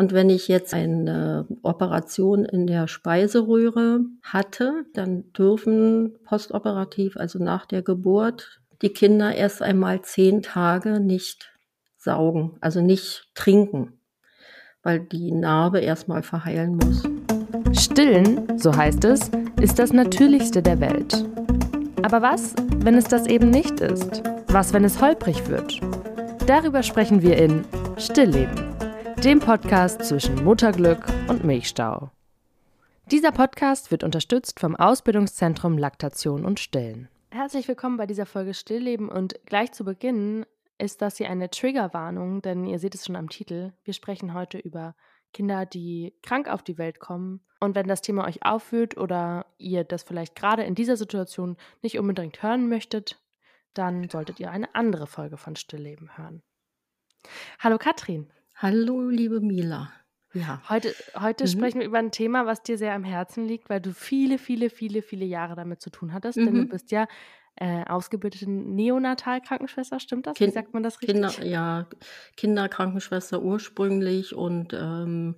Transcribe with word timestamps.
Und 0.00 0.14
wenn 0.14 0.30
ich 0.30 0.48
jetzt 0.48 0.72
eine 0.72 1.46
Operation 1.62 2.46
in 2.46 2.66
der 2.66 2.88
Speiseröhre 2.88 4.00
hatte, 4.22 4.86
dann 4.94 5.30
dürfen 5.34 6.14
postoperativ, 6.24 7.18
also 7.18 7.38
nach 7.38 7.66
der 7.66 7.82
Geburt, 7.82 8.62
die 8.80 8.88
Kinder 8.88 9.34
erst 9.34 9.60
einmal 9.60 10.00
zehn 10.00 10.40
Tage 10.40 11.00
nicht 11.00 11.52
saugen, 11.98 12.56
also 12.62 12.80
nicht 12.80 13.28
trinken, 13.34 14.00
weil 14.82 15.00
die 15.00 15.32
Narbe 15.32 15.80
erstmal 15.80 16.22
verheilen 16.22 16.76
muss. 16.76 17.02
Stillen, 17.78 18.58
so 18.58 18.74
heißt 18.74 19.04
es, 19.04 19.30
ist 19.60 19.78
das 19.78 19.92
Natürlichste 19.92 20.62
der 20.62 20.80
Welt. 20.80 21.26
Aber 22.02 22.22
was, 22.22 22.54
wenn 22.78 22.94
es 22.94 23.04
das 23.04 23.26
eben 23.26 23.50
nicht 23.50 23.80
ist? 23.80 24.22
Was, 24.48 24.72
wenn 24.72 24.84
es 24.84 25.02
holprig 25.02 25.46
wird? 25.50 25.78
Darüber 26.46 26.82
sprechen 26.82 27.20
wir 27.20 27.36
in 27.36 27.66
Stillleben 27.98 28.79
dem 29.20 29.38
Podcast 29.38 30.02
zwischen 30.02 30.42
Mutterglück 30.44 31.04
und 31.28 31.44
Milchstau. 31.44 32.10
Dieser 33.10 33.32
Podcast 33.32 33.90
wird 33.90 34.02
unterstützt 34.02 34.58
vom 34.58 34.74
Ausbildungszentrum 34.74 35.76
Laktation 35.76 36.46
und 36.46 36.58
Stillen. 36.58 37.10
Herzlich 37.30 37.68
willkommen 37.68 37.98
bei 37.98 38.06
dieser 38.06 38.24
Folge 38.24 38.54
Stillleben 38.54 39.10
und 39.10 39.38
gleich 39.44 39.72
zu 39.72 39.84
Beginn 39.84 40.46
ist 40.78 41.02
das 41.02 41.18
hier 41.18 41.28
eine 41.28 41.50
Triggerwarnung, 41.50 42.40
denn 42.40 42.64
ihr 42.64 42.78
seht 42.78 42.94
es 42.94 43.04
schon 43.04 43.16
am 43.16 43.28
Titel. 43.28 43.74
Wir 43.84 43.92
sprechen 43.92 44.32
heute 44.32 44.56
über 44.56 44.94
Kinder, 45.34 45.66
die 45.66 46.14
krank 46.22 46.48
auf 46.48 46.62
die 46.62 46.78
Welt 46.78 46.98
kommen. 46.98 47.40
Und 47.60 47.74
wenn 47.74 47.88
das 47.88 48.00
Thema 48.00 48.26
euch 48.26 48.42
auffühlt 48.42 48.96
oder 48.96 49.44
ihr 49.58 49.84
das 49.84 50.02
vielleicht 50.02 50.34
gerade 50.34 50.62
in 50.62 50.74
dieser 50.74 50.96
Situation 50.96 51.58
nicht 51.82 51.98
unbedingt 51.98 52.42
hören 52.42 52.70
möchtet, 52.70 53.20
dann 53.74 54.08
solltet 54.08 54.40
ihr 54.40 54.50
eine 54.50 54.74
andere 54.74 55.06
Folge 55.06 55.36
von 55.36 55.56
Stillleben 55.56 56.16
hören. 56.16 56.42
Hallo 57.58 57.76
Katrin. 57.76 58.32
Hallo, 58.62 59.08
liebe 59.08 59.40
Mila. 59.40 59.90
Ja. 60.34 60.60
Heute, 60.68 60.94
heute 61.18 61.44
mhm. 61.44 61.48
sprechen 61.48 61.80
wir 61.80 61.86
über 61.86 61.96
ein 61.96 62.10
Thema, 62.10 62.44
was 62.44 62.62
dir 62.62 62.76
sehr 62.76 62.92
am 62.92 63.04
Herzen 63.04 63.46
liegt, 63.46 63.70
weil 63.70 63.80
du 63.80 63.94
viele, 63.94 64.36
viele, 64.36 64.68
viele, 64.68 65.00
viele 65.00 65.24
Jahre 65.24 65.56
damit 65.56 65.80
zu 65.80 65.88
tun 65.88 66.12
hattest. 66.12 66.36
Mhm. 66.36 66.44
Denn 66.44 66.54
du 66.54 66.60
mhm. 66.64 66.68
bist 66.68 66.90
ja 66.90 67.08
äh, 67.56 67.84
ausgebildete 67.86 68.50
Neonatalkrankenschwester, 68.50 69.98
stimmt 69.98 70.26
das? 70.26 70.36
Kind, 70.36 70.50
Wie 70.50 70.54
sagt 70.54 70.74
man 70.74 70.82
das 70.82 71.00
richtig? 71.00 71.14
Kinder, 71.14 71.42
ja, 71.42 71.86
Kinderkrankenschwester 72.36 73.40
ursprünglich 73.40 74.34
und 74.34 74.74
ähm, 74.74 75.36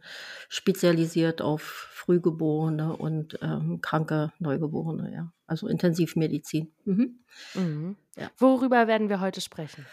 spezialisiert 0.49 1.43
auf 1.43 1.63
Frühgeborene 1.63 2.97
und 2.97 3.39
ähm, 3.41 3.81
kranke 3.83 4.33
Neugeborene, 4.41 5.13
ja. 5.15 5.33
Also 5.47 5.69
Intensivmedizin. 5.69 6.73
Mhm. 6.85 7.21
Mhm. 7.55 7.97
Ja. 8.17 8.33
Worüber 8.39 8.89
werden 8.89 9.09
wir 9.09 9.21
heute 9.21 9.41
sprechen? 9.41 9.87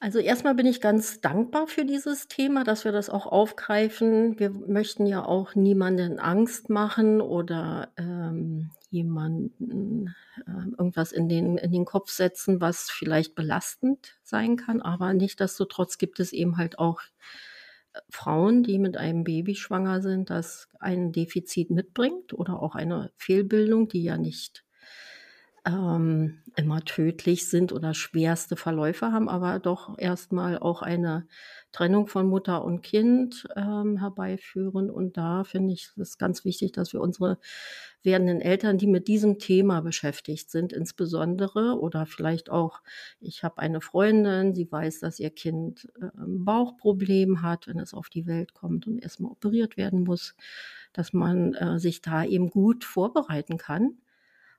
Also 0.00 0.18
erstmal 0.18 0.54
bin 0.54 0.66
ich 0.66 0.80
ganz 0.82 1.20
dankbar 1.20 1.66
für 1.66 1.84
dieses 1.86 2.28
Thema, 2.28 2.62
dass 2.64 2.84
wir 2.84 2.92
das 2.92 3.08
auch 3.08 3.26
aufgreifen. 3.26 4.38
Wir 4.38 4.50
möchten 4.50 5.06
ja 5.06 5.24
auch 5.24 5.54
niemanden 5.54 6.18
Angst 6.18 6.68
machen 6.68 7.22
oder 7.22 7.88
ähm, 7.96 8.70
jemanden 8.90 10.14
äh, 10.46 10.50
irgendwas 10.78 11.10
in 11.12 11.28
den, 11.28 11.56
in 11.56 11.72
den 11.72 11.86
Kopf 11.86 12.10
setzen, 12.10 12.60
was 12.60 12.90
vielleicht 12.90 13.34
belastend 13.34 14.18
sein 14.22 14.56
kann. 14.56 14.82
Aber 14.82 15.14
nichtsdestotrotz 15.14 15.96
gibt 15.96 16.20
es 16.20 16.32
eben 16.34 16.58
halt 16.58 16.78
auch 16.78 17.00
äh, 17.94 18.00
Frauen, 18.10 18.62
die 18.62 18.78
mit 18.78 18.98
einem 18.98 19.24
Baby 19.24 19.54
schwanger 19.54 20.02
sind, 20.02 20.28
das 20.28 20.68
ein 20.80 21.12
Defizit 21.12 21.70
mitbringt 21.70 22.34
oder 22.34 22.60
auch 22.62 22.74
eine 22.74 23.10
Fehlbildung, 23.16 23.88
die 23.88 24.02
ja 24.02 24.18
nicht 24.18 24.63
ähm, 25.66 26.42
immer 26.56 26.84
tödlich 26.84 27.48
sind 27.48 27.72
oder 27.72 27.94
schwerste 27.94 28.56
Verläufe 28.56 29.12
haben, 29.12 29.28
aber 29.28 29.58
doch 29.58 29.98
erstmal 29.98 30.58
auch 30.58 30.82
eine 30.82 31.26
Trennung 31.72 32.06
von 32.06 32.28
Mutter 32.28 32.64
und 32.64 32.82
Kind 32.82 33.48
ähm, 33.56 33.96
herbeiführen. 33.98 34.90
Und 34.90 35.16
da 35.16 35.42
finde 35.44 35.72
ich 35.72 35.90
es 35.96 36.18
ganz 36.18 36.44
wichtig, 36.44 36.72
dass 36.72 36.92
wir 36.92 37.00
unsere 37.00 37.38
werdenden 38.02 38.42
Eltern, 38.42 38.76
die 38.78 38.86
mit 38.86 39.08
diesem 39.08 39.38
Thema 39.38 39.80
beschäftigt 39.80 40.50
sind, 40.50 40.72
insbesondere 40.72 41.78
oder 41.80 42.04
vielleicht 42.04 42.50
auch, 42.50 42.82
ich 43.20 43.42
habe 43.42 43.58
eine 43.58 43.80
Freundin, 43.80 44.54
sie 44.54 44.70
weiß, 44.70 45.00
dass 45.00 45.18
ihr 45.18 45.30
Kind 45.30 45.88
äh, 46.00 46.08
Bauchproblem 46.14 47.42
hat, 47.42 47.66
wenn 47.66 47.78
es 47.78 47.94
auf 47.94 48.10
die 48.10 48.26
Welt 48.26 48.52
kommt 48.52 48.86
und 48.86 48.98
erstmal 48.98 49.32
operiert 49.32 49.76
werden 49.78 50.04
muss, 50.04 50.36
dass 50.92 51.12
man 51.14 51.54
äh, 51.54 51.78
sich 51.78 52.02
da 52.02 52.24
eben 52.24 52.50
gut 52.50 52.84
vorbereiten 52.84 53.56
kann 53.56 53.96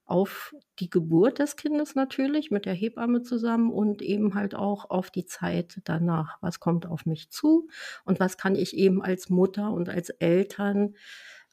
auf 0.06 0.56
die 0.80 0.90
Geburt 0.90 1.40
des 1.40 1.56
Kindes 1.56 1.96
natürlich 1.96 2.52
mit 2.52 2.66
der 2.66 2.74
Hebamme 2.74 3.24
zusammen 3.24 3.72
und 3.72 4.02
eben 4.02 4.36
halt 4.36 4.56
auch 4.56 4.90
auf 4.90 5.10
die 5.10 5.26
Zeit 5.26 5.82
danach. 5.84 6.38
Was 6.42 6.60
kommt 6.60 6.86
auf 6.86 7.06
mich 7.06 7.30
zu 7.30 7.68
und 8.04 8.20
was 8.20 8.38
kann 8.38 8.56
ich 8.56 8.76
eben 8.76 9.02
als 9.02 9.30
Mutter 9.30 9.72
und 9.72 9.90
als 9.90 10.10
Eltern 10.10 10.96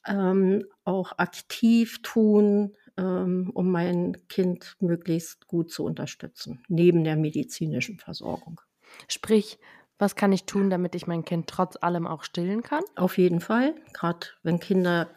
ähm, 0.06 0.64
auch 0.84 1.18
aktiv 1.18 2.02
tun, 2.02 2.76
ähm, 2.96 3.50
um 3.54 3.70
mein 3.70 4.16
Kind 4.28 4.76
möglichst 4.80 5.46
gut 5.46 5.70
zu 5.70 5.84
unterstützen, 5.84 6.62
neben 6.68 7.04
der 7.04 7.16
medizinischen 7.16 7.98
Versorgung. 7.98 8.60
Sprich, 9.08 9.58
was 9.98 10.16
kann 10.16 10.32
ich 10.32 10.44
tun, 10.46 10.68
damit 10.68 10.96
ich 10.96 11.06
mein 11.06 11.24
Kind 11.24 11.46
trotz 11.46 11.76
allem 11.80 12.08
auch 12.08 12.24
stillen 12.24 12.62
kann? 12.62 12.82
Auf 12.96 13.18
jeden 13.18 13.40
Fall. 13.40 13.74
Gerade 13.92 14.26
wenn 14.42 14.58
Kinder 14.58 15.08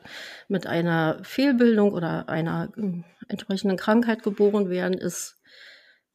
mit 0.48 0.68
einer 0.68 1.24
Fehlbildung 1.24 1.92
oder 1.92 2.30
einer 2.30 2.72
hm, 2.76 3.04
entsprechenden 3.28 3.78
Krankheit 3.78 4.24
geboren 4.24 4.70
werden, 4.70 4.96
ist 4.96 5.42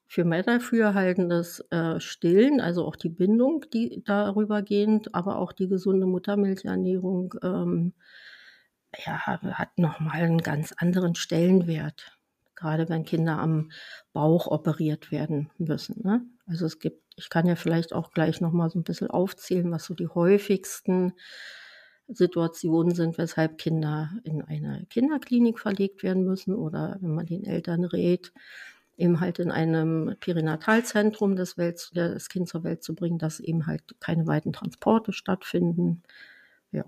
für 0.06 0.24
Männer 0.24 0.60
fürhaltendes 0.60 1.60
äh, 1.70 2.00
Stillen, 2.00 2.60
also 2.60 2.84
auch 2.84 2.96
die 2.96 3.08
Bindung, 3.08 3.64
die 3.72 4.02
darüber 4.04 4.62
gehend, 4.62 5.14
aber 5.14 5.38
auch 5.38 5.52
die 5.52 5.68
gesunde 5.68 6.06
Muttermilchernährung 6.06 7.34
ähm, 7.42 7.92
ja, 9.06 9.18
hat 9.26 9.78
nochmal 9.78 10.22
einen 10.22 10.38
ganz 10.38 10.72
anderen 10.76 11.14
Stellenwert 11.14 12.20
gerade 12.60 12.88
wenn 12.88 13.04
Kinder 13.04 13.38
am 13.38 13.70
Bauch 14.12 14.46
operiert 14.46 15.10
werden 15.10 15.50
müssen. 15.58 16.02
Ne? 16.04 16.22
Also 16.46 16.66
es 16.66 16.78
gibt, 16.78 17.02
ich 17.16 17.30
kann 17.30 17.46
ja 17.46 17.56
vielleicht 17.56 17.92
auch 17.92 18.12
gleich 18.12 18.40
nochmal 18.40 18.70
so 18.70 18.78
ein 18.78 18.84
bisschen 18.84 19.08
aufzählen, 19.08 19.70
was 19.70 19.84
so 19.84 19.94
die 19.94 20.08
häufigsten 20.08 21.14
Situationen 22.12 22.94
sind, 22.94 23.18
weshalb 23.18 23.58
Kinder 23.58 24.10
in 24.24 24.42
eine 24.42 24.86
Kinderklinik 24.90 25.58
verlegt 25.58 26.02
werden 26.02 26.24
müssen 26.24 26.54
oder 26.54 26.96
wenn 27.00 27.14
man 27.14 27.26
den 27.26 27.44
Eltern 27.44 27.84
rät, 27.84 28.32
eben 28.96 29.20
halt 29.20 29.38
in 29.38 29.50
einem 29.50 30.16
Perinatalzentrum 30.20 31.36
das, 31.36 31.56
Welt, 31.58 31.90
das 31.94 32.28
Kind 32.28 32.48
zur 32.48 32.64
Welt 32.64 32.82
zu 32.82 32.94
bringen, 32.94 33.18
dass 33.18 33.40
eben 33.40 33.66
halt 33.66 33.82
keine 34.00 34.26
weiten 34.26 34.52
Transporte 34.52 35.12
stattfinden. 35.12 36.02
Ja. 36.72 36.84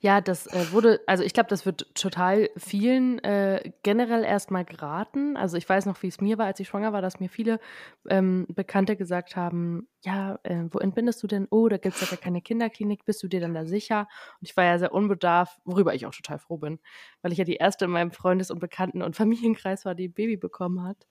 Ja, 0.00 0.20
das 0.20 0.46
äh, 0.48 0.72
wurde, 0.72 1.00
also 1.06 1.24
ich 1.24 1.32
glaube, 1.32 1.48
das 1.48 1.66
wird 1.66 1.94
total 1.94 2.50
vielen 2.56 3.18
äh, 3.24 3.72
generell 3.82 4.22
erstmal 4.24 4.64
geraten. 4.64 5.36
Also 5.36 5.56
ich 5.56 5.68
weiß 5.68 5.86
noch, 5.86 6.02
wie 6.02 6.08
es 6.08 6.20
mir 6.20 6.38
war, 6.38 6.46
als 6.46 6.60
ich 6.60 6.68
schwanger 6.68 6.92
war, 6.92 7.02
dass 7.02 7.20
mir 7.20 7.28
viele 7.28 7.60
ähm, 8.08 8.46
Bekannte 8.48 8.96
gesagt 8.96 9.36
haben, 9.36 9.88
ja, 10.02 10.38
äh, 10.42 10.64
wo 10.70 10.78
entbindest 10.78 11.22
du 11.22 11.26
denn? 11.26 11.46
Oh, 11.50 11.68
da 11.68 11.78
gibt 11.78 12.00
es 12.00 12.10
ja 12.10 12.16
keine 12.16 12.42
Kinderklinik, 12.42 13.04
bist 13.04 13.22
du 13.22 13.28
dir 13.28 13.40
dann 13.40 13.54
da 13.54 13.64
sicher? 13.66 14.08
Und 14.40 14.48
ich 14.48 14.56
war 14.56 14.64
ja 14.64 14.78
sehr 14.78 14.92
unbedarft, 14.92 15.58
worüber 15.64 15.94
ich 15.94 16.06
auch 16.06 16.14
total 16.14 16.38
froh 16.38 16.58
bin, 16.58 16.78
weil 17.22 17.32
ich 17.32 17.38
ja 17.38 17.44
die 17.44 17.56
erste 17.56 17.86
in 17.86 17.90
meinem 17.90 18.12
Freundes- 18.12 18.50
und 18.50 18.60
Bekannten- 18.60 19.02
und 19.02 19.16
Familienkreis 19.16 19.84
war, 19.84 19.94
die 19.94 20.08
ein 20.08 20.12
Baby 20.12 20.36
bekommen 20.36 20.82
hat 20.84 21.06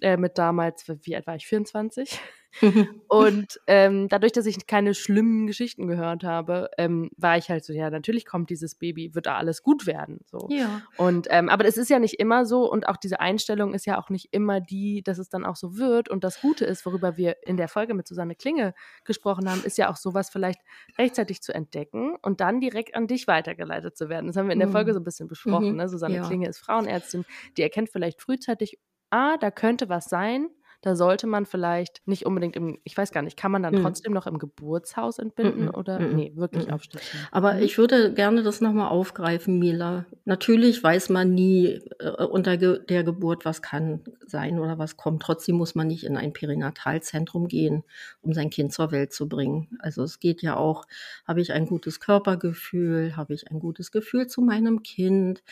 äh, 0.00 0.16
mit 0.16 0.38
damals, 0.38 0.84
wie 1.02 1.16
alt 1.16 1.26
war 1.26 1.36
ich, 1.36 1.46
24? 1.46 2.20
und 3.08 3.60
ähm, 3.66 4.08
dadurch, 4.08 4.32
dass 4.32 4.46
ich 4.46 4.66
keine 4.66 4.94
schlimmen 4.94 5.46
Geschichten 5.46 5.86
gehört 5.86 6.24
habe, 6.24 6.70
ähm, 6.78 7.10
war 7.16 7.36
ich 7.36 7.50
halt 7.50 7.64
so, 7.64 7.72
ja, 7.72 7.90
natürlich 7.90 8.24
kommt 8.24 8.50
dieses 8.50 8.74
Baby, 8.74 9.14
wird 9.14 9.26
da 9.26 9.36
alles 9.36 9.62
gut 9.62 9.86
werden. 9.86 10.20
So. 10.26 10.48
Ja. 10.50 10.82
Und 10.96 11.26
ähm, 11.30 11.48
aber 11.48 11.66
es 11.66 11.76
ist 11.76 11.90
ja 11.90 11.98
nicht 11.98 12.14
immer 12.14 12.46
so 12.46 12.70
und 12.70 12.88
auch 12.88 12.96
diese 12.96 13.20
Einstellung 13.20 13.74
ist 13.74 13.84
ja 13.84 13.98
auch 13.98 14.08
nicht 14.08 14.28
immer 14.32 14.60
die, 14.60 15.02
dass 15.02 15.18
es 15.18 15.28
dann 15.28 15.44
auch 15.44 15.56
so 15.56 15.76
wird. 15.76 16.08
Und 16.08 16.24
das 16.24 16.40
Gute 16.40 16.64
ist, 16.64 16.86
worüber 16.86 17.16
wir 17.16 17.36
in 17.46 17.56
der 17.56 17.68
Folge 17.68 17.94
mit 17.94 18.06
Susanne 18.06 18.34
Klinge 18.34 18.74
gesprochen 19.04 19.50
haben, 19.50 19.62
ist 19.62 19.78
ja 19.78 19.90
auch 19.90 19.96
sowas 19.96 20.30
vielleicht 20.30 20.60
rechtzeitig 20.98 21.42
zu 21.42 21.54
entdecken 21.54 22.16
und 22.22 22.40
dann 22.40 22.60
direkt 22.60 22.94
an 22.94 23.06
dich 23.06 23.26
weitergeleitet 23.26 23.96
zu 23.96 24.08
werden. 24.08 24.28
Das 24.28 24.36
haben 24.36 24.46
wir 24.46 24.54
in 24.54 24.60
der 24.60 24.68
Folge 24.68 24.92
mhm. 24.92 24.94
so 24.94 25.00
ein 25.00 25.04
bisschen 25.04 25.28
besprochen. 25.28 25.70
Mhm. 25.72 25.76
Ne? 25.76 25.88
Susanne 25.88 26.16
ja. 26.16 26.26
Klinge 26.26 26.48
ist 26.48 26.58
Frauenärztin, 26.58 27.24
die 27.56 27.62
erkennt 27.62 27.90
vielleicht 27.90 28.22
frühzeitig 28.22 28.78
ah, 29.10 29.36
da 29.38 29.50
könnte 29.50 29.88
was 29.88 30.06
sein, 30.06 30.48
da 30.82 30.94
sollte 30.96 31.26
man 31.26 31.46
vielleicht 31.46 32.06
nicht 32.06 32.26
unbedingt 32.26 32.56
im, 32.56 32.78
ich 32.84 32.96
weiß 32.96 33.12
gar 33.12 33.22
nicht, 33.22 33.36
kann 33.36 33.50
man 33.50 33.62
dann 33.62 33.74
mhm. 33.74 33.82
trotzdem 33.82 34.12
noch 34.12 34.26
im 34.26 34.38
Geburtshaus 34.38 35.18
entbinden 35.18 35.66
mhm. 35.66 35.74
oder 35.74 35.98
mhm. 35.98 36.16
nee, 36.16 36.32
wirklich 36.34 36.66
mhm. 36.66 36.74
aufstützen. 36.74 37.18
Aber 37.30 37.54
mhm. 37.54 37.62
ich 37.62 37.78
würde 37.78 38.12
gerne 38.12 38.42
das 38.42 38.60
nochmal 38.60 38.88
aufgreifen, 38.88 39.58
Mila. 39.58 40.06
Natürlich 40.24 40.82
weiß 40.82 41.08
man 41.08 41.34
nie 41.34 41.80
äh, 41.98 42.24
unter 42.24 42.56
ge 42.56 42.80
der 42.88 43.04
Geburt, 43.04 43.44
was 43.44 43.62
kann 43.62 44.02
sein 44.26 44.58
oder 44.58 44.78
was 44.78 44.96
kommt. 44.96 45.22
Trotzdem 45.22 45.56
muss 45.56 45.74
man 45.74 45.86
nicht 45.86 46.04
in 46.04 46.16
ein 46.16 46.32
Perinatalzentrum 46.32 47.48
gehen, 47.48 47.84
um 48.22 48.32
sein 48.32 48.50
Kind 48.50 48.72
zur 48.72 48.92
Welt 48.92 49.12
zu 49.12 49.28
bringen. 49.28 49.68
Also 49.78 50.02
es 50.02 50.20
geht 50.20 50.42
ja 50.42 50.56
auch, 50.56 50.84
habe 51.26 51.40
ich 51.40 51.52
ein 51.52 51.66
gutes 51.66 52.00
Körpergefühl, 52.00 53.16
habe 53.16 53.34
ich 53.34 53.50
ein 53.50 53.58
gutes 53.58 53.92
Gefühl 53.92 54.26
zu 54.26 54.40
meinem 54.42 54.82
Kind, 54.82 55.42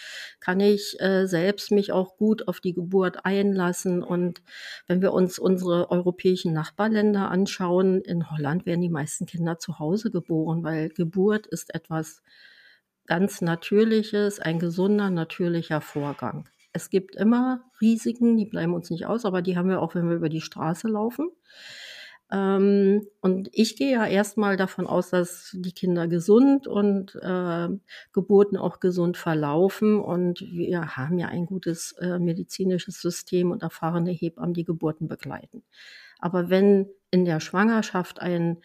kann 0.40 0.60
ich 0.60 1.00
äh, 1.00 1.26
selbst 1.26 1.70
mich 1.70 1.92
auch 1.92 2.16
gut 2.16 2.48
auf 2.48 2.60
die 2.60 2.74
Geburt 2.74 3.24
einlassen 3.24 4.02
und 4.02 4.42
wenn 4.86 5.00
wir 5.00 5.12
uns 5.14 5.38
unsere 5.38 5.90
europäischen 5.90 6.52
Nachbarländer 6.52 7.30
anschauen, 7.30 8.02
in 8.02 8.30
Holland 8.30 8.66
werden 8.66 8.82
die 8.82 8.90
meisten 8.90 9.26
Kinder 9.26 9.58
zu 9.58 9.78
Hause 9.78 10.10
geboren, 10.10 10.62
weil 10.62 10.90
Geburt 10.90 11.46
ist 11.46 11.74
etwas 11.74 12.22
ganz 13.06 13.40
Natürliches, 13.40 14.40
ein 14.40 14.58
gesunder, 14.58 15.10
natürlicher 15.10 15.80
Vorgang. 15.80 16.48
Es 16.72 16.90
gibt 16.90 17.14
immer 17.14 17.62
Risiken, 17.80 18.36
die 18.36 18.46
bleiben 18.46 18.74
uns 18.74 18.90
nicht 18.90 19.06
aus, 19.06 19.24
aber 19.24 19.42
die 19.42 19.56
haben 19.56 19.68
wir 19.68 19.80
auch, 19.80 19.94
wenn 19.94 20.08
wir 20.08 20.16
über 20.16 20.28
die 20.28 20.40
Straße 20.40 20.88
laufen. 20.88 21.30
Ähm, 22.34 23.06
und 23.20 23.48
ich 23.52 23.76
gehe 23.76 23.92
ja 23.92 24.06
erstmal 24.06 24.56
davon 24.56 24.88
aus, 24.88 25.10
dass 25.10 25.50
die 25.54 25.72
Kinder 25.72 26.08
gesund 26.08 26.66
und 26.66 27.14
äh, 27.22 27.68
Geburten 28.12 28.56
auch 28.56 28.80
gesund 28.80 29.16
verlaufen. 29.16 30.00
Und 30.00 30.40
wir 30.40 30.96
haben 30.96 31.18
ja 31.18 31.28
ein 31.28 31.46
gutes 31.46 31.92
äh, 31.92 32.18
medizinisches 32.18 33.00
System 33.00 33.52
und 33.52 33.62
erfahrene 33.62 34.10
Hebammen, 34.10 34.52
die 34.52 34.64
Geburten 34.64 35.06
begleiten. 35.06 35.62
Aber 36.18 36.50
wenn 36.50 36.88
in 37.12 37.24
der 37.24 37.38
Schwangerschaft 37.38 38.20
ein 38.20 38.58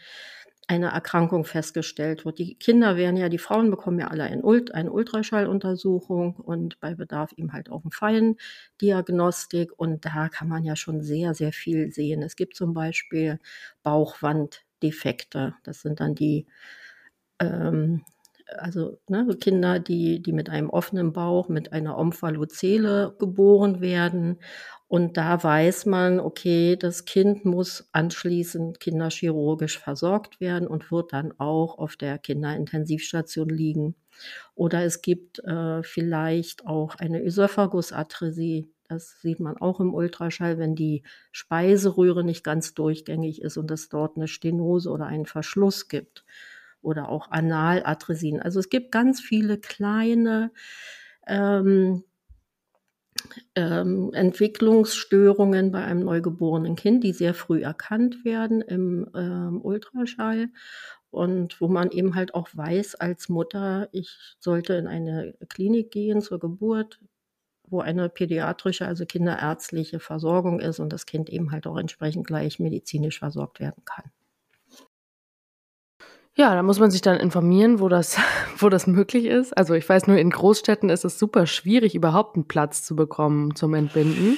eine 0.70 0.90
Erkrankung 0.92 1.46
festgestellt 1.46 2.26
wird. 2.26 2.38
Die 2.38 2.54
Kinder 2.54 2.96
werden 2.96 3.18
ja, 3.18 3.28
die 3.28 3.40
Frauen 3.40 3.72
bekommen 3.72 3.98
ja 4.00 4.10
alle 4.10 4.24
ein 4.26 4.44
Ult 4.44 4.72
eine 4.76 4.92
Ultraschalluntersuchung 4.92 6.36
und 6.36 6.80
bei 6.80 6.94
Bedarf 6.94 7.32
eben 7.38 7.54
halt 7.54 7.72
auch 7.72 7.82
eine 7.84 7.92
Feindiagnostik. 7.92 9.72
Und 9.78 10.06
da 10.06 10.30
kann 10.30 10.48
man 10.48 10.64
ja 10.64 10.76
schon 10.76 11.02
sehr, 11.02 11.34
sehr 11.34 11.54
viel 11.54 11.92
sehen. 11.92 12.22
Es 12.22 12.36
gibt 12.36 12.56
zum 12.56 12.76
Beispiel 12.76 13.40
Bauchwanddefekte. 13.82 15.56
Das 15.64 15.82
sind 15.82 16.00
dann 16.02 16.14
die 16.14 16.46
ähm, 17.40 18.04
also 18.58 19.00
ne, 19.08 19.28
Kinder, 19.40 19.80
die, 19.80 20.22
die 20.22 20.34
mit 20.34 20.50
einem 20.50 20.70
offenen 20.70 21.14
Bauch, 21.14 21.50
mit 21.50 21.72
einer 21.74 21.98
Omphalozele 21.98 23.16
geboren 23.20 23.82
werden. 23.82 24.40
Und 24.90 25.18
da 25.18 25.42
weiß 25.44 25.86
man, 25.86 26.20
okay, 26.20 26.76
das 26.76 27.06
Kind 27.06 27.46
muss 27.46 27.88
anschließend 27.92 28.80
kinderchirurgisch 28.80 29.78
versorgt 29.78 30.42
werden 30.42 30.68
und 30.68 30.92
wird 30.92 31.14
dann 31.14 31.32
auch 31.40 31.78
auf 31.78 31.96
der 31.96 32.18
Kinderintensivstation 32.18 33.50
liegen. 33.50 33.96
Oder 34.56 34.84
es 34.84 35.04
gibt 35.04 35.40
äh, 35.46 35.84
vielleicht 35.84 36.66
auch 36.66 36.96
eine 36.96 37.22
Ösophagusatresie. 37.22 38.74
Das 38.88 39.22
sieht 39.22 39.40
man 39.40 39.58
auch 39.58 39.80
im 39.80 39.94
Ultraschall, 39.94 40.58
wenn 40.58 40.74
die 40.76 41.04
Speiseröhre 41.32 42.24
nicht 42.24 42.44
ganz 42.44 42.74
durchgängig 42.74 43.44
ist 43.44 43.58
und 43.58 43.70
es 43.70 43.90
dort 43.90 44.18
eine 44.18 44.28
Stenose 44.28 44.90
oder 44.90 45.06
einen 45.06 45.28
Verschluss 45.28 45.88
gibt 45.88 46.26
oder 46.82 47.10
auch 47.10 47.30
Analadresien. 47.30 48.42
Also 48.42 48.60
es 48.60 48.70
gibt 48.70 48.92
ganz 48.92 49.22
viele 49.22 49.60
kleine 49.60 50.52
ähm, 51.28 52.04
ähm, 53.56 54.12
Entwicklungsstörungen 54.14 55.72
bei 55.72 55.84
einem 55.84 56.04
neugeborenen 56.06 56.76
Kind, 56.76 57.04
die 57.04 57.14
sehr 57.14 57.34
früh 57.34 57.62
erkannt 57.62 58.26
werden 58.26 58.62
im 58.62 59.10
ähm, 59.16 59.60
Ultraschall 59.62 60.50
und 61.12 61.60
wo 61.60 61.68
man 61.68 61.92
eben 61.92 62.16
halt 62.16 62.36
auch 62.36 62.50
weiß 62.54 62.96
als 62.96 63.30
Mutter, 63.30 63.90
ich 63.92 64.16
sollte 64.40 64.74
in 64.76 64.88
eine 64.88 65.36
Klinik 65.50 65.92
gehen 65.92 66.22
zur 66.22 66.40
Geburt, 66.40 67.00
wo 67.68 67.82
eine 67.82 68.10
pädiatrische, 68.10 68.86
also 68.86 69.06
kinderärztliche 69.06 70.00
Versorgung 70.00 70.60
ist 70.60 70.80
und 70.80 70.94
das 70.94 71.06
Kind 71.06 71.30
eben 71.30 71.52
halt 71.52 71.68
auch 71.68 71.78
entsprechend 71.78 72.26
gleich 72.28 72.60
medizinisch 72.60 73.20
versorgt 73.20 73.60
werden 73.60 73.84
kann. 73.86 74.12
Ja, 76.40 76.56
da 76.56 76.64
muss 76.64 76.80
man 76.80 76.90
sich 76.90 77.02
dann 77.02 77.18
informieren, 77.18 77.82
wo 77.82 77.90
das, 77.90 78.18
wo 78.58 78.70
das 78.70 78.88
möglich 78.88 79.26
ist. 79.26 79.58
Also 79.58 79.74
ich 79.74 79.88
weiß 79.88 80.08
nur, 80.08 80.18
in 80.18 80.30
Großstädten 80.30 80.90
ist 80.90 81.04
es 81.04 81.20
super 81.20 81.46
schwierig, 81.46 81.96
überhaupt 81.96 82.38
einen 82.38 82.48
Platz 82.48 82.82
zu 82.82 82.96
bekommen 82.96 83.56
zum 83.56 83.74
Entbinden. 83.74 84.38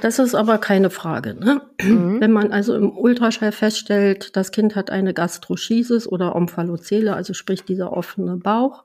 Das 0.00 0.18
ist 0.18 0.34
aber 0.34 0.56
keine 0.56 0.88
Frage. 0.88 1.34
Ne? 1.34 1.60
Mhm. 1.82 2.22
Wenn 2.22 2.32
man 2.32 2.52
also 2.52 2.74
im 2.74 2.96
Ultraschall 2.96 3.52
feststellt, 3.52 4.34
das 4.34 4.50
Kind 4.50 4.74
hat 4.74 4.88
eine 4.88 5.12
Gastroschisis 5.12 6.08
oder 6.08 6.34
Omphalozele, 6.34 7.14
also 7.14 7.34
sprich 7.34 7.64
dieser 7.64 7.92
offene 7.92 8.38
Bauch, 8.38 8.84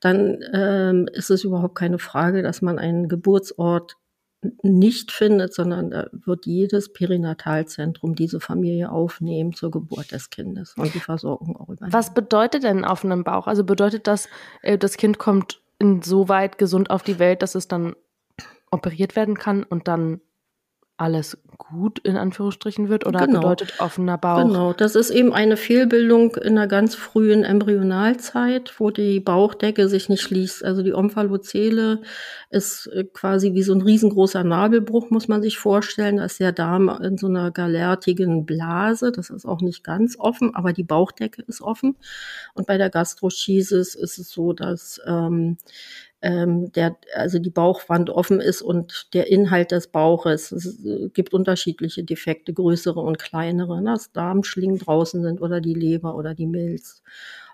dann 0.00 0.40
ähm, 0.52 1.08
ist 1.12 1.30
es 1.30 1.44
überhaupt 1.44 1.76
keine 1.76 2.00
Frage, 2.00 2.42
dass 2.42 2.62
man 2.62 2.80
einen 2.80 3.08
Geburtsort 3.08 3.96
nicht 4.62 5.10
findet, 5.10 5.52
sondern 5.52 5.90
da 5.90 6.08
wird 6.12 6.46
jedes 6.46 6.92
Perinatalzentrum 6.92 8.14
diese 8.14 8.40
Familie 8.40 8.90
aufnehmen 8.90 9.52
zur 9.52 9.70
Geburt 9.70 10.12
des 10.12 10.30
Kindes 10.30 10.74
und 10.76 10.94
die 10.94 11.00
Versorgung 11.00 11.56
auch 11.56 11.68
übernehmen. 11.68 11.92
Was 11.92 12.14
bedeutet 12.14 12.62
denn 12.62 12.84
offenen 12.84 13.24
Bauch? 13.24 13.48
Also 13.48 13.64
bedeutet 13.64 14.06
das, 14.06 14.28
äh, 14.62 14.78
das 14.78 14.96
Kind 14.96 15.18
kommt 15.18 15.60
insoweit 15.80 16.58
gesund 16.58 16.90
auf 16.90 17.02
die 17.02 17.18
Welt, 17.18 17.42
dass 17.42 17.54
es 17.54 17.68
dann 17.68 17.94
operiert 18.70 19.16
werden 19.16 19.36
kann 19.36 19.64
und 19.64 19.88
dann 19.88 20.20
alles 20.98 21.38
gut 21.56 21.98
in 22.00 22.16
Anführungsstrichen 22.16 22.88
wird 22.88 23.06
oder 23.06 23.26
genau. 23.26 23.40
bedeutet 23.40 23.80
offener 23.80 24.18
Bauch? 24.18 24.42
Genau, 24.42 24.72
das 24.72 24.94
ist 24.94 25.10
eben 25.10 25.32
eine 25.32 25.56
Fehlbildung 25.56 26.34
in 26.36 26.56
der 26.56 26.66
ganz 26.66 26.94
frühen 26.94 27.44
Embryonalzeit, 27.44 28.74
wo 28.78 28.90
die 28.90 29.20
Bauchdecke 29.20 29.88
sich 29.88 30.08
nicht 30.08 30.22
schließt. 30.22 30.64
Also 30.64 30.82
die 30.82 30.94
Omphalozele 30.94 32.02
ist 32.50 32.86
äh, 32.88 33.04
quasi 33.04 33.54
wie 33.54 33.62
so 33.62 33.74
ein 33.74 33.82
riesengroßer 33.82 34.44
Nabelbruch, 34.44 35.10
muss 35.10 35.28
man 35.28 35.42
sich 35.42 35.58
vorstellen. 35.58 36.16
Da 36.16 36.24
ist 36.24 36.40
der 36.40 36.52
Darm 36.52 36.88
in 36.88 37.16
so 37.16 37.26
einer 37.26 37.50
galertigen 37.50 38.44
Blase. 38.44 39.12
Das 39.12 39.30
ist 39.30 39.46
auch 39.46 39.60
nicht 39.60 39.84
ganz 39.84 40.16
offen, 40.18 40.54
aber 40.54 40.72
die 40.72 40.84
Bauchdecke 40.84 41.42
ist 41.42 41.60
offen. 41.60 41.96
Und 42.54 42.66
bei 42.66 42.78
der 42.78 42.90
Gastroschisis 42.90 43.94
ist 43.94 44.18
es 44.18 44.30
so, 44.30 44.52
dass 44.52 45.00
ähm, 45.06 45.58
ähm, 46.20 46.72
der, 46.72 46.96
also 47.14 47.38
die 47.38 47.50
Bauchwand 47.50 48.10
offen 48.10 48.40
ist 48.40 48.62
und 48.62 49.08
der 49.14 49.30
Inhalt 49.30 49.70
des 49.70 49.88
Bauches. 49.88 50.52
Es 50.52 50.84
äh, 50.84 51.08
gibt 51.10 51.32
unterschiedliche 51.32 52.04
Defekte, 52.04 52.52
größere 52.52 53.00
und 53.00 53.18
kleinere, 53.18 53.80
ne? 53.80 53.92
dass 53.92 54.12
Darmschlingen 54.12 54.78
draußen 54.78 55.22
sind 55.22 55.40
oder 55.40 55.60
die 55.60 55.74
Leber 55.74 56.16
oder 56.16 56.34
die 56.34 56.46
Milz. 56.46 57.02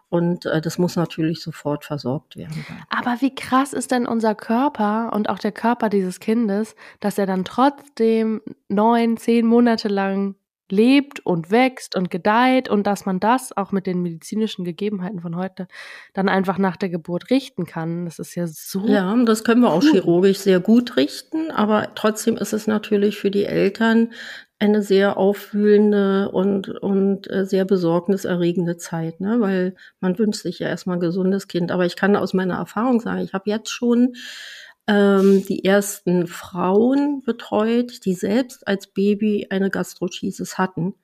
Und 0.09 0.47
äh, 0.47 0.61
das 0.61 0.79
muss 0.79 0.97
natürlich 0.97 1.43
sofort 1.43 1.85
versorgt 1.85 2.37
werden. 2.37 2.65
Aber 2.89 3.21
wie 3.21 3.35
krass 3.35 3.73
ist 3.73 3.91
denn 3.91 4.07
unser 4.07 4.35
Körper 4.35 5.13
und 5.13 5.29
auch 5.29 5.39
der 5.39 5.53
Körper 5.53 5.89
dieses 5.89 6.21
Kindes, 6.21 6.75
dass 7.01 7.19
er 7.19 7.27
dann 7.27 7.45
trotzdem 7.45 8.41
neun, 8.69 9.17
zehn 9.17 9.45
Monate 9.47 9.89
lang 9.89 10.37
lebt 10.71 11.21
und 11.21 11.51
wächst 11.51 11.95
und 11.97 12.11
gedeiht 12.11 12.69
und 12.69 12.87
dass 12.87 13.07
man 13.07 13.21
das 13.21 13.57
auch 13.57 13.71
mit 13.73 13.87
den 13.87 14.01
medizinischen 14.03 14.65
Gegebenheiten 14.65 15.21
von 15.21 15.37
heute 15.37 15.69
dann 16.15 16.29
einfach 16.29 16.59
nach 16.59 16.77
der 16.77 16.89
Geburt 16.89 17.31
richten 17.31 17.67
kann. 17.67 18.07
Das 18.07 18.19
ist 18.19 18.35
ja 18.35 18.47
so. 18.47 18.87
Ja, 18.87 19.15
das 19.25 19.45
können 19.45 19.61
wir 19.61 19.73
auch 19.73 19.83
chirurgisch 19.83 20.39
sehr 20.39 20.61
gut 20.61 20.97
richten, 20.97 21.51
aber 21.51 21.95
trotzdem 21.95 22.37
ist 22.37 22.53
es 22.53 22.67
natürlich 22.67 23.19
für 23.19 23.31
die 23.31 23.45
Eltern 23.45 24.11
eine 24.59 24.83
sehr 24.83 25.17
aufwühlende 25.19 26.31
und, 26.31 26.69
und 26.69 27.31
äh, 27.31 27.45
sehr 27.45 27.65
besorgniserregende 27.65 28.77
Zeit, 28.77 29.21
ne? 29.21 29.41
weil 29.41 29.75
man 30.01 30.19
wünscht 30.19 30.43
sich 30.43 30.61
ja 30.61 30.69
erstmal 30.69 30.97
ein 30.97 31.01
gesundes 31.01 31.49
Kind. 31.49 31.71
Aber 31.71 31.85
ich 31.85 31.97
kann 31.97 32.17
aus 32.17 32.33
meiner 32.33 32.55
Erfahrung 32.55 33.01
sagen, 33.01 33.21
ich 33.23 33.35
habe 33.35 33.51
jetzt 33.51 33.71
schon 33.71 34.15
ähm, 34.87 35.45
die 35.47 35.65
ersten 35.65 36.27
Frauen 36.27 37.23
betreut, 37.25 38.05
die 38.05 38.15
selbst 38.15 38.67
als 38.69 38.87
Baby 38.87 39.47
eine 39.51 39.71
Gastroschisis 39.71 40.59
hatten 40.59 40.95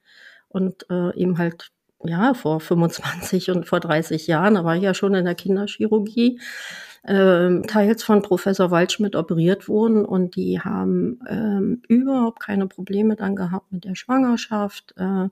und 0.48 0.86
äh, 0.90 1.16
eben 1.16 1.38
halt 1.38 1.70
ja 2.04 2.34
vor 2.34 2.60
25 2.60 3.50
und 3.50 3.66
vor 3.66 3.80
30 3.80 4.26
Jahren, 4.26 4.54
da 4.54 4.64
war 4.64 4.76
ich 4.76 4.82
ja 4.82 4.94
schon 4.94 5.14
in 5.14 5.24
der 5.24 5.34
Kinderchirurgie, 5.34 6.40
äh, 7.02 7.60
teils 7.62 8.02
von 8.02 8.22
Professor 8.22 8.70
Waldschmidt 8.70 9.16
operiert 9.16 9.68
wurden 9.68 10.04
und 10.04 10.36
die 10.36 10.60
haben 10.60 11.20
ähm, 11.28 11.82
überhaupt 11.88 12.40
keine 12.40 12.66
Probleme 12.66 13.16
dann 13.16 13.36
gehabt 13.36 13.72
mit 13.72 13.84
der 13.84 13.94
Schwangerschaft. 13.94 14.94
Äh, 14.98 15.28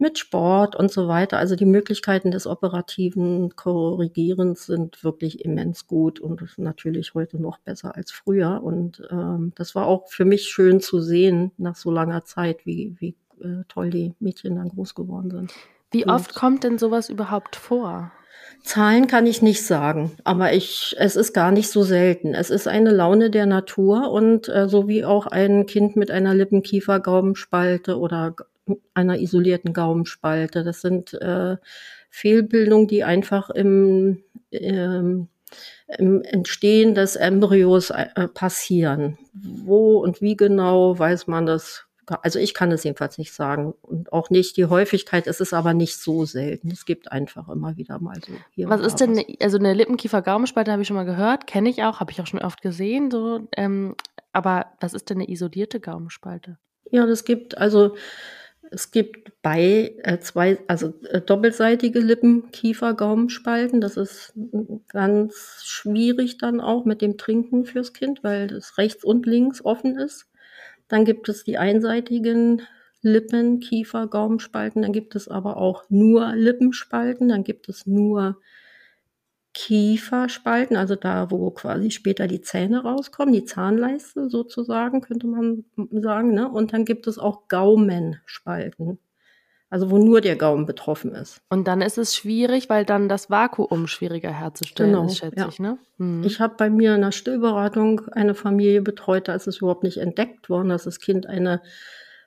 mit 0.00 0.18
Sport 0.18 0.76
und 0.76 0.90
so 0.90 1.08
weiter. 1.08 1.38
Also 1.38 1.56
die 1.56 1.66
Möglichkeiten 1.66 2.30
des 2.30 2.46
operativen 2.46 3.54
Korrigierens 3.54 4.66
sind 4.66 5.04
wirklich 5.04 5.44
immens 5.44 5.86
gut 5.86 6.20
und 6.20 6.42
natürlich 6.58 7.14
heute 7.14 7.40
noch 7.40 7.58
besser 7.58 7.96
als 7.96 8.10
früher. 8.10 8.62
Und 8.62 9.02
ähm, 9.10 9.52
das 9.54 9.74
war 9.74 9.86
auch 9.86 10.08
für 10.08 10.24
mich 10.24 10.44
schön 10.48 10.80
zu 10.80 11.00
sehen 11.00 11.52
nach 11.58 11.76
so 11.76 11.90
langer 11.90 12.24
Zeit, 12.24 12.64
wie, 12.64 12.96
wie 12.98 13.16
äh, 13.42 13.64
toll 13.68 13.90
die 13.90 14.14
Mädchen 14.20 14.56
dann 14.56 14.70
groß 14.70 14.94
geworden 14.94 15.30
sind. 15.30 15.52
Wie 15.90 16.04
und 16.04 16.10
oft 16.10 16.34
kommt 16.34 16.64
denn 16.64 16.78
sowas 16.78 17.10
überhaupt 17.10 17.56
vor? 17.56 18.12
Zahlen 18.62 19.06
kann 19.06 19.26
ich 19.26 19.42
nicht 19.42 19.64
sagen, 19.64 20.12
aber 20.24 20.52
ich, 20.52 20.94
es 20.98 21.16
ist 21.16 21.32
gar 21.32 21.50
nicht 21.50 21.70
so 21.70 21.82
selten. 21.82 22.34
Es 22.34 22.50
ist 22.50 22.68
eine 22.68 22.90
Laune 22.90 23.30
der 23.30 23.46
Natur 23.46 24.10
und 24.10 24.48
äh, 24.48 24.68
so 24.68 24.86
wie 24.86 25.04
auch 25.04 25.26
ein 25.26 25.66
Kind 25.66 25.96
mit 25.96 26.10
einer 26.10 26.34
Lippenkiefer-Gaumenspalte 26.34 27.98
oder 27.98 28.34
einer 28.94 29.18
isolierten 29.18 29.72
Gaumenspalte. 29.72 30.64
Das 30.64 30.80
sind 30.80 31.14
äh, 31.14 31.56
Fehlbildungen, 32.10 32.88
die 32.88 33.04
einfach 33.04 33.50
im, 33.50 34.22
ähm, 34.50 35.28
im 35.98 36.22
Entstehen 36.22 36.94
des 36.94 37.16
Embryos 37.16 37.90
äh, 37.90 38.28
passieren. 38.28 39.18
Wo 39.32 39.98
und 39.98 40.20
wie 40.20 40.36
genau 40.36 40.98
weiß 40.98 41.26
man 41.26 41.46
das 41.46 41.86
also 42.22 42.38
ich 42.38 42.54
kann 42.54 42.72
es 42.72 42.84
jedenfalls 42.84 43.18
nicht 43.18 43.32
sagen 43.32 43.74
und 43.82 44.12
auch 44.12 44.30
nicht 44.30 44.56
die 44.56 44.66
Häufigkeit. 44.66 45.26
Es 45.26 45.40
ist 45.40 45.52
aber 45.52 45.74
nicht 45.74 45.96
so 45.96 46.24
selten. 46.24 46.70
Es 46.70 46.84
gibt 46.84 47.12
einfach 47.12 47.48
immer 47.48 47.76
wieder 47.76 48.00
mal 48.00 48.16
so. 48.26 48.32
Hier 48.50 48.68
was 48.68 48.80
ist 48.80 48.96
denn, 48.96 49.22
also 49.40 49.58
eine 49.58 49.74
Lippenkiefer-Gaumenspalte 49.74 50.72
habe 50.72 50.82
ich 50.82 50.88
schon 50.88 50.96
mal 50.96 51.04
gehört, 51.04 51.46
kenne 51.46 51.68
ich 51.68 51.82
auch, 51.84 52.00
habe 52.00 52.10
ich 52.10 52.20
auch 52.20 52.26
schon 52.26 52.40
oft 52.40 52.62
gesehen. 52.62 53.10
So, 53.10 53.48
ähm, 53.56 53.94
aber 54.32 54.66
was 54.80 54.94
ist 54.94 55.10
denn 55.10 55.18
eine 55.18 55.30
isolierte 55.30 55.80
Gaumenspalte? 55.80 56.58
Ja, 56.90 57.06
das 57.06 57.24
gibt 57.24 57.56
also 57.58 57.94
es 58.70 58.90
gibt 58.90 59.32
bei 59.42 59.94
äh, 60.02 60.18
zwei, 60.20 60.58
also 60.68 60.94
äh, 61.08 61.20
doppelseitige 61.20 61.98
Lippen, 61.98 62.50
Kiefer, 62.52 62.94
Gaumenspalten. 62.94 63.80
Das 63.80 63.96
ist 63.96 64.32
ganz 64.92 65.62
schwierig 65.64 66.38
dann 66.38 66.60
auch 66.60 66.84
mit 66.84 67.02
dem 67.02 67.18
Trinken 67.18 67.64
fürs 67.64 67.92
Kind, 67.92 68.22
weil 68.22 68.46
das 68.46 68.78
rechts 68.78 69.04
und 69.04 69.26
links 69.26 69.64
offen 69.64 69.98
ist. 69.98 70.26
Dann 70.88 71.04
gibt 71.04 71.28
es 71.28 71.44
die 71.44 71.58
einseitigen 71.58 72.62
Lippen, 73.02 73.60
Kiefer, 73.60 74.06
Gaumenspalten. 74.06 74.82
Dann 74.82 74.92
gibt 74.92 75.16
es 75.16 75.28
aber 75.28 75.56
auch 75.56 75.84
nur 75.88 76.34
Lippenspalten. 76.34 77.28
Dann 77.28 77.44
gibt 77.44 77.68
es 77.68 77.86
nur 77.86 78.38
Kieferspalten, 79.52 80.76
also 80.76 80.94
da, 80.94 81.30
wo 81.30 81.50
quasi 81.50 81.90
später 81.90 82.28
die 82.28 82.40
Zähne 82.40 82.82
rauskommen, 82.82 83.34
die 83.34 83.44
Zahnleiste 83.44 84.30
sozusagen, 84.30 85.00
könnte 85.00 85.26
man 85.26 85.64
sagen. 85.90 86.34
Ne? 86.34 86.48
Und 86.48 86.72
dann 86.72 86.84
gibt 86.84 87.06
es 87.08 87.18
auch 87.18 87.48
Gaumenspalten, 87.48 89.00
also 89.68 89.90
wo 89.90 89.98
nur 89.98 90.20
der 90.20 90.36
Gaumen 90.36 90.66
betroffen 90.66 91.12
ist. 91.16 91.40
Und 91.48 91.66
dann 91.66 91.82
ist 91.82 91.98
es 91.98 92.14
schwierig, 92.14 92.70
weil 92.70 92.84
dann 92.84 93.08
das 93.08 93.28
Vakuum 93.28 93.88
schwieriger 93.88 94.30
herzustellen 94.32 94.92
genau, 94.92 95.06
ist, 95.06 95.18
schätze 95.18 95.40
ja. 95.40 95.48
ich. 95.48 95.58
Ne? 95.58 95.78
Hm. 95.98 96.22
Ich 96.22 96.38
habe 96.38 96.54
bei 96.56 96.70
mir 96.70 96.94
in 96.94 97.00
der 97.00 97.12
Stillberatung 97.12 98.02
eine 98.12 98.34
Familie 98.34 98.82
betreut, 98.82 99.26
da 99.26 99.34
ist 99.34 99.48
es 99.48 99.58
überhaupt 99.58 99.82
nicht 99.82 99.98
entdeckt 99.98 100.48
worden, 100.48 100.68
dass 100.68 100.84
das 100.84 101.00
Kind 101.00 101.26
eine 101.26 101.60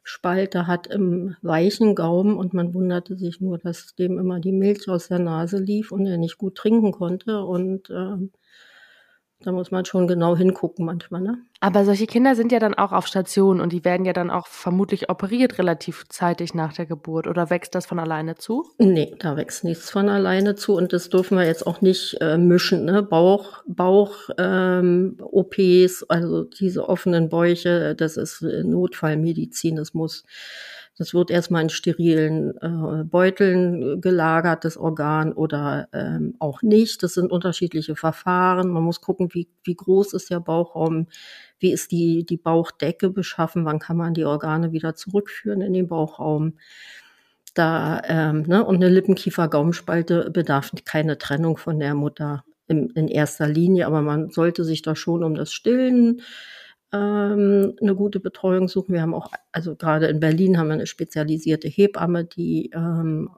Spalte 0.03 0.67
hat 0.67 0.87
im 0.87 1.35
weichen 1.41 1.95
Gaumen 1.95 2.37
und 2.37 2.53
man 2.53 2.73
wunderte 2.73 3.15
sich 3.15 3.39
nur, 3.39 3.57
dass 3.57 3.95
dem 3.95 4.19
immer 4.19 4.39
die 4.39 4.51
Milch 4.51 4.89
aus 4.89 5.07
der 5.07 5.19
Nase 5.19 5.57
lief 5.57 5.91
und 5.91 6.05
er 6.05 6.17
nicht 6.17 6.37
gut 6.37 6.55
trinken 6.55 6.91
konnte. 6.91 7.43
Und 7.43 7.89
äh, 7.89 8.17
da 9.43 9.51
muss 9.51 9.71
man 9.71 9.85
schon 9.85 10.07
genau 10.07 10.35
hingucken 10.35 10.85
manchmal, 10.85 11.21
ne? 11.21 11.37
Aber 11.59 11.85
solche 11.85 12.07
Kinder 12.07 12.35
sind 12.35 12.51
ja 12.51 12.59
dann 12.59 12.73
auch 12.73 12.91
auf 12.91 13.07
Station 13.07 13.61
und 13.61 13.71
die 13.71 13.85
werden 13.85 14.05
ja 14.05 14.13
dann 14.13 14.29
auch 14.29 14.47
vermutlich 14.47 15.09
operiert 15.09 15.57
relativ 15.57 16.03
zeitig 16.09 16.53
nach 16.53 16.73
der 16.73 16.85
Geburt. 16.85 17.27
Oder 17.27 17.49
wächst 17.49 17.73
das 17.75 17.85
von 17.85 17.99
alleine 17.99 18.35
zu? 18.35 18.65
Nee, 18.79 19.15
da 19.19 19.37
wächst 19.37 19.63
nichts 19.63 19.89
von 19.89 20.09
alleine 20.09 20.55
zu 20.55 20.75
und 20.75 20.91
das 20.91 21.09
dürfen 21.09 21.37
wir 21.37 21.45
jetzt 21.45 21.65
auch 21.65 21.81
nicht 21.81 22.17
äh, 22.21 22.37
mischen, 22.37 22.85
ne? 22.85 23.03
Bauch, 23.03 23.63
Bauch, 23.65 24.29
ähm, 24.37 25.17
OPs, 25.21 26.03
also 26.09 26.43
diese 26.43 26.89
offenen 26.89 27.29
Bäuche, 27.29 27.95
das 27.95 28.17
ist 28.17 28.41
Notfallmedizin, 28.41 29.75
das 29.75 29.93
muss 29.93 30.25
das 30.97 31.13
wird 31.13 31.31
erstmal 31.31 31.63
in 31.63 31.69
sterilen 31.69 32.55
äh, 32.61 33.03
Beuteln 33.03 33.99
gelagert, 33.99 34.63
das 34.63 34.77
Organ, 34.77 35.33
oder 35.33 35.87
ähm, 35.91 36.35
auch 36.37 36.61
nicht. 36.61 37.01
Das 37.01 37.15
sind 37.15 37.31
unterschiedliche 37.31 37.95
Verfahren. 37.95 38.69
Man 38.69 38.83
muss 38.83 39.01
gucken, 39.01 39.29
wie, 39.33 39.47
wie 39.63 39.75
groß 39.75 40.13
ist 40.13 40.29
der 40.29 40.39
Bauchraum, 40.39 41.07
wie 41.59 41.71
ist 41.71 41.91
die, 41.91 42.25
die 42.25 42.37
Bauchdecke 42.37 43.09
beschaffen, 43.09 43.65
wann 43.65 43.79
kann 43.79 43.97
man 43.97 44.13
die 44.13 44.25
Organe 44.25 44.71
wieder 44.71 44.93
zurückführen 44.93 45.61
in 45.61 45.73
den 45.73 45.87
Bauchraum. 45.87 46.53
Da, 47.55 48.01
ähm, 48.05 48.43
ne, 48.43 48.63
und 48.63 48.75
eine 48.75 48.89
Lippenkiefer-Gaumenspalte 48.89 50.29
bedarf 50.31 50.71
keine 50.85 51.17
Trennung 51.17 51.57
von 51.57 51.79
der 51.79 51.95
Mutter 51.95 52.43
in, 52.67 52.89
in 52.91 53.07
erster 53.07 53.47
Linie, 53.47 53.87
aber 53.87 54.01
man 54.01 54.29
sollte 54.29 54.63
sich 54.63 54.81
da 54.83 54.95
schon 54.95 55.23
um 55.23 55.35
das 55.35 55.53
Stillen 55.53 56.21
ähm, 56.93 57.75
eine 57.81 57.95
gute 57.95 58.19
Betreuung 58.19 58.67
suchen. 58.67 58.93
Wir 58.93 59.01
haben 59.01 59.15
auch, 59.15 59.31
also 59.51 59.75
gerade 59.75 60.05
in 60.07 60.19
Berlin 60.19 60.57
haben 60.57 60.67
wir 60.67 60.75
eine 60.75 60.85
spezialisierte 60.85 61.67
Hebamme, 61.67 62.23
die 62.23 62.69
ähm, 62.73 63.31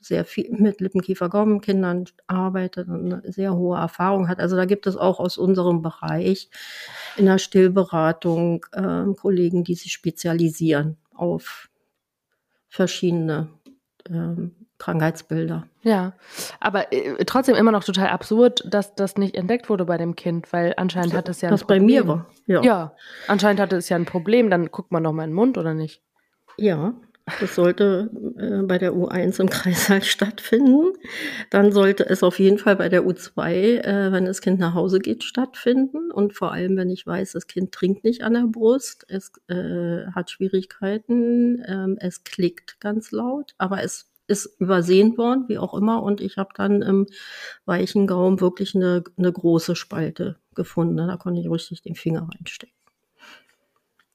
sehr 0.00 0.24
viel 0.24 0.50
mit 0.50 0.80
Lippenkiefer-Gaumenkindern 0.80 2.04
arbeitet 2.26 2.88
und 2.88 3.12
eine 3.12 3.32
sehr 3.32 3.54
hohe 3.54 3.78
Erfahrung 3.78 4.28
hat. 4.28 4.40
Also 4.40 4.56
da 4.56 4.66
gibt 4.66 4.86
es 4.86 4.96
auch 4.96 5.20
aus 5.20 5.38
unserem 5.38 5.82
Bereich 5.82 6.50
in 7.16 7.26
der 7.26 7.38
Stillberatung 7.38 8.66
ähm, 8.74 9.16
Kollegen, 9.16 9.64
die 9.64 9.74
sich 9.74 9.92
spezialisieren 9.92 10.98
auf 11.14 11.70
verschiedene 12.68 13.48
ähm, 14.08 14.61
Krankheitsbilder. 14.82 15.68
Ja, 15.82 16.12
aber 16.58 16.92
äh, 16.92 17.24
trotzdem 17.24 17.54
immer 17.54 17.70
noch 17.70 17.84
total 17.84 18.08
absurd, 18.08 18.64
dass 18.66 18.96
das 18.96 19.16
nicht 19.16 19.36
entdeckt 19.36 19.70
wurde 19.70 19.84
bei 19.84 19.96
dem 19.96 20.16
Kind, 20.16 20.52
weil 20.52 20.74
anscheinend 20.76 21.14
hat 21.14 21.28
es 21.28 21.40
ja 21.40 21.50
ein 21.50 21.54
Was 21.54 21.60
Problem. 21.60 21.82
bei 21.82 21.86
mir 21.86 22.08
war. 22.08 22.26
Ja. 22.46 22.62
ja, 22.62 22.96
anscheinend 23.28 23.60
hatte 23.60 23.76
es 23.76 23.88
ja 23.88 23.96
ein 23.96 24.06
Problem. 24.06 24.50
Dann 24.50 24.72
guckt 24.72 24.90
man 24.90 25.04
noch 25.04 25.12
mal 25.12 25.22
in 25.22 25.30
den 25.30 25.36
Mund 25.36 25.56
oder 25.56 25.72
nicht? 25.72 26.02
Ja, 26.56 26.94
das 27.40 27.54
sollte 27.54 28.10
äh, 28.36 28.66
bei 28.66 28.78
der 28.78 28.92
U1 28.92 29.40
im 29.40 29.48
Kreißsaal 29.48 30.02
stattfinden. 30.02 30.94
Dann 31.50 31.70
sollte 31.70 32.04
es 32.08 32.24
auf 32.24 32.40
jeden 32.40 32.58
Fall 32.58 32.74
bei 32.74 32.88
der 32.88 33.04
U2, 33.04 33.52
äh, 33.52 34.10
wenn 34.10 34.24
das 34.24 34.40
Kind 34.40 34.58
nach 34.58 34.74
Hause 34.74 34.98
geht, 34.98 35.22
stattfinden. 35.22 36.10
Und 36.10 36.34
vor 36.34 36.50
allem, 36.50 36.76
wenn 36.76 36.90
ich 36.90 37.06
weiß, 37.06 37.32
das 37.32 37.46
Kind 37.46 37.70
trinkt 37.70 38.02
nicht 38.02 38.24
an 38.24 38.34
der 38.34 38.46
Brust, 38.48 39.06
es 39.08 39.30
äh, 39.46 40.06
hat 40.12 40.32
Schwierigkeiten, 40.32 41.62
ähm, 41.68 41.96
es 42.00 42.24
klickt 42.24 42.80
ganz 42.80 43.12
laut, 43.12 43.54
aber 43.58 43.84
es 43.84 44.11
ist 44.26 44.60
übersehen 44.60 45.16
worden, 45.18 45.44
wie 45.48 45.58
auch 45.58 45.74
immer. 45.74 46.02
Und 46.02 46.20
ich 46.20 46.36
habe 46.36 46.50
dann 46.54 46.82
im 46.82 47.06
weichen 47.64 48.06
Gaumen 48.06 48.40
wirklich 48.40 48.74
eine, 48.74 49.04
eine 49.16 49.32
große 49.32 49.76
Spalte 49.76 50.36
gefunden. 50.54 50.96
Da 50.96 51.16
konnte 51.16 51.40
ich 51.40 51.50
richtig 51.50 51.82
den 51.82 51.94
Finger 51.94 52.28
reinstecken. 52.32 52.74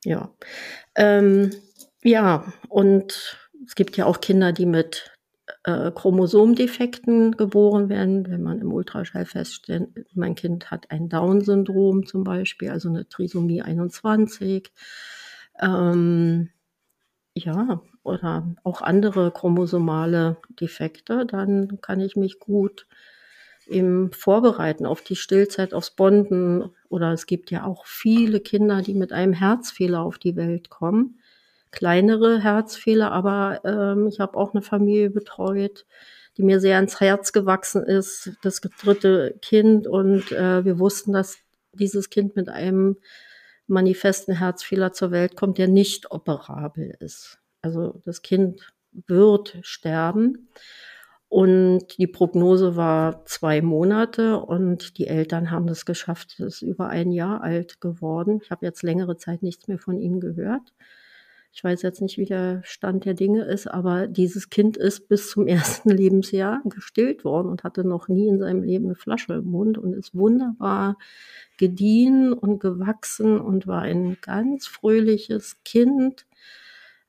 Ja. 0.03 0.33
Ähm, 0.95 1.51
ja, 2.03 2.53
und 2.69 3.37
es 3.65 3.75
gibt 3.75 3.97
ja 3.97 4.05
auch 4.05 4.21
Kinder, 4.21 4.53
die 4.53 4.65
mit 4.65 5.11
äh, 5.63 5.91
Chromosomdefekten 5.91 7.37
geboren 7.37 7.89
werden, 7.89 8.29
wenn 8.29 8.41
man 8.41 8.61
im 8.61 8.71
Ultraschall 8.71 9.25
feststellt, 9.25 9.89
mein 10.13 10.35
Kind 10.35 10.71
hat 10.71 10.91
ein 10.91 11.09
Down-Syndrom 11.09 12.05
zum 12.05 12.23
Beispiel, 12.23 12.69
also 12.69 12.89
eine 12.89 13.07
Trisomie 13.07 13.61
21. 13.61 14.71
Ähm, 15.59 16.49
ja, 17.33 17.81
oder 18.07 18.43
auch 18.63 18.81
andere 18.81 19.31
chromosomale 19.31 20.37
Defekte, 20.49 21.25
dann 21.25 21.79
kann 21.81 21.99
ich 21.99 22.15
mich 22.15 22.39
gut 22.39 22.87
eben 23.69 24.11
vorbereiten 24.11 24.85
auf 24.85 25.01
die 25.01 25.15
Stillzeit, 25.15 25.73
aufs 25.73 25.91
Bonden. 25.91 26.71
Oder 26.89 27.11
es 27.11 27.25
gibt 27.25 27.51
ja 27.51 27.65
auch 27.65 27.85
viele 27.85 28.39
Kinder, 28.39 28.81
die 28.81 28.93
mit 28.93 29.11
einem 29.11 29.33
Herzfehler 29.33 30.01
auf 30.01 30.17
die 30.17 30.35
Welt 30.35 30.69
kommen. 30.69 31.19
Kleinere 31.71 32.41
Herzfehler, 32.41 33.11
aber 33.11 33.61
ähm, 33.65 34.07
ich 34.07 34.19
habe 34.19 34.37
auch 34.37 34.53
eine 34.53 34.61
Familie 34.61 35.09
betreut, 35.09 35.85
die 36.37 36.43
mir 36.43 36.59
sehr 36.59 36.77
ans 36.77 36.99
Herz 37.01 37.33
gewachsen 37.33 37.83
ist, 37.83 38.31
das 38.41 38.61
dritte 38.61 39.35
Kind. 39.41 39.85
Und 39.87 40.31
äh, 40.31 40.63
wir 40.63 40.79
wussten, 40.79 41.11
dass 41.11 41.37
dieses 41.73 42.09
Kind 42.09 42.35
mit 42.35 42.49
einem 42.49 42.97
manifesten 43.67 44.35
Herzfehler 44.35 44.93
zur 44.93 45.11
Welt 45.11 45.35
kommt, 45.35 45.57
der 45.57 45.67
nicht 45.67 46.11
operabel 46.11 46.95
ist. 46.99 47.39
Also 47.67 48.01
das 48.05 48.21
Kind 48.21 48.73
wird 49.07 49.57
sterben. 49.61 50.47
Und 51.29 51.97
die 51.97 52.07
Prognose 52.07 52.77
war 52.77 53.25
zwei 53.25 53.61
Monate 53.61 54.39
und 54.39 54.97
die 54.97 55.07
Eltern 55.07 55.51
haben 55.51 55.67
es 55.67 55.85
geschafft. 55.85 56.39
Es 56.39 56.39
ist 56.39 56.61
über 56.61 56.87
ein 56.87 57.11
Jahr 57.11 57.43
alt 57.43 57.81
geworden. 57.81 58.39
Ich 58.41 58.49
habe 58.49 58.65
jetzt 58.65 58.81
längere 58.81 59.17
Zeit 59.17 59.43
nichts 59.43 59.67
mehr 59.67 59.77
von 59.77 59.99
ihnen 59.99 60.21
gehört. 60.21 60.73
Ich 61.51 61.63
weiß 61.63 61.81
jetzt 61.81 62.01
nicht, 62.01 62.17
wie 62.17 62.25
der 62.25 62.61
Stand 62.63 63.03
der 63.03 63.15
Dinge 63.15 63.43
ist, 63.43 63.67
aber 63.67 64.07
dieses 64.07 64.49
Kind 64.49 64.77
ist 64.77 65.09
bis 65.09 65.31
zum 65.31 65.47
ersten 65.47 65.89
Lebensjahr 65.89 66.61
gestillt 66.63 67.25
worden 67.25 67.49
und 67.49 67.65
hatte 67.65 67.83
noch 67.83 68.07
nie 68.07 68.27
in 68.27 68.39
seinem 68.39 68.63
Leben 68.63 68.85
eine 68.85 68.95
Flasche 68.95 69.33
im 69.33 69.51
Mund 69.51 69.77
und 69.77 69.93
ist 69.93 70.15
wunderbar 70.15 70.97
gediehen 71.57 72.31
und 72.31 72.59
gewachsen 72.59 73.41
und 73.41 73.67
war 73.67 73.81
ein 73.81 74.17
ganz 74.21 74.67
fröhliches 74.67 75.57
Kind 75.65 76.26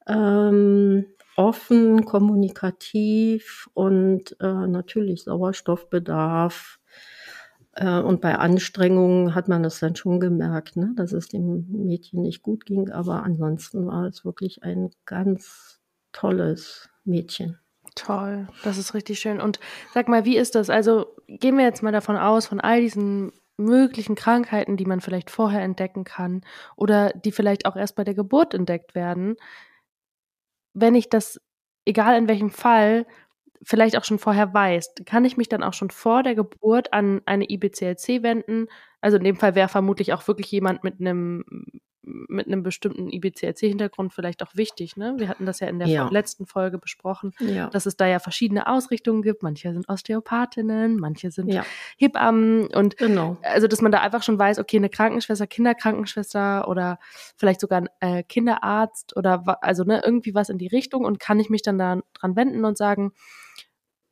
ähm, 0.08 1.06
offen, 1.36 2.04
kommunikativ 2.04 3.70
und 3.74 4.36
äh, 4.40 4.66
natürlich 4.66 5.22
Sauerstoffbedarf. 5.22 6.80
Äh, 7.74 8.00
und 8.00 8.20
bei 8.20 8.36
Anstrengungen 8.36 9.34
hat 9.36 9.48
man 9.48 9.62
das 9.62 9.78
dann 9.78 9.94
schon 9.94 10.18
gemerkt, 10.18 10.76
ne, 10.76 10.92
dass 10.96 11.12
es 11.12 11.28
dem 11.28 11.66
Mädchen 11.70 12.22
nicht 12.22 12.42
gut 12.42 12.66
ging. 12.66 12.90
Aber 12.90 13.22
ansonsten 13.22 13.86
war 13.86 14.04
es 14.06 14.24
wirklich 14.24 14.64
ein 14.64 14.90
ganz 15.06 15.80
tolles 16.12 16.88
Mädchen. 17.04 17.58
Toll, 17.94 18.48
das 18.64 18.78
ist 18.78 18.94
richtig 18.94 19.20
schön. 19.20 19.40
Und 19.40 19.60
sag 19.94 20.08
mal, 20.08 20.24
wie 20.24 20.36
ist 20.36 20.54
das? 20.54 20.70
Also 20.70 21.06
gehen 21.26 21.56
wir 21.56 21.64
jetzt 21.64 21.82
mal 21.82 21.92
davon 21.92 22.16
aus, 22.16 22.46
von 22.46 22.60
all 22.60 22.80
diesen 22.80 23.32
möglichen 23.56 24.14
Krankheiten, 24.14 24.76
die 24.76 24.84
man 24.84 25.00
vielleicht 25.00 25.30
vorher 25.30 25.62
entdecken 25.62 26.04
kann 26.04 26.42
oder 26.76 27.10
die 27.10 27.32
vielleicht 27.32 27.66
auch 27.66 27.74
erst 27.76 27.96
bei 27.96 28.04
der 28.04 28.14
Geburt 28.14 28.54
entdeckt 28.54 28.94
werden 28.94 29.36
wenn 30.80 30.94
ich 30.94 31.08
das, 31.08 31.40
egal 31.84 32.16
in 32.18 32.28
welchem 32.28 32.50
Fall, 32.50 33.06
vielleicht 33.62 33.96
auch 33.96 34.04
schon 34.04 34.18
vorher 34.18 34.54
weiß, 34.54 34.94
kann 35.06 35.24
ich 35.24 35.36
mich 35.36 35.48
dann 35.48 35.62
auch 35.62 35.74
schon 35.74 35.90
vor 35.90 36.22
der 36.22 36.34
Geburt 36.34 36.92
an 36.92 37.22
eine 37.26 37.50
IBCLC 37.50 38.22
wenden. 38.22 38.68
Also 39.00 39.16
in 39.18 39.24
dem 39.24 39.36
Fall 39.36 39.54
wäre 39.54 39.68
vermutlich 39.68 40.12
auch 40.12 40.26
wirklich 40.28 40.50
jemand 40.50 40.84
mit 40.84 41.00
einem 41.00 41.44
mit 42.28 42.46
einem 42.46 42.62
bestimmten 42.62 43.10
IBCLC-Hintergrund 43.10 44.12
vielleicht 44.12 44.42
auch 44.42 44.54
wichtig. 44.54 44.96
Ne? 44.96 45.14
Wir 45.18 45.28
hatten 45.28 45.46
das 45.46 45.60
ja 45.60 45.68
in 45.68 45.78
der 45.78 45.88
Ja. 45.88 46.08
letzten 46.08 46.46
Folge 46.46 46.78
besprochen, 46.78 47.32
Ja. 47.38 47.68
dass 47.68 47.86
es 47.86 47.96
da 47.96 48.06
ja 48.06 48.18
verschiedene 48.18 48.66
Ausrichtungen 48.66 49.22
gibt. 49.22 49.42
Manche 49.42 49.72
sind 49.72 49.88
Osteopathinnen, 49.88 50.96
manche 50.96 51.30
sind 51.30 51.52
Ja, 51.52 51.64
Hebammen 51.96 52.66
und 52.68 52.96
genau. 52.96 53.36
also 53.42 53.66
dass 53.68 53.80
man 53.80 53.92
da 53.92 54.00
einfach 54.00 54.22
schon 54.22 54.38
weiß, 54.38 54.58
okay, 54.58 54.76
eine 54.78 54.88
Krankenschwester, 54.88 55.46
Kinderkrankenschwester 55.46 56.68
oder 56.68 56.98
vielleicht 57.36 57.60
sogar 57.60 57.82
ein 57.82 57.88
äh, 58.00 58.22
Kinderarzt 58.22 59.16
oder 59.16 59.58
also 59.62 59.84
ne, 59.84 60.02
irgendwie 60.04 60.34
was 60.34 60.48
in 60.48 60.58
die 60.58 60.66
Richtung 60.68 61.04
und 61.04 61.20
kann 61.20 61.40
ich 61.40 61.50
mich 61.50 61.62
dann 61.62 61.78
da 61.78 62.00
dran 62.14 62.36
wenden 62.36 62.64
und 62.64 62.76
sagen, 62.78 63.12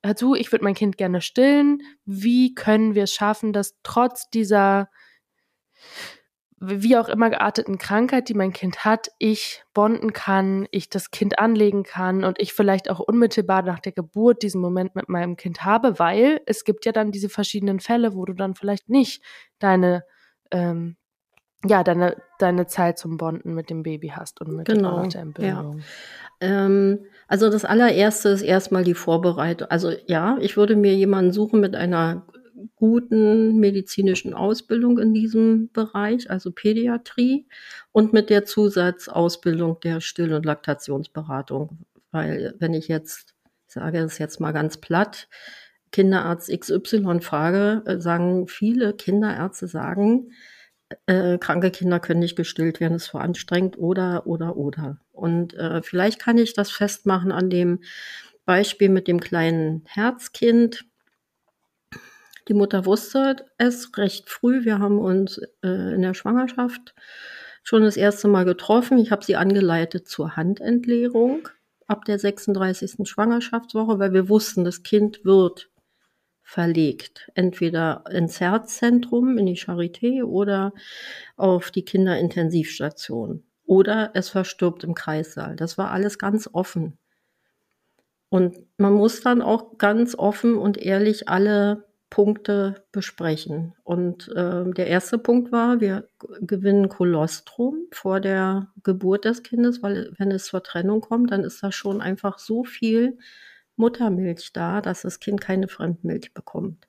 hör 0.05 0.15
zu, 0.17 0.35
ich 0.35 0.53
würde 0.53 0.65
mein 0.65 0.75
Kind 0.75 0.97
gerne 0.97 1.21
stillen. 1.21 1.83
Wie 2.05 2.55
können 2.55 2.95
wir 2.95 3.05
es 3.05 3.13
schaffen, 3.15 3.53
dass 3.53 3.77
trotz 3.83 4.31
dieser 4.31 4.89
wie 6.59 6.97
auch 6.97 7.09
immer 7.09 7.29
gearteten 7.29 7.77
Krankheit, 7.77 8.29
die 8.29 8.35
mein 8.35 8.53
Kind 8.53 8.85
hat, 8.85 9.09
ich 9.19 9.63
bonden 9.75 10.15
kann, 10.15 10.67
ich 10.71 10.89
das 10.89 11.11
Kind 11.11 11.39
anlegen 11.39 11.83
kann 11.83 12.25
und 12.25 12.41
ich 12.41 12.55
vielleicht 12.55 12.89
auch 12.89 12.99
unmittelbar 12.99 13.63
nach 13.63 13.79
der 13.79 13.93
Geburt 13.93 14.43
diesen 14.43 14.63
Moment 14.63 14.95
mit 14.95 15.09
meinem 15.09 15.37
Kind 15.37 15.65
habe, 15.65 15.99
weil 15.99 16.41
es 16.47 16.65
gibt 16.65 16.87
ja 16.87 16.93
dann 16.93 17.13
diese 17.13 17.29
verschiedenen 17.29 17.79
Fälle, 17.79 18.15
wo 18.15 18.25
du 18.25 18.33
dann 18.33 18.55
vielleicht 18.55 18.89
nicht 18.89 19.23
deine, 19.59 20.05
ähm, 20.51 20.97
ja, 21.67 21.85
deine, 21.85 22.17
deine 22.39 22.67
Zeit 22.67 22.99
zum 22.99 23.19
Bonden 23.19 23.55
mit 23.55 23.69
dem 23.69 23.83
Baby 23.83 24.09
hast 24.09 24.41
und 24.41 24.57
mit 24.57 24.67
Genau, 24.67 25.03
nach 25.03 25.09
der 25.09 25.23
Entbindung. 25.23 25.83
Ähm, 26.41 27.01
also 27.29 27.51
das 27.51 27.67
allererste 27.67 28.31
ist 28.31 28.43
erstmal 28.43 28.85
die 28.85 28.95
Vorbereitung. 28.95 29.69
Also 29.69 29.93
ja, 30.07 30.39
ich 30.41 30.57
würde 30.57 30.77
mir 30.77 30.95
jemanden 30.95 31.33
suchen 31.33 31.61
mit 31.61 31.75
einer 31.75 32.27
guten 32.77 33.57
medizinischen 33.59 34.35
Ausbildung 34.35 34.99
in 34.99 35.15
diesem 35.15 35.71
Bereich, 35.73 36.31
also 36.31 36.51
Pädiatrie, 36.51 37.47
und 37.93 38.13
mit 38.13 38.31
der 38.31 38.45
Zusatzausbildung 38.45 39.81
der 39.81 40.01
Still- 40.01 40.35
und 40.35 40.45
Laktationsberatung. 40.45 41.79
Weil 42.11 42.55
wenn 42.59 42.75
ich 42.75 42.89
jetzt, 42.89 43.35
ich 43.67 43.75
sage 43.75 43.99
es 43.99 44.19
jetzt 44.19 44.41
mal 44.41 44.53
ganz 44.53 44.79
platt, 44.79 45.29
Kinderarzt 45.93 46.51
XY 46.51 47.21
frage, 47.21 47.83
äh, 47.87 48.01
sagen 48.01 48.49
viele 48.49 48.95
Kinderärzte 48.95 49.69
sagen, 49.69 50.33
äh, 51.07 51.39
kranke 51.39 51.71
Kinder 51.71 52.01
können 52.01 52.21
nicht 52.21 52.37
gestillt 52.37 52.81
werden, 52.81 52.95
ist 52.95 53.07
zu 53.07 53.19
anstrengend 53.19 53.79
oder, 53.79 54.27
oder, 54.27 54.57
oder. 54.57 55.01
Und 55.13 55.55
äh, 55.55 55.83
vielleicht 55.83 56.21
kann 56.21 56.39
ich 56.39 56.55
das 56.55 56.71
festmachen 56.71 57.33
an 57.33 57.51
dem 57.51 57.81
Beispiel 58.45 58.89
mit 58.89 59.09
dem 59.09 59.21
kleinen 59.21 59.83
Herzkind. 59.87 60.87
Die 62.49 62.55
Mutter 62.55 62.87
wusste 62.87 63.45
es 63.59 63.97
recht 63.97 64.31
früh. 64.31 64.65
Wir 64.65 64.79
haben 64.79 64.99
uns 64.99 65.39
äh, 65.63 65.95
in 65.95 66.03
der 66.03 66.15
Schwangerschaft 66.15 66.95
schon 67.63 67.83
das 67.83 67.97
erste 67.97 68.29
Mal 68.29 68.45
getroffen. 68.45 68.99
Ich 68.99 69.11
habe 69.11 69.25
sie 69.25 69.37
angeleitet 69.37 70.07
zur 70.07 70.37
Handentleerung 70.37 71.49
ab 71.87 72.05
der 72.05 72.19
36. 72.19 73.09
Schwangerschaftswoche, 73.09 73.99
weil 73.99 74.13
wir 74.13 74.29
wussten, 74.29 74.65
das 74.65 74.83
Kind 74.83 75.25
wird 75.25 75.71
verlegt. 76.43 77.31
Entweder 77.35 78.05
ins 78.11 78.41
Herzzentrum, 78.41 79.37
in 79.39 79.47
die 79.47 79.59
Charité 79.59 80.23
oder 80.23 80.73
auf 81.37 81.73
die 81.73 81.85
Kinderintensivstation. 81.85 83.43
Oder 83.65 84.13
es 84.15 84.29
verstirbt 84.29 84.85
im 84.85 84.95
Kreissaal. 84.95 85.57
Das 85.57 85.77
war 85.77 85.91
alles 85.91 86.19
ganz 86.19 86.49
offen. 86.53 86.99
Und 88.29 88.57
man 88.79 88.93
muss 88.93 89.21
dann 89.21 89.43
auch 89.43 89.77
ganz 89.79 90.15
offen 90.17 90.57
und 90.57 90.79
ehrlich 90.79 91.29
alle 91.29 91.85
Punkte 92.11 92.85
besprechen. 92.93 93.75
Und 93.83 94.31
ähm, 94.37 94.75
der 94.75 94.87
erste 94.87 95.19
Punkt 95.19 95.53
war, 95.53 95.81
wir 95.81 96.09
gewinnen 96.41 96.89
Kolostrum 96.89 97.87
vor 97.93 98.21
der 98.21 98.69
Geburt 98.83 99.25
des 99.25 99.43
Kindes, 99.43 99.83
weil 99.83 100.13
wenn 100.17 100.31
es 100.31 100.47
zur 100.47 100.63
Trennung 100.63 101.01
kommt, 101.01 101.33
dann 101.33 101.45
ist 101.45 101.63
da 101.63 101.73
schon 101.73 102.01
einfach 102.01 102.39
so 102.39 102.65
viel 102.65 103.19
Muttermilch 103.77 104.53
da, 104.53 104.81
dass 104.81 105.03
das 105.03 105.21
Kind 105.21 105.41
keine 105.41 105.69
Fremdmilch 105.69 106.33
bekommt. 106.33 106.87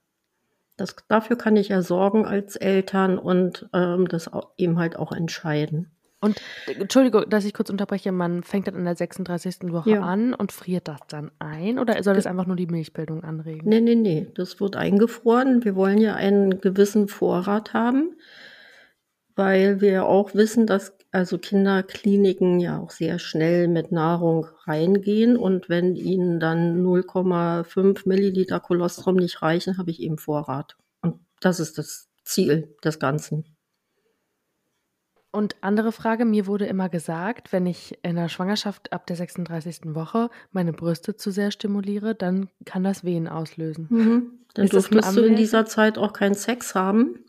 Das, 0.77 0.95
dafür 1.07 1.35
kann 1.37 1.57
ich 1.57 1.69
ja 1.69 1.81
sorgen 1.81 2.25
als 2.25 2.55
Eltern 2.55 3.17
und 3.17 3.67
ähm, 3.73 4.07
das 4.07 4.29
eben 4.57 4.77
halt 4.77 4.95
auch 4.95 5.11
entscheiden. 5.11 5.96
Und 6.19 6.41
äh, 6.67 6.73
Entschuldigung, 6.73 7.29
dass 7.29 7.45
ich 7.45 7.53
kurz 7.53 7.69
unterbreche, 7.69 8.11
man 8.11 8.43
fängt 8.43 8.67
dann 8.67 8.75
in 8.75 8.85
der 8.85 8.95
36. 8.95 9.71
Woche 9.71 9.91
Ja. 9.91 10.01
an 10.01 10.33
und 10.33 10.51
friert 10.51 10.87
das 10.87 10.99
dann 11.07 11.31
ein 11.39 11.77
oder 11.79 12.01
soll 12.03 12.15
das 12.15 12.25
einfach 12.25 12.47
nur 12.47 12.55
die 12.55 12.67
Milchbildung 12.67 13.23
anregen? 13.23 13.69
Nee, 13.69 13.81
nee, 13.81 13.95
nee, 13.95 14.27
das 14.35 14.59
wird 14.59 14.75
eingefroren. 14.75 15.63
Wir 15.63 15.75
wollen 15.75 15.99
ja 15.99 16.15
einen 16.15 16.59
gewissen 16.59 17.07
Vorrat 17.07 17.73
haben, 17.73 18.15
weil 19.35 19.79
wir 19.81 20.05
auch 20.05 20.33
wissen, 20.33 20.65
dass 20.65 20.93
also 21.11 21.37
Kinderkliniken 21.37 22.59
ja 22.59 22.79
auch 22.79 22.91
sehr 22.91 23.17
schnell 23.17 23.67
mit 23.67 23.91
Nahrung 23.91 24.47
reingehen 24.65 25.37
und 25.37 25.69
wenn 25.69 25.95
ihnen 25.95 26.39
dann 26.39 26.83
0,5 26.83 28.07
Milliliter 28.07 28.59
Kolostrum 28.59 29.15
nicht 29.15 29.41
reichen, 29.41 29.77
habe 29.77 29.91
ich 29.91 30.01
eben 30.01 30.17
Vorrat. 30.17 30.75
Und 31.01 31.19
das 31.39 31.59
ist 31.59 31.77
das 31.77 32.09
Ziel 32.23 32.75
des 32.83 32.99
Ganzen. 32.99 33.45
Und 35.37 35.55
andere 35.61 35.91
Frage, 35.91 36.25
mir 36.25 36.47
wurde 36.47 36.65
immer 36.65 36.89
gesagt, 36.89 37.53
wenn 37.53 37.67
ich 37.67 37.95
in 38.01 38.15
der 38.15 38.27
Schwangerschaft 38.27 38.91
ab 38.91 39.05
der 39.05 39.15
36. 39.15 39.93
Woche 39.93 40.31
meine 40.51 40.73
Brüste 40.73 41.15
zu 41.15 41.29
sehr 41.29 41.51
stimuliere, 41.51 42.15
dann 42.15 42.49
kann 42.65 42.83
das 42.83 43.03
Wehen 43.03 43.27
auslösen. 43.27 43.85
Mhm. 43.87 44.31
Dann 44.55 44.65
Ist 44.65 44.73
dürftest 44.73 45.15
du 45.15 45.21
in 45.21 45.35
dieser 45.35 45.67
Zeit 45.67 45.99
auch 45.99 46.11
keinen 46.13 46.33
Sex 46.33 46.73
haben. 46.73 47.19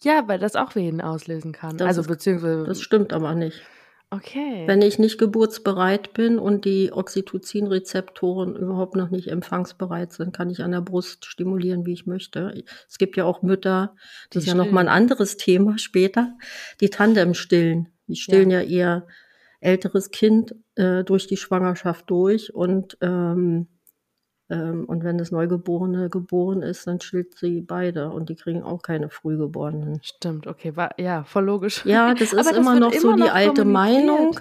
Ja, 0.00 0.26
weil 0.26 0.38
das 0.38 0.56
auch 0.56 0.74
Wehen 0.74 1.02
auslösen 1.02 1.52
kann. 1.52 1.76
Das 1.76 1.88
also 1.88 2.04
beziehungsweise. 2.04 2.64
Das 2.64 2.80
stimmt 2.80 3.12
aber 3.12 3.34
nicht. 3.34 3.60
Okay. 4.10 4.64
Wenn 4.66 4.82
ich 4.82 4.98
nicht 4.98 5.18
geburtsbereit 5.18 6.12
bin 6.12 6.38
und 6.38 6.64
die 6.64 6.92
Oxytocin-Rezeptoren 6.92 8.56
überhaupt 8.56 8.96
noch 8.96 9.10
nicht 9.10 9.28
empfangsbereit 9.28 10.12
sind, 10.12 10.34
kann 10.34 10.50
ich 10.50 10.62
an 10.62 10.72
der 10.72 10.80
Brust 10.80 11.26
stimulieren, 11.26 11.86
wie 11.86 11.92
ich 11.92 12.06
möchte. 12.06 12.64
Es 12.88 12.98
gibt 12.98 13.16
ja 13.16 13.24
auch 13.24 13.42
Mütter, 13.42 13.94
das 14.30 14.44
Die 14.44 14.48
ist 14.50 14.54
ja 14.54 14.54
noch 14.54 14.70
mal 14.70 14.80
ein 14.80 14.86
stillen. 14.86 14.88
anderes 14.88 15.36
Thema 15.36 15.78
später, 15.78 16.36
die 16.80 16.90
Tandem 16.90 17.34
stillen. 17.34 17.88
Die 18.06 18.16
stillen 18.16 18.50
ja, 18.50 18.62
ihr 18.62 19.06
älteres 19.60 20.10
Kind 20.10 20.54
äh, 20.76 21.04
durch 21.04 21.26
die 21.26 21.36
Schwangerschaft 21.36 22.08
durch 22.10 22.54
und 22.54 22.96
ähm, 23.00 23.68
und 24.54 25.04
wenn 25.04 25.18
das 25.18 25.30
Neugeborene 25.30 26.08
geboren 26.08 26.62
ist, 26.62 26.86
dann 26.86 27.00
stillt 27.00 27.36
sie 27.36 27.60
beide 27.60 28.10
und 28.10 28.30
die 28.30 28.34
kriegen 28.34 28.62
auch 28.62 28.80
keine 28.82 29.10
Frühgeborenen. 29.10 30.00
Stimmt, 30.02 30.46
okay. 30.46 30.74
War, 30.74 30.98
ja, 30.98 31.24
voll 31.24 31.44
logisch. 31.44 31.84
Ja, 31.84 32.14
das 32.14 32.32
ist 32.32 32.50
das 32.50 32.52
immer 32.52 32.78
noch 32.78 32.92
so 32.92 33.08
immer 33.08 33.16
die 33.16 33.22
noch 33.24 33.34
alte 33.34 33.62
kommuniziert. 33.62 34.06
Meinung. 34.06 34.40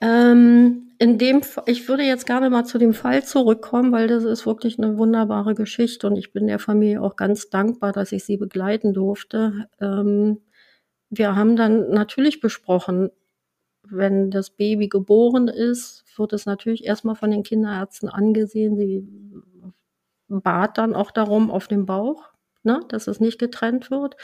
Ähm, 0.00 0.92
in 0.98 1.18
dem, 1.18 1.40
ich 1.66 1.88
würde 1.88 2.04
jetzt 2.04 2.26
gerne 2.26 2.48
mal 2.48 2.64
zu 2.64 2.78
dem 2.78 2.94
Fall 2.94 3.24
zurückkommen, 3.24 3.90
weil 3.90 4.06
das 4.06 4.22
ist 4.22 4.46
wirklich 4.46 4.78
eine 4.78 4.96
wunderbare 4.98 5.54
Geschichte 5.54 6.06
und 6.06 6.16
ich 6.16 6.32
bin 6.32 6.46
der 6.46 6.60
Familie 6.60 7.02
auch 7.02 7.16
ganz 7.16 7.50
dankbar, 7.50 7.92
dass 7.92 8.12
ich 8.12 8.24
sie 8.24 8.36
begleiten 8.36 8.92
durfte. 8.92 9.68
Ähm, 9.80 10.42
wir 11.10 11.34
haben 11.34 11.56
dann 11.56 11.90
natürlich 11.90 12.40
besprochen, 12.40 13.10
wenn 13.88 14.30
das 14.30 14.50
Baby 14.50 14.88
geboren 14.88 15.48
ist, 15.48 16.04
wird 16.16 16.32
es 16.32 16.46
natürlich 16.46 16.84
erstmal 16.84 17.16
von 17.16 17.30
den 17.30 17.42
Kinderärzten 17.42 18.08
angesehen. 18.08 18.76
Sie 18.76 19.06
bat 20.28 20.78
dann 20.78 20.94
auch 20.94 21.10
darum 21.10 21.50
auf 21.50 21.68
dem 21.68 21.86
Bauch, 21.86 22.30
ne, 22.62 22.80
dass 22.88 23.06
es 23.06 23.20
nicht 23.20 23.38
getrennt 23.38 23.90
wird. 23.90 24.16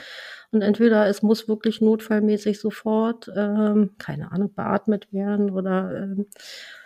Und 0.51 0.61
entweder 0.61 1.07
es 1.07 1.21
muss 1.21 1.47
wirklich 1.47 1.81
notfallmäßig 1.81 2.59
sofort, 2.59 3.31
ähm, 3.35 3.91
keine 3.97 4.31
Ahnung, 4.31 4.53
beatmet 4.53 5.11
werden 5.13 5.51
oder 5.51 5.95
ähm, 5.95 6.25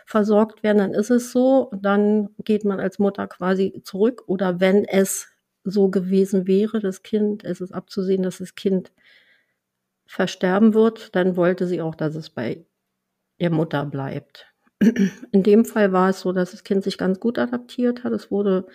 versorgt 0.06 0.64
werden, 0.64 0.80
dann 0.80 0.94
ist 0.94 1.12
es 1.12 1.32
so. 1.32 1.72
Dann 1.74 2.30
geht 2.44 2.66
man 2.66 2.80
als 2.80 3.00
Mutter 3.00 3.28
quasi 3.28 3.82
zurück. 3.84 4.24
Oder 4.28 4.60
wenn 4.60 4.84
es 4.86 5.30
so 5.64 5.90
gewesen 5.90 6.46
wäre, 6.48 6.82
das 6.82 7.04
Kind, 7.04 7.44
es 7.46 7.62
ist 7.62 7.74
abzusehen, 7.74 8.24
dass 8.24 8.40
das 8.40 8.56
Kind 8.56 8.92
versterben 10.06 10.74
wird, 10.74 11.16
dann 11.16 11.36
wollte 11.36 11.68
sie 11.68 11.82
auch, 11.82 11.96
dass 11.96 12.16
es 12.16 12.30
bei 12.30 12.66
der 13.40 13.50
Mutter 13.50 13.86
bleibt. 13.86 14.48
In 15.32 15.44
dem 15.44 15.66
Fall 15.66 15.92
war 15.92 16.10
es 16.10 16.22
so, 16.22 16.32
dass 16.32 16.52
das 16.52 16.64
Kind 16.64 16.84
sich 16.84 16.98
ganz 16.98 17.20
gut 17.20 17.40
adaptiert 17.40 18.04
hat. 18.04 18.14
Es 18.14 18.32
wurde 18.32 18.66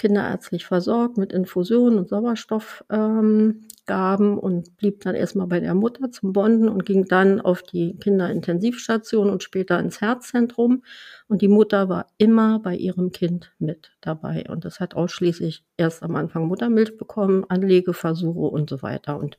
kinderärztlich 0.00 0.64
versorgt 0.64 1.18
mit 1.18 1.30
Infusionen 1.30 1.98
und 1.98 2.08
Sauerstoffgaben 2.08 3.68
ähm, 3.88 4.38
und 4.38 4.76
blieb 4.78 5.00
dann 5.02 5.14
erstmal 5.14 5.46
bei 5.46 5.60
der 5.60 5.74
Mutter 5.74 6.10
zum 6.10 6.32
Bonden 6.32 6.70
und 6.70 6.86
ging 6.86 7.04
dann 7.04 7.38
auf 7.38 7.62
die 7.62 7.98
Kinderintensivstation 7.98 9.28
und 9.28 9.42
später 9.42 9.78
ins 9.78 10.00
Herzzentrum. 10.00 10.84
Und 11.28 11.42
die 11.42 11.48
Mutter 11.48 11.90
war 11.90 12.06
immer 12.16 12.60
bei 12.60 12.74
ihrem 12.74 13.12
Kind 13.12 13.52
mit 13.58 13.92
dabei. 14.00 14.46
Und 14.48 14.64
das 14.64 14.80
hat 14.80 14.94
ausschließlich 14.94 15.64
erst 15.76 16.02
am 16.02 16.16
Anfang 16.16 16.46
Muttermilch 16.46 16.96
bekommen, 16.96 17.44
Anlegeversuche 17.46 18.40
und 18.40 18.70
so 18.70 18.80
weiter. 18.80 19.18
Und 19.18 19.38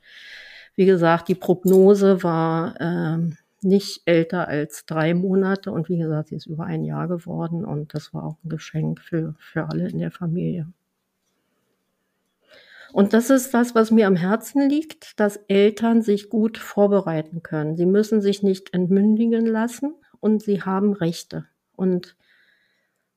wie 0.75 0.86
gesagt, 0.86 1.27
die 1.27 1.36
Prognose 1.36 2.23
war 2.23 2.79
ähm, 2.79 3.38
nicht 3.62 4.01
älter 4.05 4.47
als 4.47 4.86
drei 4.86 5.13
Monate 5.13 5.71
und 5.71 5.89
wie 5.89 5.97
gesagt, 5.97 6.29
sie 6.29 6.36
ist 6.36 6.47
über 6.47 6.65
ein 6.65 6.84
Jahr 6.84 7.07
geworden 7.07 7.63
und 7.63 7.93
das 7.93 8.13
war 8.13 8.23
auch 8.23 8.38
ein 8.43 8.49
Geschenk 8.49 8.99
für, 8.99 9.36
für 9.39 9.69
alle 9.69 9.89
in 9.89 9.99
der 9.99 10.12
Familie. 10.12 10.67
Und 12.93 13.13
das 13.13 13.29
ist 13.29 13.53
das, 13.53 13.73
was 13.73 13.91
mir 13.91 14.07
am 14.07 14.15
Herzen 14.15 14.67
liegt, 14.67 15.19
dass 15.19 15.38
Eltern 15.47 16.01
sich 16.01 16.29
gut 16.29 16.57
vorbereiten 16.57 17.41
können. 17.41 17.77
Sie 17.77 17.86
müssen 17.86 18.21
sich 18.21 18.43
nicht 18.43 18.73
entmündigen 18.73 19.45
lassen 19.45 19.95
und 20.19 20.41
sie 20.41 20.62
haben 20.62 20.93
Rechte. 20.93 21.45
Und, 21.75 22.17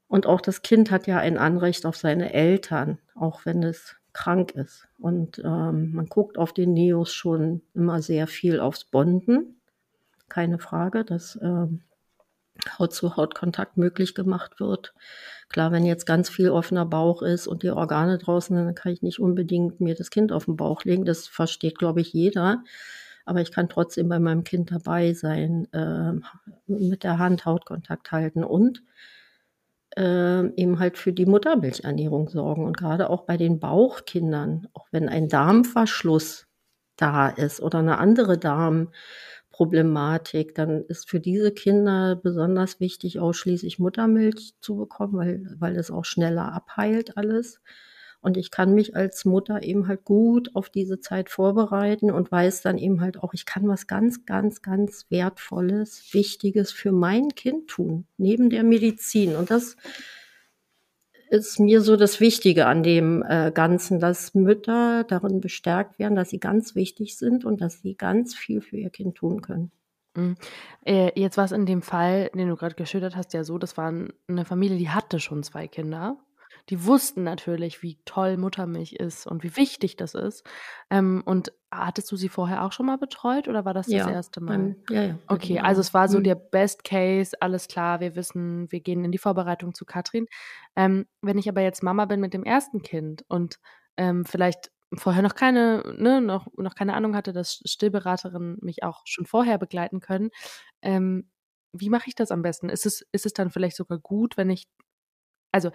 und 0.06 0.26
auch 0.26 0.40
das 0.40 0.62
Kind 0.62 0.90
hat 0.90 1.06
ja 1.06 1.18
ein 1.18 1.38
Anrecht 1.38 1.86
auf 1.86 1.96
seine 1.96 2.32
Eltern, 2.32 2.98
auch 3.16 3.44
wenn 3.46 3.64
es 3.64 3.96
krank 4.14 4.53
ist. 4.53 4.88
Und 4.98 5.40
ähm, 5.44 5.92
man 5.92 6.07
guckt 6.07 6.38
auf 6.38 6.55
den 6.55 6.72
Neos 6.72 7.12
schon 7.12 7.61
immer 7.74 8.00
sehr 8.00 8.27
viel 8.27 8.61
aufs 8.61 8.85
Bonden. 8.85 9.61
Keine 10.29 10.59
Frage, 10.59 11.05
dass 11.05 11.38
ähm, 11.42 11.83
Haut-zu-Haut-Kontakt 12.79 13.77
möglich 13.77 14.14
gemacht 14.14 14.61
wird. 14.61 14.94
Klar, 15.48 15.72
wenn 15.72 15.85
jetzt 15.85 16.07
ganz 16.07 16.31
viel 16.31 16.50
offener 16.50 16.87
Bauch 16.87 17.22
ist 17.22 17.46
und 17.46 17.62
die 17.62 17.70
Organe 17.70 18.18
draußen, 18.18 18.57
dann 18.57 18.74
kann 18.74 18.92
ich 18.92 19.03
nicht 19.03 19.18
unbedingt 19.18 19.81
mir 19.81 19.94
das 19.94 20.11
Kind 20.11 20.33
auf 20.33 20.46
den 20.46 20.57
Bauch 20.57 20.85
legen. 20.85 21.05
Das 21.05 21.27
versteht, 21.27 21.79
glaube 21.79 22.00
ich, 22.00 22.12
jeder. 22.12 22.62
Aber 23.27 23.40
ich 23.40 23.53
kann 23.53 23.68
trotzdem 23.68 24.09
bei 24.09 24.18
meinem 24.18 24.44
Kind 24.44 24.70
dabei 24.70 25.12
sein, 25.14 25.66
äh, 25.72 26.12
mit 26.66 27.05
der 27.05 27.18
Hand 27.18 27.44
Hautkontakt 27.44 28.12
halten 28.12 28.44
und 28.44 28.83
äh, 29.96 30.46
eben 30.57 30.78
halt 30.78 30.98
für 30.98 31.12
die 31.12 31.26
Muttermilchernährung 31.26 32.28
sorgen. 32.28 32.64
Und 32.64 32.76
gerade 32.76 33.11
auch 33.11 33.22
bei 33.22 33.37
den 33.37 33.61
Bauchkindern, 33.61 34.68
auch 34.74 34.87
wenn 34.92 35.09
ein 35.09 35.28
Darmverschluss 35.28 36.46
da 36.96 37.28
ist 37.28 37.61
oder 37.61 37.80
eine 37.80 37.98
andere 37.98 38.38
Darm, 38.38 38.90
Problematik, 39.54 40.57
dann 40.57 40.83
ist 40.87 41.09
für 41.09 41.20
diese 41.20 41.52
Kinder 41.52 42.16
besonders 42.16 42.80
wichtig, 42.80 43.20
ausschließlich 43.20 43.78
Muttermilch 43.78 44.54
zu 44.61 44.74
bekommen, 44.74 45.16
weil, 45.16 45.54
weil 45.61 45.76
es 45.76 45.92
auch 45.92 46.04
schneller 46.04 46.52
abheilt 46.52 47.16
alles. 47.16 47.61
Und 48.24 48.38
ich 48.38 48.50
kann 48.50 48.74
mich 48.74 48.96
als 48.96 49.26
Mutter 49.26 49.62
eben 49.62 49.87
halt 49.87 50.02
gut 50.06 50.56
auf 50.56 50.70
diese 50.70 50.98
Zeit 50.98 51.28
vorbereiten 51.28 52.10
und 52.10 52.32
weiß 52.32 52.62
dann 52.62 52.78
eben 52.78 53.02
halt 53.02 53.22
auch, 53.22 53.34
ich 53.34 53.44
kann 53.44 53.68
was 53.68 53.87
ganz, 53.87 54.24
ganz, 54.24 54.62
ganz 54.62 55.04
Wertvolles, 55.10 56.14
Wichtiges 56.14 56.72
für 56.72 56.90
mein 56.90 57.34
Kind 57.34 57.68
tun, 57.68 58.06
neben 58.16 58.48
der 58.48 58.64
Medizin. 58.64 59.37
Und 59.37 59.50
das 59.50 59.76
ist 61.28 61.60
mir 61.60 61.82
so 61.82 61.96
das 61.98 62.18
Wichtige 62.18 62.64
an 62.64 62.82
dem 62.82 63.22
äh, 63.28 63.52
Ganzen, 63.52 64.00
dass 64.00 64.32
Mütter 64.32 65.04
darin 65.04 65.42
bestärkt 65.42 65.98
werden, 65.98 66.16
dass 66.16 66.30
sie 66.30 66.40
ganz 66.40 66.74
wichtig 66.74 67.18
sind 67.18 67.44
und 67.44 67.60
dass 67.60 67.82
sie 67.82 67.94
ganz 67.94 68.34
viel 68.34 68.62
für 68.62 68.78
ihr 68.78 68.88
Kind 68.88 69.16
tun 69.16 69.42
können. 69.42 69.70
Mhm. 70.16 70.37
Äh, 70.87 71.10
jetzt 71.14 71.37
war 71.37 71.44
es 71.44 71.52
in 71.52 71.66
dem 71.66 71.82
Fall, 71.82 72.30
den 72.34 72.48
du 72.48 72.56
gerade 72.56 72.74
geschildert 72.74 73.16
hast, 73.16 73.34
ja 73.34 73.44
so, 73.44 73.58
das 73.58 73.76
war 73.76 73.92
eine 74.28 74.44
Familie, 74.46 74.78
die 74.78 74.88
hatte 74.88 75.20
schon 75.20 75.42
zwei 75.42 75.68
Kinder 75.68 76.16
die 76.70 76.85
wussten 76.87 77.24
natürlich, 77.24 77.83
wie 77.83 77.98
toll 78.05 78.37
Muttermilch 78.37 78.94
ist 78.94 79.27
und 79.27 79.42
wie 79.42 79.57
wichtig 79.57 79.96
das 79.96 80.14
ist. 80.14 80.44
Ähm, 80.90 81.22
und 81.24 81.53
hattest 81.70 82.11
du 82.11 82.16
sie 82.16 82.29
vorher 82.29 82.64
auch 82.64 82.72
schon 82.72 82.87
mal 82.87 82.98
betreut 82.98 83.48
oder 83.48 83.64
war 83.64 83.74
das 83.74 83.88
ja, 83.88 84.05
das 84.05 84.12
erste 84.12 84.40
Mal? 84.40 84.57
Beim, 84.57 84.77
ja, 84.88 85.03
ja. 85.03 85.18
Okay, 85.27 85.61
also 85.61 85.81
es 85.81 85.92
war 85.92 86.09
so 86.09 86.18
mhm. 86.18 86.24
der 86.24 86.37
Best 86.37 86.85
Case, 86.85 87.37
alles 87.40 87.68
klar, 87.68 88.00
wir 88.00 88.16
wissen, 88.16 88.70
wir 88.72 88.81
gehen 88.81 89.05
in 89.05 89.12
die 89.12 89.18
Vorbereitung 89.18 89.74
zu 89.74 89.85
Katrin. 89.85 90.27
Ähm, 90.77 91.07
wenn 91.20 91.38
ich 91.38 91.48
aber 91.48 91.61
jetzt 91.61 91.83
Mama 91.83 92.07
bin 92.07 92.20
mit 92.20 92.33
dem 92.33 92.44
ersten 92.44 92.83
Kind 92.83 93.24
und 93.29 93.59
ähm, 93.96 94.24
vielleicht 94.24 94.70
vorher 94.94 95.22
noch 95.22 95.35
keine, 95.35 95.94
ne, 95.98 96.20
noch, 96.20 96.46
noch 96.57 96.74
keine 96.74 96.94
Ahnung 96.94 97.14
hatte, 97.16 97.33
dass 97.33 97.61
Stillberaterinnen 97.64 98.59
mich 98.62 98.83
auch 98.83 99.03
schon 99.05 99.27
vorher 99.27 99.59
begleiten 99.59 100.00
können. 100.00 100.31
Ähm, 100.83 101.29
wie 101.72 101.90
mache 101.90 102.09
ich 102.09 102.14
das 102.14 102.31
am 102.31 102.42
besten? 102.42 102.68
Ist 102.68 102.87
es, 102.87 103.05
ist 103.12 103.27
es 103.27 103.33
dann 103.33 103.50
vielleicht 103.50 103.77
sogar 103.77 103.98
gut, 103.98 104.37
wenn 104.37 104.50
ich, 104.50 104.68
also 105.53 105.70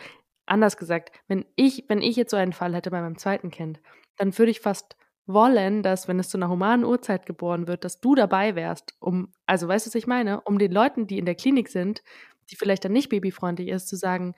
anders 0.49 0.77
gesagt, 0.77 1.11
wenn 1.27 1.45
ich, 1.55 1.85
wenn 1.87 2.01
ich 2.01 2.15
jetzt 2.15 2.31
so 2.31 2.37
einen 2.37 2.53
Fall 2.53 2.75
hätte 2.75 2.91
bei 2.91 3.01
meinem 3.01 3.17
zweiten 3.17 3.51
Kind, 3.51 3.79
dann 4.17 4.37
würde 4.37 4.51
ich 4.51 4.59
fast 4.59 4.95
wollen, 5.25 5.83
dass, 5.83 6.07
wenn 6.07 6.19
es 6.19 6.29
zu 6.29 6.37
einer 6.37 6.49
humanen 6.49 6.83
Uhrzeit 6.83 7.25
geboren 7.25 7.67
wird, 7.67 7.85
dass 7.85 8.01
du 8.01 8.15
dabei 8.15 8.55
wärst, 8.55 8.95
um, 8.99 9.31
also 9.45 9.67
weißt 9.67 9.85
du, 9.85 9.89
was 9.89 9.95
ich 9.95 10.07
meine, 10.07 10.41
um 10.41 10.57
den 10.57 10.71
Leuten, 10.71 11.05
die 11.05 11.19
in 11.19 11.25
der 11.25 11.35
Klinik 11.35 11.69
sind, 11.69 12.01
die 12.49 12.55
vielleicht 12.55 12.83
dann 12.83 12.93
nicht 12.93 13.09
babyfreundlich 13.09 13.69
ist, 13.69 13.87
zu 13.87 13.95
sagen, 13.95 14.33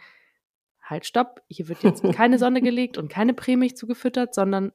halt, 0.83 1.05
stopp, 1.05 1.41
hier 1.47 1.69
wird 1.69 1.83
jetzt 1.83 2.03
keine 2.13 2.37
Sonne 2.37 2.61
gelegt 2.61 2.97
und 2.97 3.09
keine 3.09 3.33
Prämilch 3.33 3.77
zugefüttert, 3.77 4.35
sondern 4.35 4.73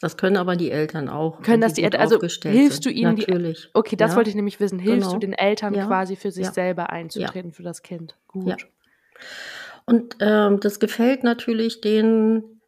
das 0.00 0.16
können 0.16 0.36
aber 0.36 0.54
die 0.54 0.70
Eltern 0.70 1.08
auch. 1.08 1.42
Können 1.42 1.60
das 1.60 1.74
die 1.74 1.82
Eltern, 1.82 2.00
also 2.00 2.20
hilfst 2.20 2.86
du 2.86 2.90
ihnen 2.90 3.16
Natürlich. 3.16 3.62
Die, 3.62 3.70
okay, 3.74 3.96
das 3.96 4.12
ja. 4.12 4.16
wollte 4.16 4.30
ich 4.30 4.36
nämlich 4.36 4.60
wissen. 4.60 4.78
Hilfst 4.78 5.08
genau. 5.08 5.12
du 5.14 5.18
den 5.18 5.32
Eltern 5.32 5.74
ja. 5.74 5.86
quasi 5.86 6.14
für 6.14 6.30
sich 6.30 6.46
ja. 6.46 6.52
selber 6.52 6.90
einzutreten 6.90 7.52
für 7.52 7.64
das 7.64 7.82
Kind? 7.82 8.16
Gut. 8.28 8.68
Und 9.88 10.16
ähm, 10.20 10.60
das 10.60 10.80
gefällt 10.80 11.24
natürlich 11.24 11.80
den 11.80 12.60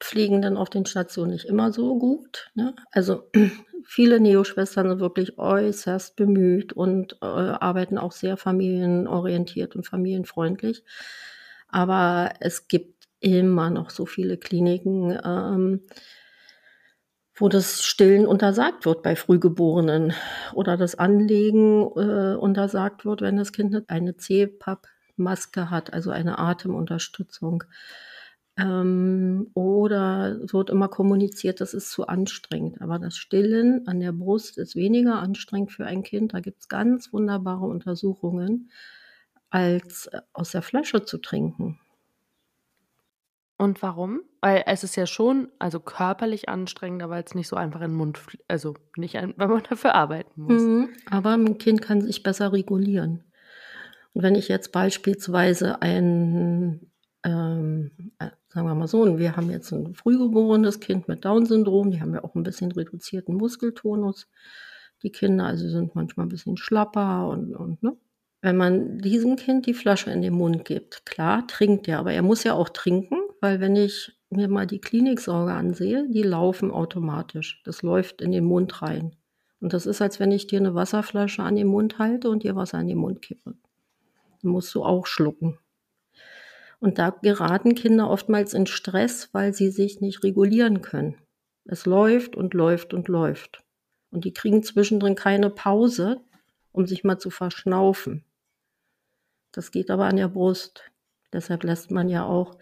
Pflegenden 0.00 0.58
auf 0.58 0.68
den 0.68 0.84
Stationen 0.84 1.30
nicht 1.30 1.46
immer 1.46 1.72
so 1.72 1.98
gut. 1.98 2.50
Ne? 2.54 2.74
Also 2.90 3.30
viele 3.86 4.20
Neoschwestern 4.20 4.90
sind 4.90 5.00
wirklich 5.00 5.38
äußerst 5.38 6.14
bemüht 6.14 6.74
und 6.74 7.14
äh, 7.22 7.24
arbeiten 7.24 7.96
auch 7.96 8.12
sehr 8.12 8.36
familienorientiert 8.36 9.76
und 9.76 9.86
familienfreundlich. 9.86 10.84
Aber 11.68 12.34
es 12.40 12.68
gibt 12.68 13.06
immer 13.20 13.70
noch 13.70 13.88
so 13.88 14.04
viele 14.04 14.36
Kliniken, 14.36 15.18
ähm, 15.24 15.86
wo 17.34 17.48
das 17.48 17.82
Stillen 17.82 18.26
untersagt 18.26 18.84
wird 18.84 19.02
bei 19.02 19.16
Frühgeborenen 19.16 20.12
oder 20.52 20.76
das 20.76 20.96
Anlegen 20.96 21.80
äh, 21.96 22.36
untersagt 22.36 23.06
wird, 23.06 23.22
wenn 23.22 23.38
das 23.38 23.52
Kind 23.52 23.88
eine 23.88 24.18
CPAP 24.18 24.86
Maske 25.16 25.70
hat, 25.70 25.92
also 25.92 26.10
eine 26.10 26.38
Atemunterstützung. 26.38 27.64
Ähm, 28.56 29.50
oder 29.54 30.38
wird 30.40 30.70
immer 30.70 30.88
kommuniziert, 30.88 31.60
das 31.60 31.74
ist 31.74 31.90
zu 31.90 32.06
anstrengend. 32.06 32.80
Aber 32.80 32.98
das 32.98 33.16
Stillen 33.16 33.86
an 33.88 34.00
der 34.00 34.12
Brust 34.12 34.58
ist 34.58 34.76
weniger 34.76 35.16
anstrengend 35.16 35.72
für 35.72 35.86
ein 35.86 36.02
Kind. 36.04 36.34
Da 36.34 36.40
gibt 36.40 36.60
es 36.60 36.68
ganz 36.68 37.12
wunderbare 37.12 37.66
Untersuchungen, 37.66 38.70
als 39.50 40.06
äh, 40.06 40.20
aus 40.32 40.52
der 40.52 40.62
Flasche 40.62 41.04
zu 41.04 41.18
trinken. 41.18 41.80
Und 43.56 43.82
warum? 43.82 44.22
Weil 44.40 44.64
es 44.66 44.84
ist 44.84 44.96
ja 44.96 45.06
schon, 45.06 45.48
also 45.58 45.80
körperlich 45.80 46.48
anstrengender, 46.48 47.08
weil 47.08 47.22
es 47.24 47.34
nicht 47.34 47.48
so 47.48 47.56
einfach 47.56 47.80
in 47.80 47.92
den 47.92 47.96
Mund, 47.96 48.20
also 48.48 48.74
nicht, 48.96 49.16
ein, 49.16 49.34
weil 49.36 49.48
man 49.48 49.62
dafür 49.68 49.94
arbeiten 49.94 50.42
muss. 50.42 50.62
Mhm, 50.62 50.88
aber 51.10 51.30
ein 51.30 51.58
Kind 51.58 51.82
kann 51.82 52.02
sich 52.02 52.22
besser 52.22 52.52
regulieren. 52.52 53.24
Wenn 54.14 54.36
ich 54.36 54.48
jetzt 54.48 54.70
beispielsweise 54.70 55.82
ein, 55.82 56.92
ähm, 57.24 57.90
äh, 58.20 58.30
sagen 58.48 58.68
wir 58.68 58.74
mal 58.74 58.86
so, 58.86 59.18
wir 59.18 59.36
haben 59.36 59.50
jetzt 59.50 59.72
ein 59.72 59.94
frühgeborenes 59.94 60.78
Kind 60.80 61.08
mit 61.08 61.24
Down-Syndrom, 61.24 61.90
die 61.90 62.00
haben 62.00 62.14
ja 62.14 62.22
auch 62.22 62.36
ein 62.36 62.44
bisschen 62.44 62.70
reduzierten 62.70 63.34
Muskeltonus, 63.34 64.28
die 65.02 65.10
Kinder, 65.10 65.46
also 65.46 65.68
sind 65.68 65.96
manchmal 65.96 66.26
ein 66.26 66.30
bisschen 66.30 66.56
schlapper 66.56 67.28
und, 67.28 67.54
und 67.54 67.82
ne? 67.82 67.96
Wenn 68.40 68.56
man 68.58 68.98
diesem 68.98 69.36
Kind 69.36 69.66
die 69.66 69.74
Flasche 69.74 70.10
in 70.10 70.20
den 70.20 70.34
Mund 70.34 70.66
gibt, 70.66 71.06
klar, 71.06 71.46
trinkt 71.46 71.88
er, 71.88 71.98
aber 71.98 72.12
er 72.12 72.22
muss 72.22 72.44
ja 72.44 72.52
auch 72.52 72.68
trinken, 72.68 73.16
weil 73.40 73.58
wenn 73.58 73.74
ich 73.74 74.12
mir 74.28 74.48
mal 74.48 74.66
die 74.66 74.80
Kliniksorge 74.80 75.52
ansehe, 75.52 76.06
die 76.10 76.22
laufen 76.22 76.70
automatisch. 76.70 77.62
Das 77.64 77.82
läuft 77.82 78.20
in 78.20 78.32
den 78.32 78.44
Mund 78.44 78.82
rein. 78.82 79.16
Und 79.60 79.72
das 79.72 79.86
ist, 79.86 80.02
als 80.02 80.20
wenn 80.20 80.30
ich 80.30 80.46
dir 80.46 80.58
eine 80.58 80.74
Wasserflasche 80.74 81.42
an 81.42 81.56
den 81.56 81.68
Mund 81.68 81.98
halte 81.98 82.28
und 82.28 82.42
dir 82.42 82.54
Wasser 82.54 82.80
in 82.80 82.88
den 82.88 82.98
Mund 82.98 83.22
kippe 83.22 83.54
musst 84.48 84.74
du 84.74 84.84
auch 84.84 85.06
schlucken. 85.06 85.58
Und 86.80 86.98
da 86.98 87.10
geraten 87.10 87.74
Kinder 87.74 88.10
oftmals 88.10 88.54
in 88.54 88.66
Stress, 88.66 89.30
weil 89.32 89.54
sie 89.54 89.70
sich 89.70 90.00
nicht 90.00 90.22
regulieren 90.22 90.82
können. 90.82 91.16
Es 91.64 91.86
läuft 91.86 92.36
und 92.36 92.52
läuft 92.52 92.92
und 92.92 93.08
läuft. 93.08 93.64
Und 94.10 94.24
die 94.24 94.32
kriegen 94.32 94.62
zwischendrin 94.62 95.14
keine 95.14 95.50
Pause, 95.50 96.20
um 96.72 96.86
sich 96.86 97.04
mal 97.04 97.18
zu 97.18 97.30
verschnaufen. 97.30 98.24
Das 99.50 99.70
geht 99.70 99.90
aber 99.90 100.06
an 100.06 100.16
der 100.16 100.28
Brust. 100.28 100.90
Deshalb 101.32 101.64
lässt 101.64 101.90
man 101.90 102.08
ja 102.08 102.26
auch 102.26 102.58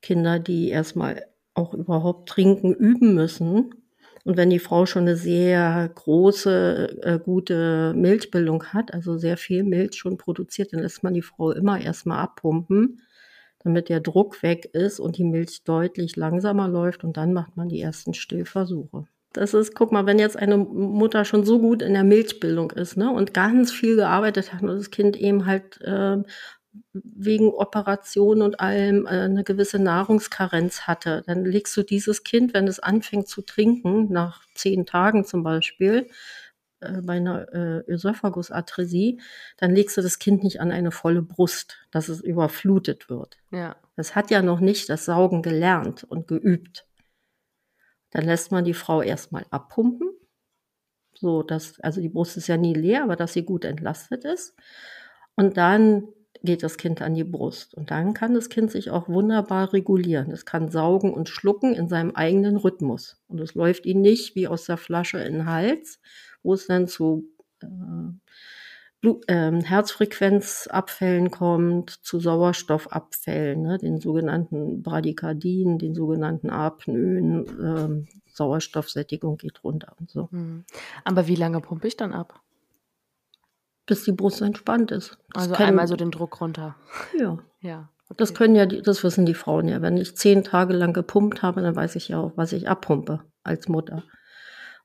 Kinder, 0.00 0.38
die 0.38 0.68
erstmal 0.68 1.26
auch 1.54 1.74
überhaupt 1.74 2.28
trinken, 2.28 2.72
üben 2.72 3.14
müssen, 3.14 3.74
und 4.30 4.36
wenn 4.36 4.50
die 4.50 4.60
Frau 4.60 4.86
schon 4.86 5.02
eine 5.02 5.16
sehr 5.16 5.90
große, 5.92 6.98
äh, 7.02 7.18
gute 7.18 7.92
Milchbildung 7.96 8.62
hat, 8.66 8.94
also 8.94 9.18
sehr 9.18 9.36
viel 9.36 9.64
Milch 9.64 9.96
schon 9.96 10.18
produziert, 10.18 10.72
dann 10.72 10.82
lässt 10.82 11.02
man 11.02 11.14
die 11.14 11.22
Frau 11.22 11.50
immer 11.50 11.80
erstmal 11.80 12.20
abpumpen, 12.20 13.02
damit 13.58 13.88
der 13.88 13.98
Druck 13.98 14.40
weg 14.44 14.66
ist 14.72 15.00
und 15.00 15.18
die 15.18 15.24
Milch 15.24 15.64
deutlich 15.64 16.14
langsamer 16.14 16.68
läuft 16.68 17.02
und 17.02 17.16
dann 17.16 17.32
macht 17.32 17.56
man 17.56 17.68
die 17.68 17.80
ersten 17.80 18.14
Stillversuche. 18.14 19.08
Das 19.32 19.52
ist, 19.52 19.74
guck 19.74 19.90
mal, 19.90 20.06
wenn 20.06 20.20
jetzt 20.20 20.36
eine 20.36 20.58
Mutter 20.58 21.24
schon 21.24 21.44
so 21.44 21.58
gut 21.58 21.82
in 21.82 21.94
der 21.94 22.04
Milchbildung 22.04 22.70
ist, 22.70 22.96
ne, 22.96 23.10
und 23.12 23.34
ganz 23.34 23.72
viel 23.72 23.96
gearbeitet 23.96 24.54
hat 24.54 24.62
und 24.62 24.68
das 24.68 24.92
Kind 24.92 25.16
eben 25.16 25.46
halt 25.46 25.80
äh, 25.80 26.18
wegen 26.92 27.50
Operationen 27.50 28.42
und 28.42 28.60
allem 28.60 29.06
äh, 29.06 29.10
eine 29.10 29.44
gewisse 29.44 29.78
Nahrungskarenz 29.78 30.82
hatte, 30.82 31.22
dann 31.26 31.44
legst 31.44 31.76
du 31.76 31.82
dieses 31.82 32.24
Kind, 32.24 32.52
wenn 32.54 32.66
es 32.66 32.80
anfängt 32.80 33.28
zu 33.28 33.42
trinken, 33.42 34.12
nach 34.12 34.44
zehn 34.54 34.86
Tagen 34.86 35.24
zum 35.24 35.42
Beispiel, 35.42 36.08
äh, 36.80 37.00
bei 37.02 37.14
einer 37.14 37.52
äh, 37.52 37.90
Ösophagusatresie, 37.90 39.20
dann 39.58 39.74
legst 39.74 39.96
du 39.96 40.02
das 40.02 40.18
Kind 40.18 40.42
nicht 40.42 40.60
an 40.60 40.72
eine 40.72 40.90
volle 40.90 41.22
Brust, 41.22 41.78
dass 41.90 42.08
es 42.08 42.20
überflutet 42.20 43.08
wird. 43.08 43.38
Ja. 43.52 43.76
Das 43.96 44.16
hat 44.16 44.30
ja 44.30 44.42
noch 44.42 44.60
nicht 44.60 44.88
das 44.88 45.04
Saugen 45.04 45.42
gelernt 45.42 46.04
und 46.04 46.26
geübt. 46.26 46.86
Dann 48.10 48.24
lässt 48.24 48.50
man 48.50 48.64
die 48.64 48.74
Frau 48.74 49.02
erstmal 49.02 49.46
abpumpen, 49.50 50.10
so 51.14 51.42
dass, 51.42 51.78
also 51.80 52.00
die 52.00 52.08
Brust 52.08 52.36
ist 52.36 52.48
ja 52.48 52.56
nie 52.56 52.74
leer, 52.74 53.04
aber 53.04 53.14
dass 53.14 53.34
sie 53.34 53.44
gut 53.44 53.64
entlastet 53.64 54.24
ist. 54.24 54.56
Und 55.36 55.56
dann 55.56 56.08
geht 56.42 56.62
das 56.62 56.76
Kind 56.76 57.02
an 57.02 57.14
die 57.14 57.24
Brust. 57.24 57.74
Und 57.74 57.90
dann 57.90 58.14
kann 58.14 58.34
das 58.34 58.48
Kind 58.48 58.70
sich 58.70 58.90
auch 58.90 59.08
wunderbar 59.08 59.72
regulieren. 59.72 60.30
Es 60.30 60.44
kann 60.44 60.70
saugen 60.70 61.12
und 61.12 61.28
schlucken 61.28 61.74
in 61.74 61.88
seinem 61.88 62.12
eigenen 62.12 62.56
Rhythmus. 62.56 63.20
Und 63.28 63.40
es 63.40 63.54
läuft 63.54 63.86
ihm 63.86 64.00
nicht 64.00 64.34
wie 64.34 64.48
aus 64.48 64.64
der 64.64 64.76
Flasche 64.76 65.18
in 65.18 65.34
den 65.34 65.46
Hals, 65.46 66.00
wo 66.42 66.54
es 66.54 66.66
dann 66.66 66.88
zu 66.88 67.24
äh, 67.62 67.66
Blut, 69.00 69.28
äh, 69.28 69.62
Herzfrequenzabfällen 69.62 71.30
kommt, 71.30 71.90
zu 71.90 72.20
Sauerstoffabfällen, 72.20 73.62
ne, 73.62 73.78
den 73.78 74.00
sogenannten 74.00 74.82
Bradykardien, 74.82 75.78
den 75.78 75.94
sogenannten 75.94 76.50
Apnoen, 76.50 78.06
äh, 78.06 78.30
Sauerstoffsättigung 78.32 79.36
geht 79.36 79.64
runter 79.64 79.94
und 79.98 80.10
so. 80.10 80.30
Hm. 80.30 80.64
Aber 81.04 81.26
wie 81.26 81.34
lange 81.34 81.60
pumpe 81.60 81.88
ich 81.88 81.96
dann 81.96 82.12
ab? 82.12 82.40
Bis 83.90 84.04
die 84.04 84.12
Brust 84.12 84.40
entspannt 84.40 84.92
ist. 84.92 85.18
Das 85.32 85.42
also 85.42 85.56
können, 85.56 85.70
einmal 85.70 85.88
so 85.88 85.96
den 85.96 86.12
Druck 86.12 86.40
runter. 86.40 86.76
Ja. 87.18 87.38
Ja. 87.62 87.90
Okay. 88.04 88.14
Das 88.16 88.32
können 88.32 88.54
ja, 88.54 88.64
die, 88.64 88.80
das 88.80 89.04
wissen 89.04 89.26
die 89.26 89.34
Frauen 89.34 89.68
ja. 89.68 89.82
Wenn 89.82 89.98
ich 89.98 90.16
zehn 90.16 90.44
Tage 90.44 90.72
lang 90.72 90.94
gepumpt 90.94 91.42
habe, 91.42 91.60
dann 91.60 91.76
weiß 91.76 91.94
ich 91.96 92.08
ja 92.08 92.18
auch, 92.18 92.32
was 92.36 92.52
ich 92.54 92.70
abpumpe 92.70 93.20
als 93.42 93.68
Mutter. 93.68 94.04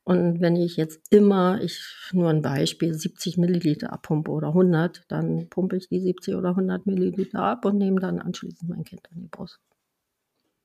Und 0.03 0.41
wenn 0.41 0.55
ich 0.55 0.75
jetzt 0.75 1.13
immer, 1.13 1.61
ich 1.61 1.79
nur 2.11 2.31
ein 2.31 2.41
Beispiel, 2.41 2.93
70 2.93 3.37
Milliliter 3.37 3.93
abpumpe 3.93 4.29
oder 4.29 4.49
100, 4.49 5.03
dann 5.07 5.47
pumpe 5.49 5.77
ich 5.77 5.87
die 5.87 6.01
70 6.01 6.35
oder 6.35 6.49
100 6.49 6.85
Milliliter 6.85 7.39
ab 7.39 7.63
und 7.63 7.77
nehme 7.77 8.01
dann 8.01 8.19
anschließend 8.19 8.69
mein 8.69 8.83
Kind 8.83 9.07
an 9.11 9.21
die 9.21 9.27
Brust. 9.27 9.59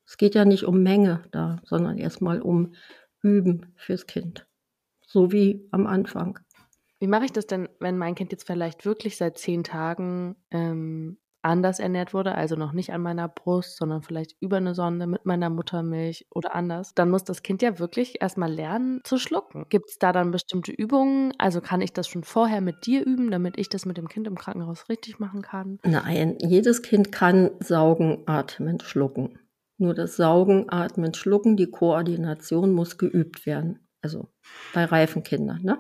Es 0.05 0.16
geht 0.16 0.35
ja 0.35 0.46
nicht 0.46 0.64
um 0.64 0.83
Menge 0.83 1.22
da, 1.31 1.61
sondern 1.64 1.96
erstmal 1.96 2.42
um 2.42 2.72
Üben 3.22 3.72
fürs 3.76 4.07
Kind. 4.07 4.46
So 5.07 5.31
wie 5.31 5.68
am 5.70 5.87
Anfang. 5.87 6.40
Wie 7.01 7.07
mache 7.07 7.25
ich 7.25 7.33
das 7.33 7.47
denn, 7.47 7.69
wenn 7.81 7.99
mein 7.99 8.15
Kind 8.15 8.31
jetzt 8.33 8.47
vielleicht 8.47 8.85
wirklich 8.85 9.17
seit 9.17 9.39
zehn 9.39 9.65
Tagen 9.65 10.37
ähm, 10.51 11.19
anders 11.43 11.79
ernährt 11.81 12.13
wurde, 12.13 12.35
also 12.35 12.55
noch 12.57 12.73
nicht 12.73 12.93
an 12.93 13.01
meiner 13.01 13.27
Brust, 13.27 13.79
sondern 13.79 14.03
vielleicht 14.03 14.37
über 14.41 14.59
eine 14.59 14.75
Sonde 14.75 15.07
mit 15.07 15.25
meiner 15.25 15.49
Muttermilch 15.49 16.27
oder 16.31 16.55
anders, 16.55 16.95
dann 16.95 17.11
muss 17.11 17.25
das 17.25 17.43
Kind 17.43 17.63
ja 17.63 17.79
wirklich 17.79 18.21
erstmal 18.21 18.53
lernen 18.53 19.01
zu 19.05 19.17
schlucken. 19.17 19.65
Gibt 19.71 19.89
es 19.89 19.99
da 19.99 20.13
dann 20.13 20.31
bestimmte 20.31 20.73
Übungen? 20.73 21.33
Also 21.39 21.63
kann 21.63 21.81
ich 21.81 21.95
das 21.95 22.09
schon 22.09 22.25
vorher 22.25 22.61
mit 22.61 22.85
dir 22.85 23.05
üben, 23.07 23.31
damit 23.31 23.59
ich 23.59 23.71
das 23.71 23.87
mit 23.87 23.97
dem 23.97 24.09
Kind 24.09 24.27
im 24.27 24.37
Krankenhaus 24.37 24.89
richtig 24.91 25.19
machen 25.19 25.41
kann? 25.41 25.79
Nein, 25.83 26.37
jedes 26.41 26.83
Kind 26.83 27.11
kann 27.11 27.51
saugen, 27.61 28.25
atmen, 28.27 28.81
schlucken. 28.81 29.39
Nur 29.79 29.95
das 29.95 30.17
Saugen, 30.17 30.67
Atmen, 30.69 31.15
Schlucken, 31.15 31.57
die 31.57 31.71
Koordination 31.71 32.71
muss 32.71 32.99
geübt 32.99 33.47
werden. 33.47 33.79
Also 34.03 34.29
bei 34.75 34.85
reifen 34.85 35.23
Kindern. 35.23 35.63
Ne? 35.63 35.79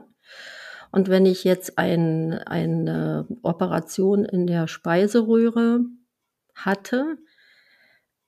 Und 0.92 1.08
wenn 1.08 1.26
ich 1.26 1.44
jetzt 1.44 1.78
ein, 1.78 2.34
eine 2.34 3.26
Operation 3.42 4.24
in 4.24 4.46
der 4.46 4.66
Speiseröhre 4.66 5.80
hatte, 6.54 7.18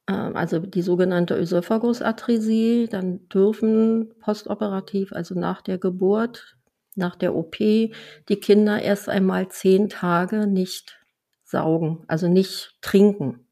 äh, 0.06 0.12
also 0.12 0.60
die 0.60 0.82
sogenannte 0.82 1.36
Ösophagusatresie, 1.36 2.88
dann 2.90 3.28
dürfen 3.28 4.12
postoperativ, 4.20 5.12
also 5.12 5.38
nach 5.38 5.62
der 5.62 5.78
Geburt, 5.78 6.56
nach 6.94 7.16
der 7.16 7.34
OP, 7.34 7.56
die 7.56 8.40
Kinder 8.40 8.80
erst 8.80 9.08
einmal 9.08 9.48
zehn 9.48 9.88
Tage 9.88 10.46
nicht 10.46 11.00
saugen, 11.44 12.04
also 12.06 12.28
nicht 12.28 12.78
trinken, 12.80 13.46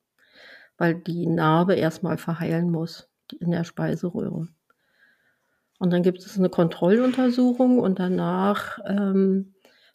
weil 0.77 0.95
die 0.95 1.27
Narbe 1.27 1.75
erstmal 1.75 2.19
verheilen 2.19 2.71
muss 2.71 3.09
in 3.39 3.51
der 3.51 3.65
Speiseröhre. 3.65 4.49
Und 5.81 5.95
dann 5.95 6.03
gibt 6.03 6.19
es 6.19 6.39
eine 6.39 6.51
Kontrolluntersuchung 6.51 7.81
und 7.81 7.99
danach 7.99 8.79
ähm, 8.85 9.55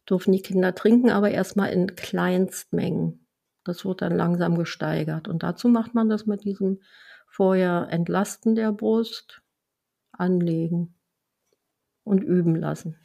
dürfen 0.09 0.31
die 0.31 0.41
Kinder 0.41 0.73
trinken, 0.73 1.11
aber 1.11 1.29
erstmal 1.29 1.71
in 1.71 1.95
Kleinstmengen. 1.95 3.27
Das 3.63 3.85
wird 3.85 4.01
dann 4.01 4.17
langsam 4.17 4.57
gesteigert. 4.57 5.27
Und 5.27 5.43
dazu 5.43 5.67
macht 5.67 5.93
man 5.93 6.09
das 6.09 6.25
mit 6.25 6.43
diesem 6.43 6.81
vorher 7.27 7.87
Entlasten 7.91 8.55
der 8.55 8.71
Brust, 8.71 9.43
anlegen 10.11 10.95
und 12.03 12.23
üben 12.23 12.55
lassen. 12.55 12.97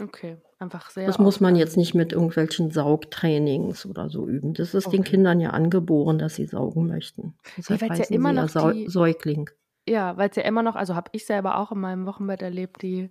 Okay, 0.00 0.36
einfach 0.60 0.90
sehr. 0.90 1.06
Das 1.06 1.18
muss 1.18 1.40
man 1.40 1.56
jetzt 1.56 1.76
nicht 1.76 1.94
mit 1.94 2.12
irgendwelchen 2.12 2.70
Saugtrainings 2.70 3.86
oder 3.86 4.08
so 4.08 4.28
üben. 4.28 4.54
Das 4.54 4.72
ist 4.72 4.86
okay. 4.86 4.98
den 4.98 5.04
Kindern 5.04 5.40
ja 5.40 5.50
angeboren, 5.50 6.20
dass 6.20 6.36
sie 6.36 6.46
saugen 6.46 6.86
möchten. 6.86 7.36
Deshalb 7.56 7.82
ja, 7.82 7.94
ja 7.94 8.04
immer 8.10 8.32
noch 8.32 8.54
ja 8.54 8.88
Säugling. 8.88 9.50
Ja, 9.88 10.16
weil 10.16 10.30
es 10.30 10.36
ja 10.36 10.42
immer 10.42 10.62
noch, 10.62 10.76
also 10.76 10.94
habe 10.94 11.10
ich 11.12 11.26
selber 11.26 11.58
auch 11.58 11.72
in 11.72 11.80
meinem 11.80 12.06
Wochenbett 12.06 12.42
erlebt, 12.42 12.82
die, 12.82 13.10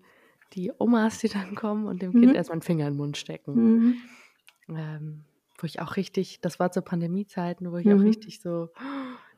die 0.54 0.72
Omas, 0.78 1.20
die 1.20 1.30
dann 1.30 1.56
kommen 1.56 1.88
und 1.88 2.02
dem 2.02 2.12
mhm. 2.12 2.22
Kind 2.22 2.36
erstmal 2.36 2.56
einen 2.56 2.62
Finger 2.62 2.88
in 2.88 2.94
den 2.94 2.98
Mund 2.98 3.18
stecken. 3.18 3.54
Mhm. 3.54 3.96
Ähm, 4.70 5.26
wo 5.60 5.66
ich 5.66 5.82
auch 5.82 5.96
richtig, 5.96 6.40
das 6.42 6.60
war 6.60 6.72
zu 6.72 6.82
Pandemiezeiten, 6.82 7.72
wo 7.72 7.78
ich 7.78 7.86
mhm. 7.86 8.00
auch 8.00 8.04
richtig 8.04 8.42
so 8.42 8.70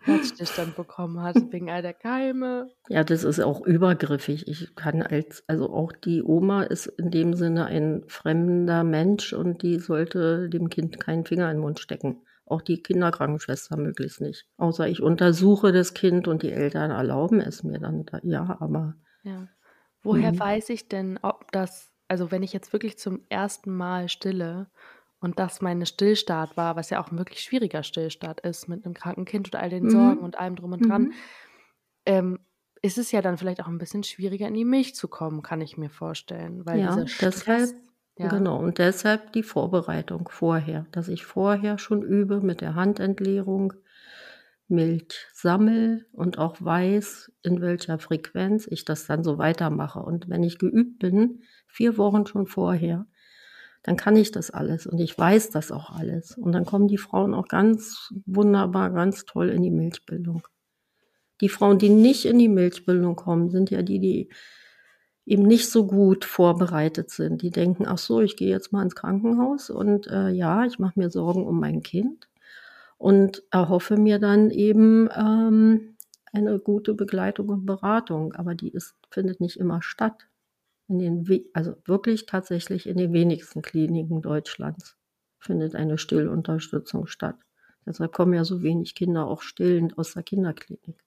Herzstillstand 0.02 0.75
bekommen 0.75 1.21
hatte 1.21 1.47
wegen 1.52 1.69
all 1.69 1.82
der 1.82 1.93
Keime. 1.93 2.69
Ja, 2.88 3.04
das 3.04 3.23
ist 3.23 3.39
auch 3.39 3.65
übergriffig. 3.65 4.47
Ich 4.47 4.75
kann 4.75 5.02
als, 5.02 5.43
also 5.47 5.69
auch 5.71 5.91
die 5.91 6.23
Oma 6.23 6.63
ist 6.63 6.88
in 6.88 7.12
dem 7.12 7.34
Sinne 7.34 7.65
ein 7.65 8.04
fremder 8.08 8.84
Mensch 8.84 9.34
und 9.34 9.62
die 9.62 9.80
sollte 9.80 10.49
dem 10.49 10.69
Kind 10.69 10.99
keinen 10.99 11.25
Finger 11.25 11.49
in 11.49 11.58
den 11.58 11.62
Mund 11.62 11.80
stecken. 11.80 12.21
Auch 12.49 12.62
die 12.63 12.81
Kinderkrankenschwester 12.81 13.77
möglichst 13.77 14.21
nicht. 14.21 14.47
Außer 14.57 14.88
ich 14.88 15.01
untersuche 15.03 15.71
das 15.71 15.93
Kind 15.93 16.27
und 16.27 16.41
die 16.41 16.51
Eltern 16.51 16.89
erlauben 16.89 17.39
es 17.39 17.63
mir 17.63 17.79
dann. 17.79 18.05
Da, 18.05 18.19
ja, 18.23 18.57
aber. 18.59 18.95
Ja. 19.23 19.47
Woher 20.01 20.31
mhm. 20.31 20.39
weiß 20.39 20.69
ich 20.69 20.88
denn, 20.88 21.19
ob 21.21 21.51
das, 21.51 21.93
also 22.07 22.31
wenn 22.31 22.41
ich 22.41 22.51
jetzt 22.51 22.73
wirklich 22.73 22.97
zum 22.97 23.21
ersten 23.29 23.75
Mal 23.75 24.09
stille 24.09 24.67
und 25.19 25.38
das 25.38 25.62
meine 25.62 25.85
Stillstart 25.85 26.57
war, 26.57 26.75
was 26.75 26.89
ja 26.89 27.03
auch 27.03 27.12
ein 27.12 27.19
wirklich 27.19 27.41
schwieriger 27.41 27.83
Stillstart 27.83 28.41
ist 28.41 28.67
mit 28.67 28.83
einem 28.83 28.95
kranken 28.95 29.25
Kind 29.25 29.47
und 29.47 29.55
all 29.59 29.69
den 29.69 29.83
mhm. 29.83 29.89
Sorgen 29.91 30.19
und 30.19 30.39
allem 30.39 30.55
drum 30.55 30.71
und 30.71 30.89
dran, 30.89 31.01
mhm. 31.03 31.13
ähm, 32.05 32.39
ist 32.81 32.97
es 32.97 33.12
ja 33.12 33.21
dann 33.21 33.38
vielleicht 33.38 33.62
auch 33.62 33.67
ein 33.67 33.77
bisschen 33.77 34.03
schwieriger 34.03 34.47
in 34.47 34.53
die 34.53 34.65
Milch 34.65 34.95
zu 34.95 35.07
kommen, 35.07 35.43
kann 35.43 35.62
ich 35.62 35.77
mir 35.77 35.89
vorstellen. 35.89 36.65
Weil 36.65 36.79
ja, 36.79 36.95
deshalb 37.21 37.75
ja. 38.19 38.27
Genau, 38.27 38.60
und 38.60 38.79
deshalb 38.79 39.32
die 39.32 39.43
Vorbereitung 39.43 40.27
vorher, 40.29 40.86
dass 40.91 41.08
ich 41.08 41.25
vorher 41.25 41.77
schon 41.77 42.01
übe 42.01 42.41
mit 42.41 42.60
der 42.60 42.75
Handentleerung, 42.75 43.73
Milch 44.67 45.25
sammel 45.34 46.05
und 46.12 46.38
auch 46.38 46.58
weiß, 46.60 47.32
in 47.43 47.62
welcher 47.62 47.97
Frequenz 47.97 48.67
ich 48.69 48.86
das 48.86 49.08
dann 49.08 49.23
so 49.23 49.38
weitermache. 49.38 49.99
Und 49.99 50.29
wenn 50.29 50.43
ich 50.43 50.60
geübt 50.60 50.99
bin, 50.99 51.43
vier 51.65 51.97
Wochen 51.97 52.27
schon 52.27 52.45
vorher, 52.45 53.08
dann 53.84 53.95
kann 53.95 54.17
ich 54.17 54.32
das 54.32 54.51
alles 54.51 54.86
und 54.86 54.99
ich 54.99 55.17
weiß 55.17 55.49
das 55.49 55.71
auch 55.71 55.89
alles. 55.89 56.38
Und 56.38 56.51
dann 56.51 56.65
kommen 56.65 56.89
die 56.89 56.97
Frauen 56.97 57.34
auch 57.34 57.47
ganz 57.47 58.13
wunderbar, 58.25 58.91
ganz 58.91 59.25
toll 59.25 59.49
in 59.49 59.63
die 59.63 59.71
Milchbildung. 59.71 60.45
Die 61.39 61.49
Frauen, 61.49 61.79
die 61.79 61.89
nicht 61.89 62.25
in 62.25 62.38
die 62.38 62.49
Milchbildung 62.49 63.15
kommen, 63.15 63.49
sind 63.49 63.71
ja 63.71 63.82
die, 63.82 63.99
die 63.99 64.29
eben 65.29 65.43
nicht 65.43 65.69
so 65.69 65.85
gut 65.85 66.25
vorbereitet 66.25 67.11
sind. 67.11 67.43
Die 67.43 67.51
denken, 67.51 67.85
ach 67.85 67.99
so, 67.99 68.19
ich 68.19 68.35
gehe 68.35 68.49
jetzt 68.49 68.73
mal 68.73 68.81
ins 68.81 68.95
Krankenhaus 68.95 69.69
und 69.69 70.07
äh, 70.07 70.29
ja, 70.29 70.65
ich 70.65 70.79
mache 70.79 70.99
mir 70.99 71.11
Sorgen 71.11 71.45
um 71.45 71.59
mein 71.59 71.83
Kind 71.83 72.27
und 72.97 73.43
erhoffe 73.51 73.95
mir 73.97 74.17
dann 74.17 74.49
eben 74.49 75.07
ähm, 75.15 75.95
eine 76.33 76.57
gute 76.57 76.95
Begleitung 76.95 77.49
und 77.49 77.67
Beratung. 77.67 78.33
Aber 78.33 78.55
die 78.55 78.69
ist, 78.69 78.95
findet 79.11 79.39
nicht 79.39 79.57
immer 79.57 79.83
statt. 79.83 80.27
In 80.87 80.97
den, 80.97 81.43
also 81.53 81.75
wirklich 81.85 82.25
tatsächlich 82.25 82.87
in 82.87 82.97
den 82.97 83.13
wenigsten 83.13 83.61
Kliniken 83.61 84.23
Deutschlands 84.23 84.97
findet 85.37 85.75
eine 85.75 85.99
Stillunterstützung 85.99 87.05
statt. 87.05 87.37
Deshalb 87.85 88.13
kommen 88.13 88.33
ja 88.33 88.43
so 88.43 88.63
wenig 88.63 88.95
Kinder 88.95 89.27
auch 89.27 89.43
stillend 89.43 89.95
aus 89.99 90.13
der 90.13 90.23
Kinderklinik. 90.23 91.03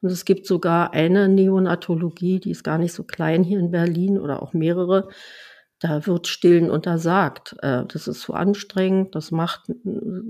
Und 0.00 0.10
es 0.10 0.24
gibt 0.24 0.46
sogar 0.46 0.92
eine 0.92 1.28
Neonatologie, 1.28 2.38
die 2.40 2.52
ist 2.52 2.62
gar 2.62 2.78
nicht 2.78 2.92
so 2.92 3.02
klein 3.02 3.42
hier 3.42 3.58
in 3.58 3.70
Berlin 3.70 4.18
oder 4.18 4.42
auch 4.42 4.52
mehrere. 4.52 5.08
Da 5.80 6.06
wird 6.06 6.26
Stillen 6.26 6.70
untersagt. 6.70 7.56
Äh, 7.62 7.84
das 7.86 8.08
ist 8.08 8.20
zu 8.20 8.34
anstrengend, 8.34 9.14
das 9.14 9.30
macht 9.30 9.72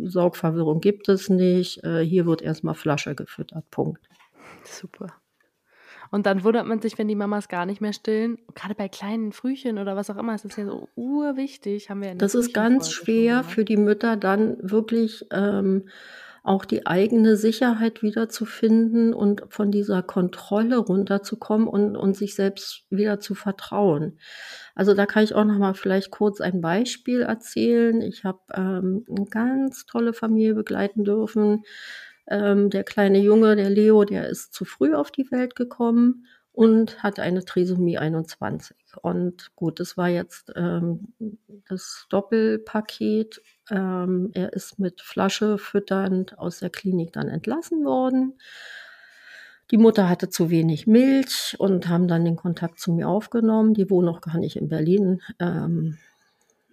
Saugverwirrung 0.05 0.81
gibt 0.81 1.09
es 1.09 1.29
nicht. 1.29 1.83
Äh, 1.85 2.01
hier 2.01 2.27
wird 2.27 2.43
erstmal 2.43 2.75
Flasche 2.75 3.15
gefüttert. 3.15 3.71
Punkt. 3.71 4.09
Super. 4.65 5.15
Und 6.11 6.27
dann 6.27 6.43
wundert 6.43 6.67
man 6.67 6.81
sich, 6.81 6.97
wenn 6.97 7.09
die 7.09 7.15
Mamas 7.15 7.49
gar 7.49 7.67
nicht 7.67 7.81
mehr 7.81 7.93
stillen. 7.93 8.39
Gerade 8.55 8.75
bei 8.75 8.89
kleinen 8.89 9.33
Frühchen 9.33 9.79
oder 9.79 9.97
was 9.97 10.09
auch 10.09 10.17
immer, 10.17 10.35
ist 10.35 10.45
das 10.45 10.57
ja 10.57 10.65
so 10.65 10.89
urwichtig. 10.95 11.91
Haben 11.91 12.03
wir 12.03 12.15
das 12.15 12.35
ist 12.35 12.55
ganz 12.55 12.91
schwer 12.91 13.45
für 13.45 13.65
die 13.65 13.77
Mütter 13.77 14.17
dann 14.17 14.57
wirklich 14.61 15.27
ähm, 15.33 15.89
auch 16.49 16.65
die 16.65 16.87
eigene 16.87 17.37
Sicherheit 17.37 18.03
wiederzufinden 18.03 19.15
und 19.15 19.43
von 19.51 19.71
dieser 19.71 20.03
Kontrolle 20.03 20.79
runterzukommen 20.79 21.69
und, 21.69 21.97
und 21.97 22.17
sich 22.17 22.35
selbst 22.35 22.85
wieder 22.91 23.21
zu 23.21 23.35
vertrauen. 23.35 24.19
Also 24.75 24.95
da 24.95 25.07
kann 25.07 25.25
ich 25.25 25.35
auch 25.35 25.45
noch 25.45 25.59
mal 25.59 25.75
vielleicht 25.75 26.11
kurz 26.11 26.41
ein 26.41 26.61
Beispiel 26.61 27.21
erzählen. 27.21 28.01
Ich 28.01 28.25
habe 28.25 28.41
ähm, 28.55 29.05
eine 29.09 29.27
ganz 29.27 29.87
tolle 29.87 30.13
Familie 30.13 30.55
begleiten 30.55 31.05
dürfen. 31.05 31.65
Ähm, 32.27 32.71
der 32.71 32.85
kleine 32.85 33.19
Junge, 33.19 33.55
der 33.55 33.71
Leo, 33.71 34.05
der 34.05 34.29
ist 34.29 34.55
zu 34.55 34.65
früh 34.65 34.95
auf 34.95 35.11
die 35.11 35.31
Welt 35.31 35.55
gekommen 35.55 36.25
und 36.53 37.03
hat 37.03 37.21
eine 37.21 37.45
Trisomie 37.45 37.99
21. 37.99 38.77
Und 39.03 39.55
gut, 39.55 39.81
das 39.81 39.97
war 39.97 40.09
jetzt 40.09 40.53
ähm, 40.57 41.13
das 41.69 42.07
Doppelpaket. 42.11 43.43
Ähm, 43.71 44.31
er 44.35 44.53
ist 44.53 44.79
mit 44.79 45.01
Flasche 45.01 45.59
fütternd 45.59 46.39
aus 46.39 46.59
der 46.59 46.71
Klinik 46.71 47.13
dann 47.13 47.29
entlassen 47.29 47.85
worden. 47.85 48.35
Die 49.71 49.77
Mutter 49.77 50.09
hatte 50.09 50.31
zu 50.31 50.49
wenig 50.49 50.87
Milch 50.87 51.55
und 51.59 51.89
haben 51.89 52.09
dann 52.09 52.25
den 52.25 52.37
Kontakt 52.37 52.81
zu 52.81 52.93
mir 52.93 53.09
aufgenommen. 53.09 53.75
Die 53.75 53.91
wohnen 53.91 54.07
noch 54.07 54.23
gar 54.23 54.39
nicht 54.39 54.57
in 54.57 54.69
Berlin, 54.69 55.21
ähm, 55.39 55.99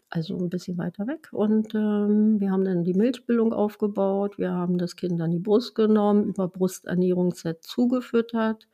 also 0.10 0.38
ein 0.38 0.50
bisschen 0.50 0.78
weiter 0.78 1.06
weg. 1.06 1.28
Und 1.34 1.76
ähm, 1.76 2.40
wir 2.40 2.52
haben 2.52 2.64
dann 2.64 2.86
die 2.86 2.94
Milchbildung 2.94 3.52
aufgebaut. 3.52 4.38
Wir 4.38 4.52
haben 4.52 4.78
das 4.78 4.96
Kind 4.96 5.20
an 5.22 5.32
die 5.32 5.40
Brust 5.40 5.76
genommen, 5.76 6.24
über 6.24 6.48
Brusternährungsset 6.48 7.64
zugefüttert. 7.64 8.68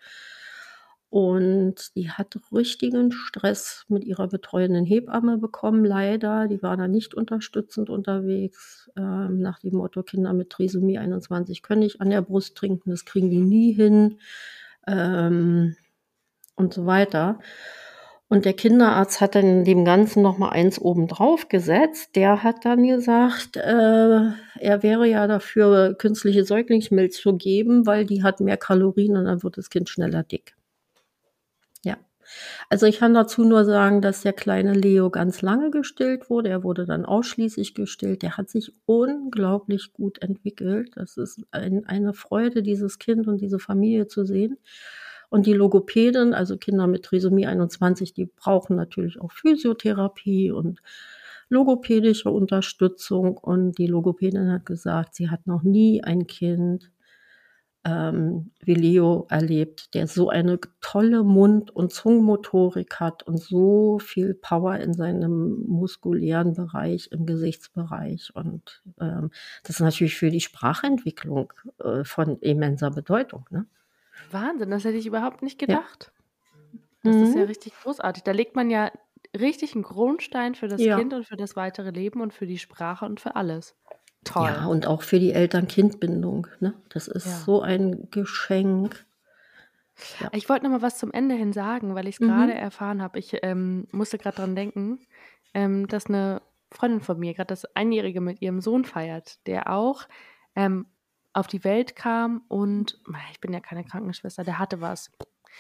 Und 1.11 1.93
die 1.97 2.09
hat 2.09 2.39
richtigen 2.53 3.11
Stress 3.11 3.83
mit 3.89 4.05
ihrer 4.05 4.29
betreuenden 4.29 4.85
Hebamme 4.85 5.37
bekommen, 5.37 5.83
leider. 5.83 6.47
Die 6.47 6.63
war 6.63 6.77
da 6.77 6.87
nicht 6.87 7.13
unterstützend 7.13 7.89
unterwegs, 7.89 8.89
ähm, 8.95 9.39
nach 9.39 9.59
dem 9.59 9.75
Motto, 9.75 10.03
Kinder 10.03 10.31
mit 10.31 10.51
Trisomie 10.51 10.99
21 10.99 11.63
können 11.63 11.81
nicht 11.81 11.99
an 11.99 12.11
der 12.11 12.21
Brust 12.21 12.55
trinken, 12.55 12.91
das 12.91 13.03
kriegen 13.03 13.29
die 13.29 13.41
nie 13.41 13.73
hin 13.73 14.19
ähm, 14.87 15.75
und 16.55 16.73
so 16.73 16.85
weiter. 16.85 17.39
Und 18.29 18.45
der 18.45 18.53
Kinderarzt 18.53 19.19
hat 19.19 19.35
dann 19.35 19.65
dem 19.65 19.83
Ganzen 19.83 20.23
noch 20.23 20.37
mal 20.37 20.51
eins 20.51 20.79
obendrauf 20.79 21.49
gesetzt. 21.49 22.15
Der 22.15 22.41
hat 22.41 22.63
dann 22.63 22.87
gesagt, 22.87 23.57
äh, 23.57 24.29
er 24.61 24.81
wäre 24.81 25.09
ja 25.09 25.27
dafür, 25.27 25.93
künstliche 25.95 26.45
Säuglingsmilch 26.45 27.11
zu 27.11 27.35
geben, 27.35 27.85
weil 27.85 28.05
die 28.05 28.23
hat 28.23 28.39
mehr 28.39 28.55
Kalorien 28.55 29.17
und 29.17 29.25
dann 29.25 29.43
wird 29.43 29.57
das 29.57 29.69
Kind 29.69 29.89
schneller 29.89 30.23
dick. 30.23 30.55
Also 32.69 32.85
ich 32.85 32.99
kann 32.99 33.13
dazu 33.13 33.43
nur 33.43 33.65
sagen, 33.65 34.01
dass 34.01 34.21
der 34.21 34.33
kleine 34.33 34.73
Leo 34.73 35.09
ganz 35.09 35.41
lange 35.41 35.71
gestillt 35.71 36.29
wurde. 36.29 36.49
Er 36.49 36.63
wurde 36.63 36.85
dann 36.85 37.05
ausschließlich 37.05 37.73
gestillt. 37.73 38.21
Der 38.21 38.37
hat 38.37 38.49
sich 38.49 38.73
unglaublich 38.85 39.93
gut 39.93 40.21
entwickelt. 40.21 40.91
Das 40.95 41.17
ist 41.17 41.41
ein, 41.51 41.85
eine 41.85 42.13
Freude, 42.13 42.63
dieses 42.63 42.99
Kind 42.99 43.27
und 43.27 43.41
diese 43.41 43.59
Familie 43.59 44.07
zu 44.07 44.25
sehen. 44.25 44.57
Und 45.29 45.45
die 45.45 45.53
Logopädin, 45.53 46.33
also 46.33 46.57
Kinder 46.57 46.87
mit 46.87 47.03
Trisomie 47.03 47.47
21, 47.47 48.13
die 48.13 48.25
brauchen 48.25 48.75
natürlich 48.75 49.21
auch 49.21 49.31
Physiotherapie 49.31 50.51
und 50.51 50.81
logopädische 51.49 52.29
Unterstützung. 52.29 53.37
Und 53.37 53.77
die 53.77 53.87
Logopädin 53.87 54.51
hat 54.51 54.65
gesagt, 54.65 55.15
sie 55.15 55.29
hat 55.29 55.47
noch 55.47 55.63
nie 55.63 56.03
ein 56.03 56.27
Kind 56.27 56.91
ähm, 57.83 58.51
wie 58.59 58.75
Leo 58.75 59.25
erlebt, 59.29 59.93
der 59.95 60.07
so 60.07 60.29
eine 60.29 60.59
tolle 60.81 61.23
Mund- 61.23 61.71
und 61.71 61.91
Zungenmotorik 61.91 62.99
hat 62.99 63.23
und 63.23 63.39
so 63.39 63.97
viel 63.99 64.35
Power 64.35 64.77
in 64.77 64.93
seinem 64.93 65.65
muskulären 65.67 66.53
Bereich, 66.53 67.09
im 67.11 67.25
Gesichtsbereich. 67.25 68.31
Und 68.35 68.83
ähm, 68.99 69.31
das 69.63 69.77
ist 69.77 69.81
natürlich 69.81 70.15
für 70.15 70.29
die 70.29 70.41
Sprachentwicklung 70.41 71.53
äh, 71.79 72.03
von 72.03 72.37
immenser 72.39 72.91
Bedeutung. 72.91 73.45
Ne? 73.49 73.65
Wahnsinn, 74.29 74.69
das 74.69 74.83
hätte 74.83 74.97
ich 74.97 75.07
überhaupt 75.07 75.41
nicht 75.41 75.57
gedacht. 75.57 76.11
Ja. 76.13 76.79
Das 77.03 77.15
mhm. 77.15 77.23
ist 77.23 77.35
ja 77.35 77.43
richtig 77.43 77.73
großartig. 77.81 78.23
Da 78.23 78.31
legt 78.31 78.55
man 78.55 78.69
ja 78.69 78.91
richtig 79.37 79.73
einen 79.73 79.83
Grundstein 79.83 80.53
für 80.55 80.67
das 80.67 80.81
ja. 80.81 80.99
Kind 80.99 81.13
und 81.13 81.25
für 81.25 81.37
das 81.37 81.55
weitere 81.55 81.89
Leben 81.89 82.21
und 82.21 82.33
für 82.33 82.45
die 82.45 82.59
Sprache 82.59 83.05
und 83.05 83.19
für 83.19 83.35
alles. 83.35 83.75
Toll. 84.23 84.49
Ja, 84.49 84.65
und 84.65 84.85
auch 84.87 85.01
für 85.01 85.19
die 85.19 85.33
Eltern-Kind-Bindung. 85.33 86.47
Ne? 86.59 86.73
Das 86.89 87.07
ist 87.07 87.25
ja. 87.25 87.31
so 87.31 87.61
ein 87.61 88.09
Geschenk. 88.11 89.05
Ja. 90.19 90.29
Ich 90.33 90.47
wollte 90.47 90.65
noch 90.65 90.71
mal 90.71 90.81
was 90.81 90.97
zum 90.97 91.11
Ende 91.11 91.35
hin 91.35 91.53
sagen, 91.53 91.95
weil 91.95 92.07
ich 92.07 92.15
es 92.15 92.21
mhm. 92.21 92.27
gerade 92.27 92.53
erfahren 92.53 93.01
habe. 93.01 93.19
Ich 93.19 93.37
ähm, 93.41 93.87
musste 93.91 94.17
gerade 94.17 94.37
daran 94.37 94.55
denken, 94.55 94.99
ähm, 95.53 95.87
dass 95.87 96.05
eine 96.05 96.41
Freundin 96.71 97.01
von 97.01 97.19
mir 97.19 97.33
gerade 97.33 97.47
das 97.47 97.65
Einjährige 97.75 98.21
mit 98.21 98.41
ihrem 98.41 98.61
Sohn 98.61 98.85
feiert, 98.85 99.45
der 99.47 99.69
auch 99.71 100.07
ähm, 100.55 100.85
auf 101.33 101.47
die 101.47 101.63
Welt 101.63 101.95
kam 101.95 102.43
und 102.47 102.99
ich 103.31 103.39
bin 103.39 103.53
ja 103.53 103.59
keine 103.59 103.83
Krankenschwester, 103.83 104.43
der 104.43 104.59
hatte 104.59 104.81
was. 104.81 105.11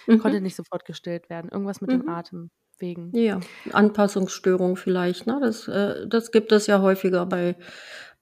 Mhm. 0.07 0.19
Konnte 0.19 0.41
nicht 0.41 0.55
sofort 0.55 0.85
gestillt 0.85 1.29
werden. 1.29 1.49
Irgendwas 1.49 1.81
mit 1.81 1.91
mhm. 1.91 2.01
dem 2.01 2.09
Atem. 2.09 2.51
Wegen. 2.79 3.15
Ja, 3.15 3.39
Anpassungsstörung 3.73 4.75
vielleicht. 4.75 5.27
Ne? 5.27 5.37
Das, 5.39 5.67
äh, 5.67 6.07
das 6.07 6.31
gibt 6.31 6.51
es 6.51 6.65
ja 6.65 6.81
häufiger 6.81 7.27
bei 7.27 7.55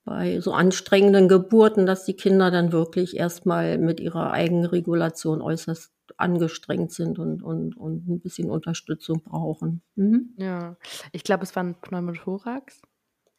bei 0.09 0.39
so 0.39 0.53
anstrengenden 0.53 1.27
Geburten, 1.27 1.85
dass 1.85 2.03
die 2.03 2.15
Kinder 2.15 2.49
dann 2.49 2.71
wirklich 2.71 3.15
erstmal 3.15 3.77
mit 3.77 3.99
ihrer 3.99 4.31
Eigenregulation 4.31 5.39
äußerst 5.39 5.93
angestrengt 6.17 6.91
sind 6.91 7.19
und, 7.19 7.43
und, 7.43 7.77
und 7.77 8.07
ein 8.07 8.19
bisschen 8.19 8.49
Unterstützung 8.49 9.21
brauchen. 9.21 9.83
Mhm. 9.95 10.33
Ja, 10.37 10.77
ich 11.11 11.23
glaube, 11.23 11.43
es 11.43 11.55
war 11.55 11.63
ein 11.63 11.75
Pneumothorax. 11.79 12.81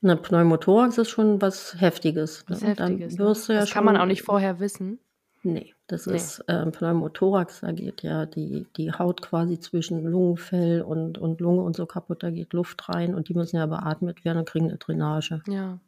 Eine 0.01 0.17
Pneumothorax 0.17 0.97
ist 0.99 1.11
schon 1.11 1.43
was 1.43 1.75
Heftiges. 1.81 2.45
Was 2.47 2.61
ne? 2.61 2.69
Heftiges. 2.69 3.19
Ne? 3.19 3.25
das 3.25 3.49
ja 3.49 3.67
kann 3.67 3.85
man 3.85 3.97
auch 3.97 4.07
nicht 4.07 4.23
vorher 4.23 4.61
wissen. 4.61 5.01
Nee, 5.43 5.75
das 5.89 6.07
nee. 6.07 6.15
ist 6.15 6.39
äh, 6.47 6.67
Pneumothorax, 6.67 7.63
da 7.63 7.73
geht 7.73 8.05
ja 8.05 8.27
die, 8.27 8.69
die 8.77 8.93
Haut 8.93 9.23
quasi 9.23 9.59
zwischen 9.59 10.05
Lungenfell 10.05 10.83
und, 10.83 11.19
und 11.19 11.41
Lunge 11.41 11.63
und 11.63 11.75
so 11.75 11.87
kaputt, 11.87 12.23
da 12.23 12.31
geht 12.31 12.53
Luft 12.53 12.89
rein 12.89 13.17
und 13.17 13.29
die 13.29 13.35
müssen 13.35 13.57
ja 13.57 13.67
beatmet 13.67 14.25
werden 14.25 14.39
und 14.39 14.49
kriegen 14.49 14.69
eine 14.69 14.79
Drainage. 14.79 15.43
Ja. 15.49 15.81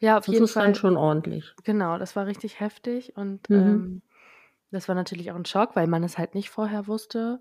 Ja, 0.00 0.18
auf 0.18 0.26
das 0.26 0.32
jeden 0.34 0.44
ist 0.44 0.52
Fall. 0.52 0.64
dann 0.66 0.74
schon 0.74 0.96
ordentlich. 0.96 1.54
Genau, 1.64 1.98
das 1.98 2.16
war 2.16 2.26
richtig 2.26 2.60
heftig 2.60 3.16
und 3.16 3.48
mhm. 3.50 3.56
ähm, 3.56 4.02
das 4.70 4.88
war 4.88 4.94
natürlich 4.94 5.30
auch 5.30 5.36
ein 5.36 5.44
Schock, 5.44 5.76
weil 5.76 5.86
man 5.86 6.02
es 6.02 6.18
halt 6.18 6.34
nicht 6.34 6.50
vorher 6.50 6.86
wusste. 6.86 7.40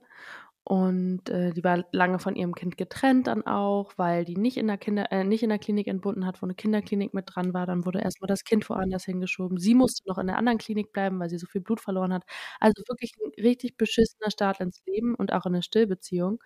Und 0.63 1.29
äh, 1.29 1.51
die 1.53 1.63
war 1.63 1.85
lange 1.91 2.19
von 2.19 2.35
ihrem 2.35 2.53
Kind 2.53 2.77
getrennt 2.77 3.25
dann 3.27 3.47
auch, 3.47 3.93
weil 3.97 4.25
die 4.25 4.37
nicht 4.37 4.57
in 4.57 4.67
der 4.67 4.77
Kinder, 4.77 5.11
äh, 5.11 5.23
nicht 5.23 5.41
in 5.41 5.49
der 5.49 5.57
Klinik 5.57 5.87
entbunden 5.87 6.25
hat, 6.25 6.41
wo 6.41 6.45
eine 6.45 6.53
Kinderklinik 6.53 7.15
mit 7.15 7.25
dran 7.33 7.53
war. 7.53 7.65
Dann 7.65 7.85
wurde 7.85 7.99
erstmal 8.01 8.27
das 8.27 8.43
Kind 8.43 8.69
woanders 8.69 9.05
hingeschoben. 9.05 9.57
Sie 9.57 9.73
musste 9.73 10.07
noch 10.07 10.19
in 10.19 10.27
der 10.27 10.37
anderen 10.37 10.59
Klinik 10.59 10.93
bleiben, 10.93 11.19
weil 11.19 11.29
sie 11.29 11.39
so 11.39 11.47
viel 11.47 11.61
Blut 11.61 11.81
verloren 11.81 12.13
hat. 12.13 12.23
Also 12.59 12.83
wirklich 12.87 13.13
ein 13.17 13.43
richtig 13.43 13.75
beschissener 13.77 14.29
Start 14.29 14.59
ins 14.59 14.83
Leben 14.85 15.15
und 15.15 15.33
auch 15.33 15.45
in 15.47 15.55
eine 15.55 15.63
Stillbeziehung. 15.63 16.39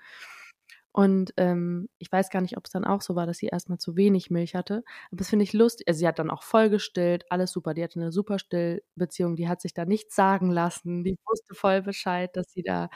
Und 0.96 1.34
ähm, 1.36 1.90
ich 1.98 2.10
weiß 2.10 2.30
gar 2.30 2.40
nicht, 2.40 2.56
ob 2.56 2.64
es 2.64 2.72
dann 2.72 2.86
auch 2.86 3.02
so 3.02 3.18
war, 3.18 3.26
dass 3.26 3.40
sie 3.40 3.48
erstmal 3.48 3.78
zu 3.78 3.98
wenig 3.98 4.30
Milch 4.30 4.56
hatte. 4.56 4.82
Aber 5.08 5.18
das 5.18 5.28
finde 5.28 5.44
ich 5.44 5.52
lustig. 5.52 5.90
Also 5.90 6.00
sie 6.00 6.08
hat 6.08 6.20
dann 6.20 6.30
auch 6.30 6.42
voll 6.42 6.70
gestillt, 6.70 7.26
alles 7.30 7.52
super. 7.52 7.74
Die 7.74 7.84
hatte 7.84 8.00
eine 8.00 8.14
super 8.14 8.40
Stillbeziehung, 8.40 9.36
die 9.36 9.50
hat 9.50 9.60
sich 9.60 9.74
da 9.74 9.84
nichts 9.84 10.16
sagen 10.16 10.52
lassen. 10.52 11.04
Die 11.04 11.18
wusste 11.28 11.54
voll 11.54 11.82
Bescheid, 11.82 12.34
dass 12.38 12.50
sie 12.50 12.64
da 12.64 12.88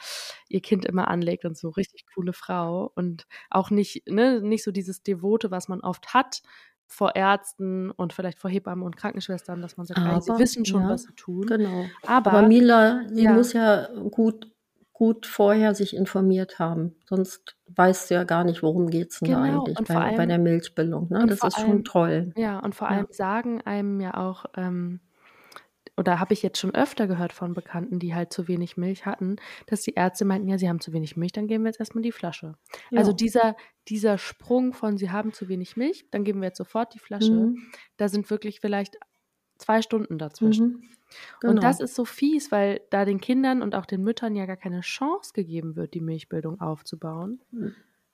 ihr 0.48 0.62
Kind 0.62 0.86
immer 0.86 1.08
anlegt 1.08 1.44
und 1.44 1.58
so 1.58 1.68
richtig 1.68 2.06
coole 2.14 2.32
Frau. 2.32 2.90
Und 2.94 3.26
auch 3.50 3.68
nicht, 3.68 4.08
ne, 4.08 4.40
nicht 4.40 4.64
so 4.64 4.72
dieses 4.72 5.02
Devote, 5.02 5.50
was 5.50 5.68
man 5.68 5.82
oft 5.82 6.14
hat 6.14 6.40
vor 6.86 7.16
Ärzten 7.16 7.90
und 7.90 8.14
vielleicht 8.14 8.38
vor 8.38 8.50
Hebammen 8.50 8.82
und 8.82 8.96
Krankenschwestern, 8.96 9.60
dass 9.60 9.76
man 9.76 9.84
sagt, 9.84 10.00
Aber, 10.00 10.22
sie 10.22 10.38
wissen 10.38 10.64
schon, 10.64 10.84
ja, 10.84 10.88
was 10.88 11.02
sie 11.02 11.12
tun. 11.16 11.44
Genau. 11.46 11.84
Aber, 12.06 12.32
Aber 12.32 12.48
Mila, 12.48 13.02
sie 13.08 13.24
ja. 13.24 13.34
muss 13.34 13.52
ja 13.52 13.88
gut 14.10 14.50
gut 15.00 15.24
vorher 15.24 15.74
sich 15.74 15.96
informiert 15.96 16.58
haben. 16.58 16.94
Sonst 17.08 17.56
weißt 17.74 18.10
du 18.10 18.16
ja 18.16 18.24
gar 18.24 18.44
nicht, 18.44 18.62
worum 18.62 18.90
geht 18.90 19.12
es 19.12 19.20
denn 19.20 19.30
genau. 19.30 19.62
eigentlich 19.62 19.78
bei, 19.88 19.94
allem, 19.94 20.16
bei, 20.18 20.26
der 20.26 20.38
Milchbildung. 20.38 21.08
Ne? 21.08 21.24
Das 21.26 21.42
ist 21.42 21.56
allem, 21.56 21.66
schon 21.66 21.84
toll. 21.84 22.32
Ja, 22.36 22.58
und 22.58 22.74
vor 22.74 22.90
allem 22.90 23.06
sagen 23.08 23.62
einem 23.62 23.98
ja 24.00 24.12
auch, 24.18 24.44
ähm, 24.58 25.00
oder 25.96 26.20
habe 26.20 26.34
ich 26.34 26.42
jetzt 26.42 26.58
schon 26.58 26.74
öfter 26.74 27.06
gehört 27.06 27.32
von 27.32 27.54
Bekannten, 27.54 27.98
die 27.98 28.14
halt 28.14 28.30
zu 28.30 28.46
wenig 28.46 28.76
Milch 28.76 29.06
hatten, 29.06 29.36
dass 29.66 29.80
die 29.80 29.94
Ärzte 29.94 30.26
meinten, 30.26 30.48
ja, 30.48 30.58
sie 30.58 30.68
haben 30.68 30.80
zu 30.80 30.92
wenig 30.92 31.16
Milch, 31.16 31.32
dann 31.32 31.46
geben 31.46 31.64
wir 31.64 31.70
jetzt 31.70 31.80
erstmal 31.80 32.02
die 32.02 32.12
Flasche. 32.12 32.56
Ja. 32.90 32.98
Also 32.98 33.14
dieser, 33.14 33.56
dieser 33.88 34.18
Sprung 34.18 34.74
von, 34.74 34.98
sie 34.98 35.10
haben 35.10 35.32
zu 35.32 35.48
wenig 35.48 35.78
Milch, 35.78 36.10
dann 36.10 36.24
geben 36.24 36.42
wir 36.42 36.48
jetzt 36.48 36.58
sofort 36.58 36.92
die 36.92 36.98
Flasche, 36.98 37.32
mhm. 37.32 37.56
da 37.96 38.10
sind 38.10 38.28
wirklich 38.28 38.60
vielleicht 38.60 38.98
zwei 39.60 39.82
Stunden 39.82 40.18
dazwischen. 40.18 40.66
Mhm. 40.66 40.82
Genau. 41.40 41.54
Und 41.54 41.62
das 41.62 41.80
ist 41.80 41.94
so 41.94 42.04
fies, 42.04 42.52
weil 42.52 42.80
da 42.90 43.04
den 43.04 43.20
Kindern 43.20 43.62
und 43.62 43.74
auch 43.74 43.86
den 43.86 44.02
Müttern 44.02 44.36
ja 44.36 44.46
gar 44.46 44.56
keine 44.56 44.80
Chance 44.80 45.32
gegeben 45.34 45.76
wird, 45.76 45.94
die 45.94 46.00
Milchbildung 46.00 46.60
aufzubauen. 46.60 47.40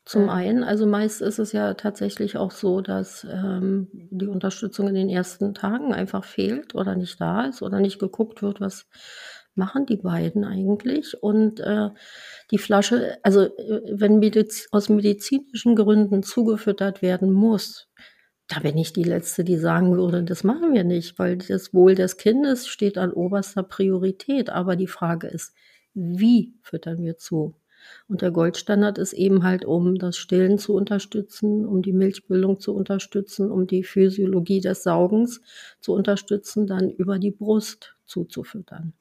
Zum 0.05 0.23
ähm. 0.23 0.29
einen, 0.31 0.65
also 0.65 0.87
meist 0.87 1.21
ist 1.21 1.39
es 1.39 1.53
ja 1.53 1.75
tatsächlich 1.75 2.37
auch 2.37 2.53
so, 2.53 2.81
dass 2.81 3.27
ähm, 3.31 3.89
die 3.93 4.29
Unterstützung 4.29 4.89
in 4.89 4.95
den 4.95 5.09
ersten 5.09 5.53
Tagen 5.53 5.93
einfach 5.93 6.25
fehlt 6.25 6.75
oder 6.75 6.95
nicht 6.95 7.21
da 7.21 7.47
ist 7.47 7.61
oder 7.61 7.81
nicht 7.81 7.99
geguckt 7.99 8.41
wird, 8.41 8.61
was 8.61 8.87
machen 9.57 9.87
die 9.87 9.97
beiden 9.97 10.45
eigentlich. 10.45 11.21
Und 11.23 11.61
äh, 11.61 11.91
die 12.51 12.59
Flasche, 12.59 13.19
also 13.23 13.43
äh, 13.43 13.81
wenn 13.91 14.19
Mediz 14.19 14.69
aus 14.71 14.89
medizinischen 14.89 15.75
Gründen 15.75 16.23
zugefüttert 16.23 17.03
werden 17.03 17.33
muss, 17.33 17.89
da 18.49 18.61
bin 18.61 18.79
ich 18.79 18.93
die 18.93 19.03
Letzte, 19.03 19.43
die 19.43 19.57
sagen 19.57 19.97
würde, 19.97 20.23
das 20.23 20.45
machen 20.45 20.73
wir 20.73 20.85
nicht, 20.85 21.19
weil 21.19 21.37
das 21.37 21.75
Wohl 21.75 21.95
des 21.95 22.17
Kindes 22.17 22.69
steht 22.69 22.97
an 22.97 23.13
oberster 23.13 23.63
Priorität. 23.63 24.51
Aber 24.51 24.77
die 24.77 24.87
Frage 24.87 25.27
ist, 25.27 25.55
wie 25.95 26.55
füttern 26.63 27.03
wir 27.03 27.17
zu? 27.17 27.57
Und 28.09 28.23
der 28.23 28.31
Goldstandard 28.31 28.99
ist 28.99 29.13
eben 29.13 29.43
halt, 29.43 29.65
um 29.65 29.97
das 29.97 30.17
Stillen 30.17 30.59
zu 30.59 30.75
unterstützen, 30.75 31.67
um 31.67 31.83
die 31.83 31.93
Milchbildung 31.93 32.61
zu 32.61 32.75
unterstützen, 32.75 33.51
um 33.51 33.67
die 33.67 33.85
Physiologie 33.85 34.61
des 34.61 34.83
Saugens 34.83 35.41
zu 35.81 35.93
unterstützen, 35.93 36.67
dann 36.67 36.91
über 36.91 37.19
die 37.19 37.31
Brust 37.31 37.97
zuzufüttern. 38.05 38.93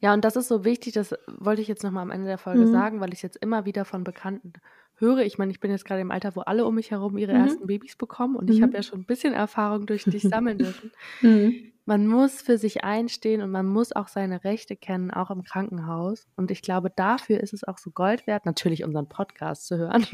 Ja, 0.00 0.14
und 0.14 0.24
das 0.24 0.36
ist 0.36 0.48
so 0.48 0.64
wichtig, 0.64 0.94
das 0.94 1.14
wollte 1.26 1.62
ich 1.62 1.68
jetzt 1.68 1.82
nochmal 1.82 2.02
am 2.02 2.10
Ende 2.10 2.26
der 2.26 2.38
Folge 2.38 2.66
mhm. 2.66 2.72
sagen, 2.72 3.00
weil 3.00 3.08
ich 3.08 3.18
es 3.18 3.22
jetzt 3.22 3.36
immer 3.36 3.64
wieder 3.64 3.84
von 3.84 4.04
Bekannten 4.04 4.52
höre. 4.96 5.20
Ich 5.20 5.38
meine, 5.38 5.52
ich 5.52 5.60
bin 5.60 5.70
jetzt 5.70 5.84
gerade 5.84 6.00
im 6.00 6.10
Alter, 6.10 6.36
wo 6.36 6.40
alle 6.40 6.64
um 6.64 6.74
mich 6.74 6.90
herum 6.90 7.18
ihre 7.18 7.34
mhm. 7.34 7.40
ersten 7.40 7.66
Babys 7.66 7.96
bekommen 7.96 8.36
und 8.36 8.48
mhm. 8.48 8.56
ich 8.56 8.62
habe 8.62 8.74
ja 8.74 8.82
schon 8.82 9.00
ein 9.00 9.06
bisschen 9.06 9.34
Erfahrung 9.34 9.86
durch 9.86 10.04
dich 10.04 10.22
sammeln 10.22 10.58
dürfen. 10.58 10.90
Mhm 11.20 11.72
man 11.84 12.06
muss 12.06 12.42
für 12.42 12.58
sich 12.58 12.84
einstehen 12.84 13.42
und 13.42 13.50
man 13.50 13.66
muss 13.66 13.92
auch 13.92 14.08
seine 14.08 14.44
Rechte 14.44 14.76
kennen, 14.76 15.10
auch 15.10 15.30
im 15.30 15.42
Krankenhaus. 15.42 16.26
Und 16.36 16.50
ich 16.50 16.62
glaube, 16.62 16.90
dafür 16.94 17.40
ist 17.40 17.52
es 17.52 17.64
auch 17.64 17.78
so 17.78 17.90
Gold 17.90 18.26
wert, 18.26 18.46
natürlich 18.46 18.84
unseren 18.84 19.08
Podcast 19.08 19.66
zu 19.66 19.78
hören, 19.78 20.06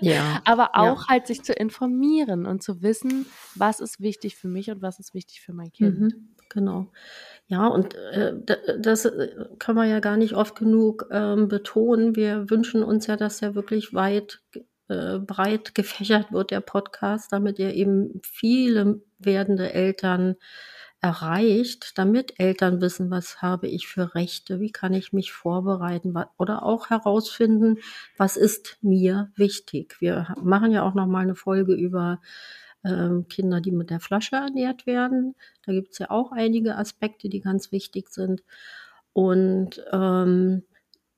ja, 0.00 0.40
aber 0.44 0.70
auch 0.74 1.02
ja. 1.02 1.08
halt 1.08 1.26
sich 1.26 1.42
zu 1.42 1.52
informieren 1.52 2.46
und 2.46 2.62
zu 2.62 2.82
wissen, 2.82 3.26
was 3.54 3.80
ist 3.80 4.00
wichtig 4.00 4.36
für 4.36 4.48
mich 4.48 4.70
und 4.70 4.82
was 4.82 5.00
ist 5.00 5.14
wichtig 5.14 5.40
für 5.40 5.52
mein 5.52 5.72
Kind. 5.72 6.14
Genau. 6.48 6.88
Ja, 7.48 7.66
und 7.68 7.94
äh, 7.94 8.34
das 8.78 9.04
äh, 9.04 9.46
kann 9.58 9.76
man 9.76 9.88
ja 9.88 10.00
gar 10.00 10.16
nicht 10.16 10.34
oft 10.34 10.56
genug 10.56 11.06
ähm, 11.12 11.48
betonen. 11.48 12.16
Wir 12.16 12.50
wünschen 12.50 12.82
uns 12.82 13.06
ja, 13.06 13.16
dass 13.16 13.40
er 13.42 13.54
wirklich 13.54 13.94
weit 13.94 14.40
äh, 14.88 15.18
breit 15.18 15.74
gefächert 15.74 16.32
wird, 16.32 16.50
der 16.50 16.60
Podcast, 16.60 17.32
damit 17.32 17.58
er 17.60 17.74
eben 17.74 18.20
viele 18.24 19.00
werdende 19.18 19.72
Eltern 19.72 20.36
erreicht, 21.00 21.98
damit 21.98 22.40
Eltern 22.40 22.80
wissen, 22.80 23.10
was 23.10 23.42
habe 23.42 23.68
ich 23.68 23.86
für 23.86 24.14
Rechte, 24.14 24.60
wie 24.60 24.72
kann 24.72 24.94
ich 24.94 25.12
mich 25.12 25.32
vorbereiten 25.32 26.14
oder 26.38 26.64
auch 26.64 26.90
herausfinden, 26.90 27.78
was 28.16 28.36
ist 28.36 28.78
mir 28.82 29.30
wichtig. 29.36 29.96
Wir 30.00 30.34
machen 30.42 30.72
ja 30.72 30.82
auch 30.82 30.94
noch 30.94 31.06
mal 31.06 31.20
eine 31.20 31.34
Folge 31.36 31.74
über 31.74 32.20
ähm, 32.86 33.26
Kinder, 33.28 33.60
die 33.60 33.72
mit 33.72 33.90
der 33.90 34.00
Flasche 34.00 34.36
ernährt 34.36 34.86
werden. 34.86 35.34
Da 35.64 35.72
gibt 35.72 35.92
es 35.92 35.98
ja 35.98 36.10
auch 36.10 36.32
einige 36.32 36.76
Aspekte, 36.76 37.28
die 37.28 37.40
ganz 37.40 37.72
wichtig 37.72 38.10
sind. 38.10 38.42
Und 39.12 39.84
ähm, 39.92 40.62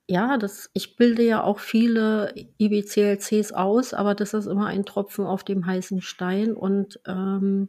ja, 0.09 0.39
das, 0.39 0.71
ich 0.73 0.97
bilde 0.97 1.23
ja 1.23 1.43
auch 1.43 1.59
viele 1.59 2.33
IBCLCs 2.59 3.53
aus, 3.53 3.93
aber 3.93 4.15
das 4.15 4.35
ist 4.35 4.47
immer 4.47 4.67
ein 4.67 4.85
Tropfen 4.87 5.27
auf 5.27 5.45
dem 5.45 5.67
heißen 5.67 6.01
Stein 6.01 6.55
und 6.55 6.99
ähm, 7.07 7.69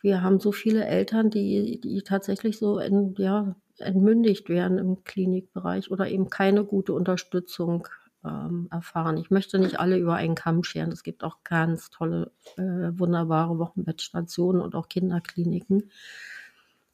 wir 0.00 0.22
haben 0.22 0.38
so 0.38 0.52
viele 0.52 0.84
Eltern, 0.84 1.30
die, 1.30 1.80
die 1.80 2.02
tatsächlich 2.02 2.58
so 2.58 2.78
in, 2.78 3.14
ja, 3.18 3.56
entmündigt 3.78 4.48
werden 4.48 4.78
im 4.78 5.02
Klinikbereich 5.02 5.90
oder 5.90 6.08
eben 6.08 6.30
keine 6.30 6.64
gute 6.64 6.92
Unterstützung 6.92 7.88
ähm, 8.26 8.68
erfahren. 8.70 9.16
Ich 9.16 9.30
möchte 9.30 9.58
nicht 9.58 9.78
alle 9.78 9.98
über 9.98 10.14
einen 10.14 10.34
Kamm 10.34 10.64
scheren. 10.64 10.92
Es 10.92 11.02
gibt 11.02 11.24
auch 11.24 11.38
ganz 11.44 11.90
tolle, 11.90 12.32
äh, 12.56 12.90
wunderbare 12.98 13.58
Wochenbettstationen 13.58 14.60
und 14.60 14.74
auch 14.74 14.88
Kinderkliniken. 14.88 15.90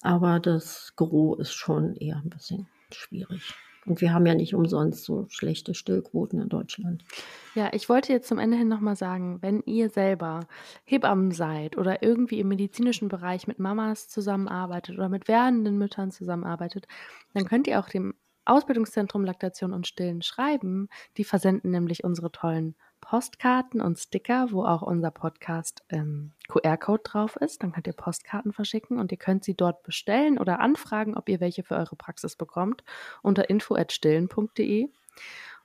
Aber 0.02 0.40
das 0.40 0.94
Gros 0.96 1.38
ist 1.38 1.52
schon 1.52 1.96
eher 1.96 2.16
ein 2.16 2.30
bisschen 2.30 2.66
schwierig. 2.90 3.54
Und 3.84 4.00
wir 4.00 4.12
haben 4.12 4.26
ja 4.26 4.34
nicht 4.34 4.54
umsonst 4.54 5.04
so 5.04 5.26
schlechte 5.28 5.74
Stillquoten 5.74 6.40
in 6.40 6.48
Deutschland. 6.48 7.04
Ja, 7.54 7.70
ich 7.72 7.88
wollte 7.88 8.12
jetzt 8.12 8.28
zum 8.28 8.38
Ende 8.38 8.56
hin 8.56 8.68
nochmal 8.68 8.94
sagen, 8.94 9.38
wenn 9.42 9.60
ihr 9.62 9.90
selber 9.90 10.46
Hebammen 10.84 11.32
seid 11.32 11.76
oder 11.76 12.02
irgendwie 12.02 12.38
im 12.38 12.48
medizinischen 12.48 13.08
Bereich 13.08 13.48
mit 13.48 13.58
Mamas 13.58 14.08
zusammenarbeitet 14.08 14.96
oder 14.96 15.08
mit 15.08 15.26
werdenden 15.26 15.78
Müttern 15.78 16.12
zusammenarbeitet, 16.12 16.86
dann 17.34 17.44
könnt 17.44 17.66
ihr 17.66 17.80
auch 17.80 17.88
dem 17.88 18.14
Ausbildungszentrum 18.44 19.24
Laktation 19.24 19.72
und 19.72 19.86
Stillen 19.86 20.22
schreiben. 20.22 20.88
Die 21.16 21.24
versenden 21.24 21.70
nämlich 21.70 22.04
unsere 22.04 22.30
tollen 22.32 22.74
Postkarten 23.00 23.80
und 23.80 23.98
Sticker, 23.98 24.52
wo 24.52 24.64
auch 24.64 24.80
unser 24.80 25.10
Podcast 25.10 25.82
ähm, 25.90 26.32
QR-Code 26.48 27.02
drauf 27.04 27.36
ist. 27.36 27.62
Dann 27.62 27.72
könnt 27.72 27.86
ihr 27.86 27.92
Postkarten 27.92 28.52
verschicken 28.52 28.98
und 28.98 29.12
ihr 29.12 29.18
könnt 29.18 29.44
sie 29.44 29.54
dort 29.54 29.82
bestellen 29.82 30.38
oder 30.38 30.60
anfragen, 30.60 31.16
ob 31.16 31.28
ihr 31.28 31.40
welche 31.40 31.64
für 31.64 31.76
eure 31.76 31.96
Praxis 31.96 32.36
bekommt 32.36 32.84
unter 33.20 33.50
info@stillen.de. 33.50 34.88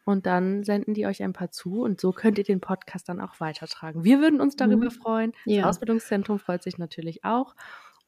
Und 0.04 0.26
dann 0.26 0.64
senden 0.64 0.94
die 0.94 1.06
euch 1.06 1.22
ein 1.22 1.34
paar 1.34 1.52
zu 1.52 1.82
und 1.82 2.00
so 2.00 2.14
könnt 2.14 2.38
ihr 2.38 2.46
den 2.46 2.62
Podcast 2.62 3.10
dann 3.10 3.20
auch 3.20 3.42
weitertragen. 3.42 4.06
Wir 4.06 4.20
würden 4.20 4.40
uns 4.40 4.56
darüber 4.56 4.86
mhm. 4.86 4.92
freuen. 4.92 5.34
Ja. 5.46 5.64
Das 5.64 5.72
Ausbildungszentrum 5.72 6.40
freut 6.40 6.64
sich 6.64 6.78
natürlich 6.78 7.26
auch. 7.26 7.56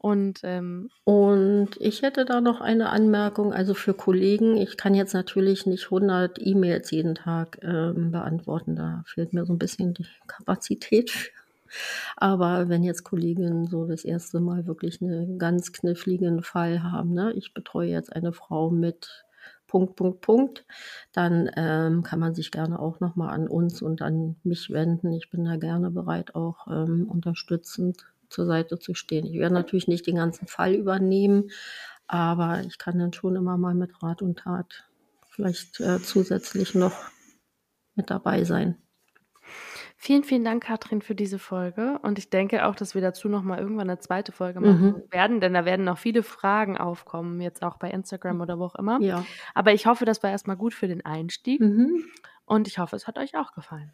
Und, 0.02 0.40
ähm, 0.44 0.90
und 1.04 1.72
ich 1.78 2.04
hätte 2.04 2.24
da 2.24 2.40
noch 2.40 2.62
eine 2.62 2.90
Anmerkung, 2.90 3.54
also 3.54 3.74
für 3.74 3.94
Kollegen, 3.94 4.56
ich 4.56 4.78
kann 4.78 4.96
jetzt 4.96 5.14
natürlich 5.14 5.66
nicht 5.66 5.86
100 5.86 6.40
E-Mails 6.40 6.90
jeden 6.92 7.16
Tag 7.16 7.60
ähm, 7.64 8.12
beantworten, 8.12 8.78
da 8.78 9.04
fehlt 9.06 9.34
mir 9.34 9.46
so 9.46 9.52
ein 9.52 9.60
bisschen 9.60 9.94
die 9.94 10.06
Kapazität. 10.26 11.32
Aber 12.16 12.70
wenn 12.70 12.84
jetzt 12.84 13.04
Kolleginnen 13.04 13.68
so 13.68 13.86
das 13.86 14.06
erste 14.06 14.40
Mal 14.40 14.66
wirklich 14.66 15.02
einen 15.02 15.38
ganz 15.38 15.74
kniffligen 15.74 16.44
Fall 16.44 16.82
haben, 16.82 17.14
ne, 17.14 17.34
ich 17.34 17.54
betreue 17.54 17.90
jetzt 17.90 18.16
eine 18.16 18.32
Frau 18.32 18.72
mit 18.72 19.26
Punkt, 19.68 19.98
Punkt, 19.98 20.22
Punkt, 20.22 20.66
dann 21.12 21.52
ähm, 21.58 22.04
kann 22.04 22.20
man 22.20 22.34
sich 22.34 22.52
gerne 22.52 22.80
auch 22.80 23.02
nochmal 23.02 23.34
an 23.36 23.48
uns 23.48 23.82
und 23.82 24.02
an 24.02 24.38
mich 24.44 24.72
wenden. 24.72 25.12
Ich 25.14 25.30
bin 25.30 25.44
da 25.44 25.58
gerne 25.58 25.92
bereit, 25.92 26.36
auch 26.36 26.68
ähm, 26.68 27.08
unterstützend 27.08 28.06
zur 28.30 28.46
Seite 28.46 28.80
zu 28.80 28.94
stehen. 28.94 29.26
Ich 29.26 29.40
werde 29.40 29.54
natürlich 29.54 29.88
nicht 29.88 30.08
den 30.08 30.16
ganzen 30.16 30.48
Fall 30.48 30.74
übernehmen, 30.74 31.52
aber 32.08 32.62
ich 32.62 32.78
kann 32.78 33.00
dann 33.00 33.14
schon 33.14 33.36
immer 33.36 33.58
mal 33.58 33.76
mit 33.76 34.02
Rat 34.02 34.22
und 34.22 34.40
Tat 34.40 34.90
vielleicht 35.30 35.80
äh, 35.80 36.02
zusätzlich 36.02 36.76
noch 36.76 36.94
mit 37.96 38.10
dabei 38.10 38.44
sein. 38.44 38.78
Vielen, 40.02 40.24
vielen 40.24 40.46
Dank, 40.46 40.64
Katrin, 40.64 41.02
für 41.02 41.14
diese 41.14 41.40
Folge. 41.40 42.00
Und 42.04 42.18
ich 42.18 42.30
denke 42.30 42.66
auch, 42.66 42.76
dass 42.76 42.96
wir 42.96 43.02
dazu 43.02 43.28
nochmal 43.28 43.60
irgendwann 43.60 43.90
eine 43.90 44.00
zweite 44.00 44.32
Folge 44.32 44.62
machen 44.62 44.82
mhm. 44.82 45.04
werden, 45.12 45.42
denn 45.42 45.54
da 45.54 45.66
werden 45.66 45.84
noch 45.84 45.98
viele 45.98 46.24
Fragen 46.24 46.78
aufkommen, 46.78 47.42
jetzt 47.42 47.64
auch 47.64 47.78
bei 47.78 47.92
Instagram 47.92 48.40
oder 48.40 48.58
wo 48.60 48.66
auch 48.66 48.76
immer. 48.76 49.02
Ja. 49.02 49.26
Aber 49.54 49.74
ich 49.74 49.88
hoffe, 49.88 50.06
das 50.06 50.24
war 50.24 50.32
erstmal 50.32 50.56
gut 50.56 50.74
für 50.74 50.88
den 50.88 51.06
Einstieg. 51.06 51.60
Mhm. 51.60 52.06
Und 52.46 52.68
ich 52.70 52.80
hoffe, 52.80 52.96
es 52.96 53.08
hat 53.08 53.18
euch 53.18 53.36
auch 53.38 53.52
gefallen. 53.52 53.92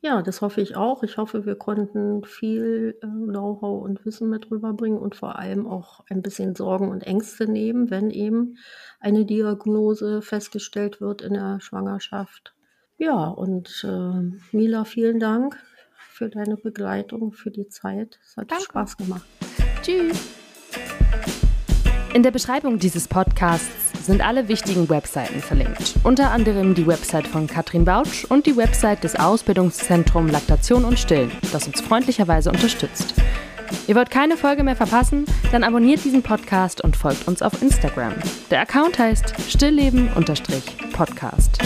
Ja, 0.00 0.22
das 0.22 0.42
hoffe 0.42 0.60
ich 0.60 0.76
auch. 0.76 1.02
Ich 1.02 1.16
hoffe, 1.16 1.44
wir 1.44 1.56
konnten 1.56 2.22
viel 2.24 2.96
äh, 3.02 3.06
Know-how 3.06 3.82
und 3.82 4.04
Wissen 4.06 4.30
mit 4.30 4.48
rüberbringen 4.48 4.98
und 4.98 5.16
vor 5.16 5.38
allem 5.38 5.66
auch 5.66 6.04
ein 6.08 6.22
bisschen 6.22 6.54
Sorgen 6.54 6.88
und 6.90 7.02
Ängste 7.02 7.50
nehmen, 7.50 7.90
wenn 7.90 8.10
eben 8.10 8.58
eine 9.00 9.24
Diagnose 9.24 10.22
festgestellt 10.22 11.00
wird 11.00 11.22
in 11.22 11.34
der 11.34 11.60
Schwangerschaft. 11.60 12.54
Ja, 12.96 13.26
und 13.26 13.84
äh, 13.88 14.56
Mila, 14.56 14.84
vielen 14.84 15.18
Dank 15.18 15.58
für 15.96 16.28
deine 16.28 16.56
Begleitung, 16.56 17.32
für 17.32 17.50
die 17.50 17.68
Zeit. 17.68 18.20
Es 18.22 18.36
hat 18.36 18.52
Danke. 18.52 18.64
Spaß 18.64 18.96
gemacht. 18.98 19.26
Tschüss. 19.82 20.28
In 22.14 22.22
der 22.22 22.30
Beschreibung 22.30 22.78
dieses 22.78 23.08
Podcasts 23.08 23.87
sind 24.08 24.26
alle 24.26 24.48
wichtigen 24.48 24.88
Webseiten 24.88 25.40
verlinkt. 25.40 25.94
Unter 26.02 26.32
anderem 26.32 26.74
die 26.74 26.86
Website 26.86 27.28
von 27.28 27.46
Katrin 27.46 27.84
Bautsch 27.84 28.24
und 28.24 28.46
die 28.46 28.56
Website 28.56 29.04
des 29.04 29.14
Ausbildungszentrums 29.14 30.32
Laktation 30.32 30.84
und 30.84 30.98
Stillen, 30.98 31.30
das 31.52 31.68
uns 31.68 31.80
freundlicherweise 31.80 32.50
unterstützt. 32.50 33.14
Ihr 33.86 33.94
wollt 33.94 34.10
keine 34.10 34.38
Folge 34.38 34.64
mehr 34.64 34.76
verpassen? 34.76 35.26
Dann 35.52 35.62
abonniert 35.62 36.02
diesen 36.04 36.22
Podcast 36.22 36.82
und 36.82 36.96
folgt 36.96 37.28
uns 37.28 37.42
auf 37.42 37.60
Instagram. 37.60 38.14
Der 38.50 38.62
Account 38.62 38.98
heißt 38.98 39.34
stillleben-podcast. 39.48 41.58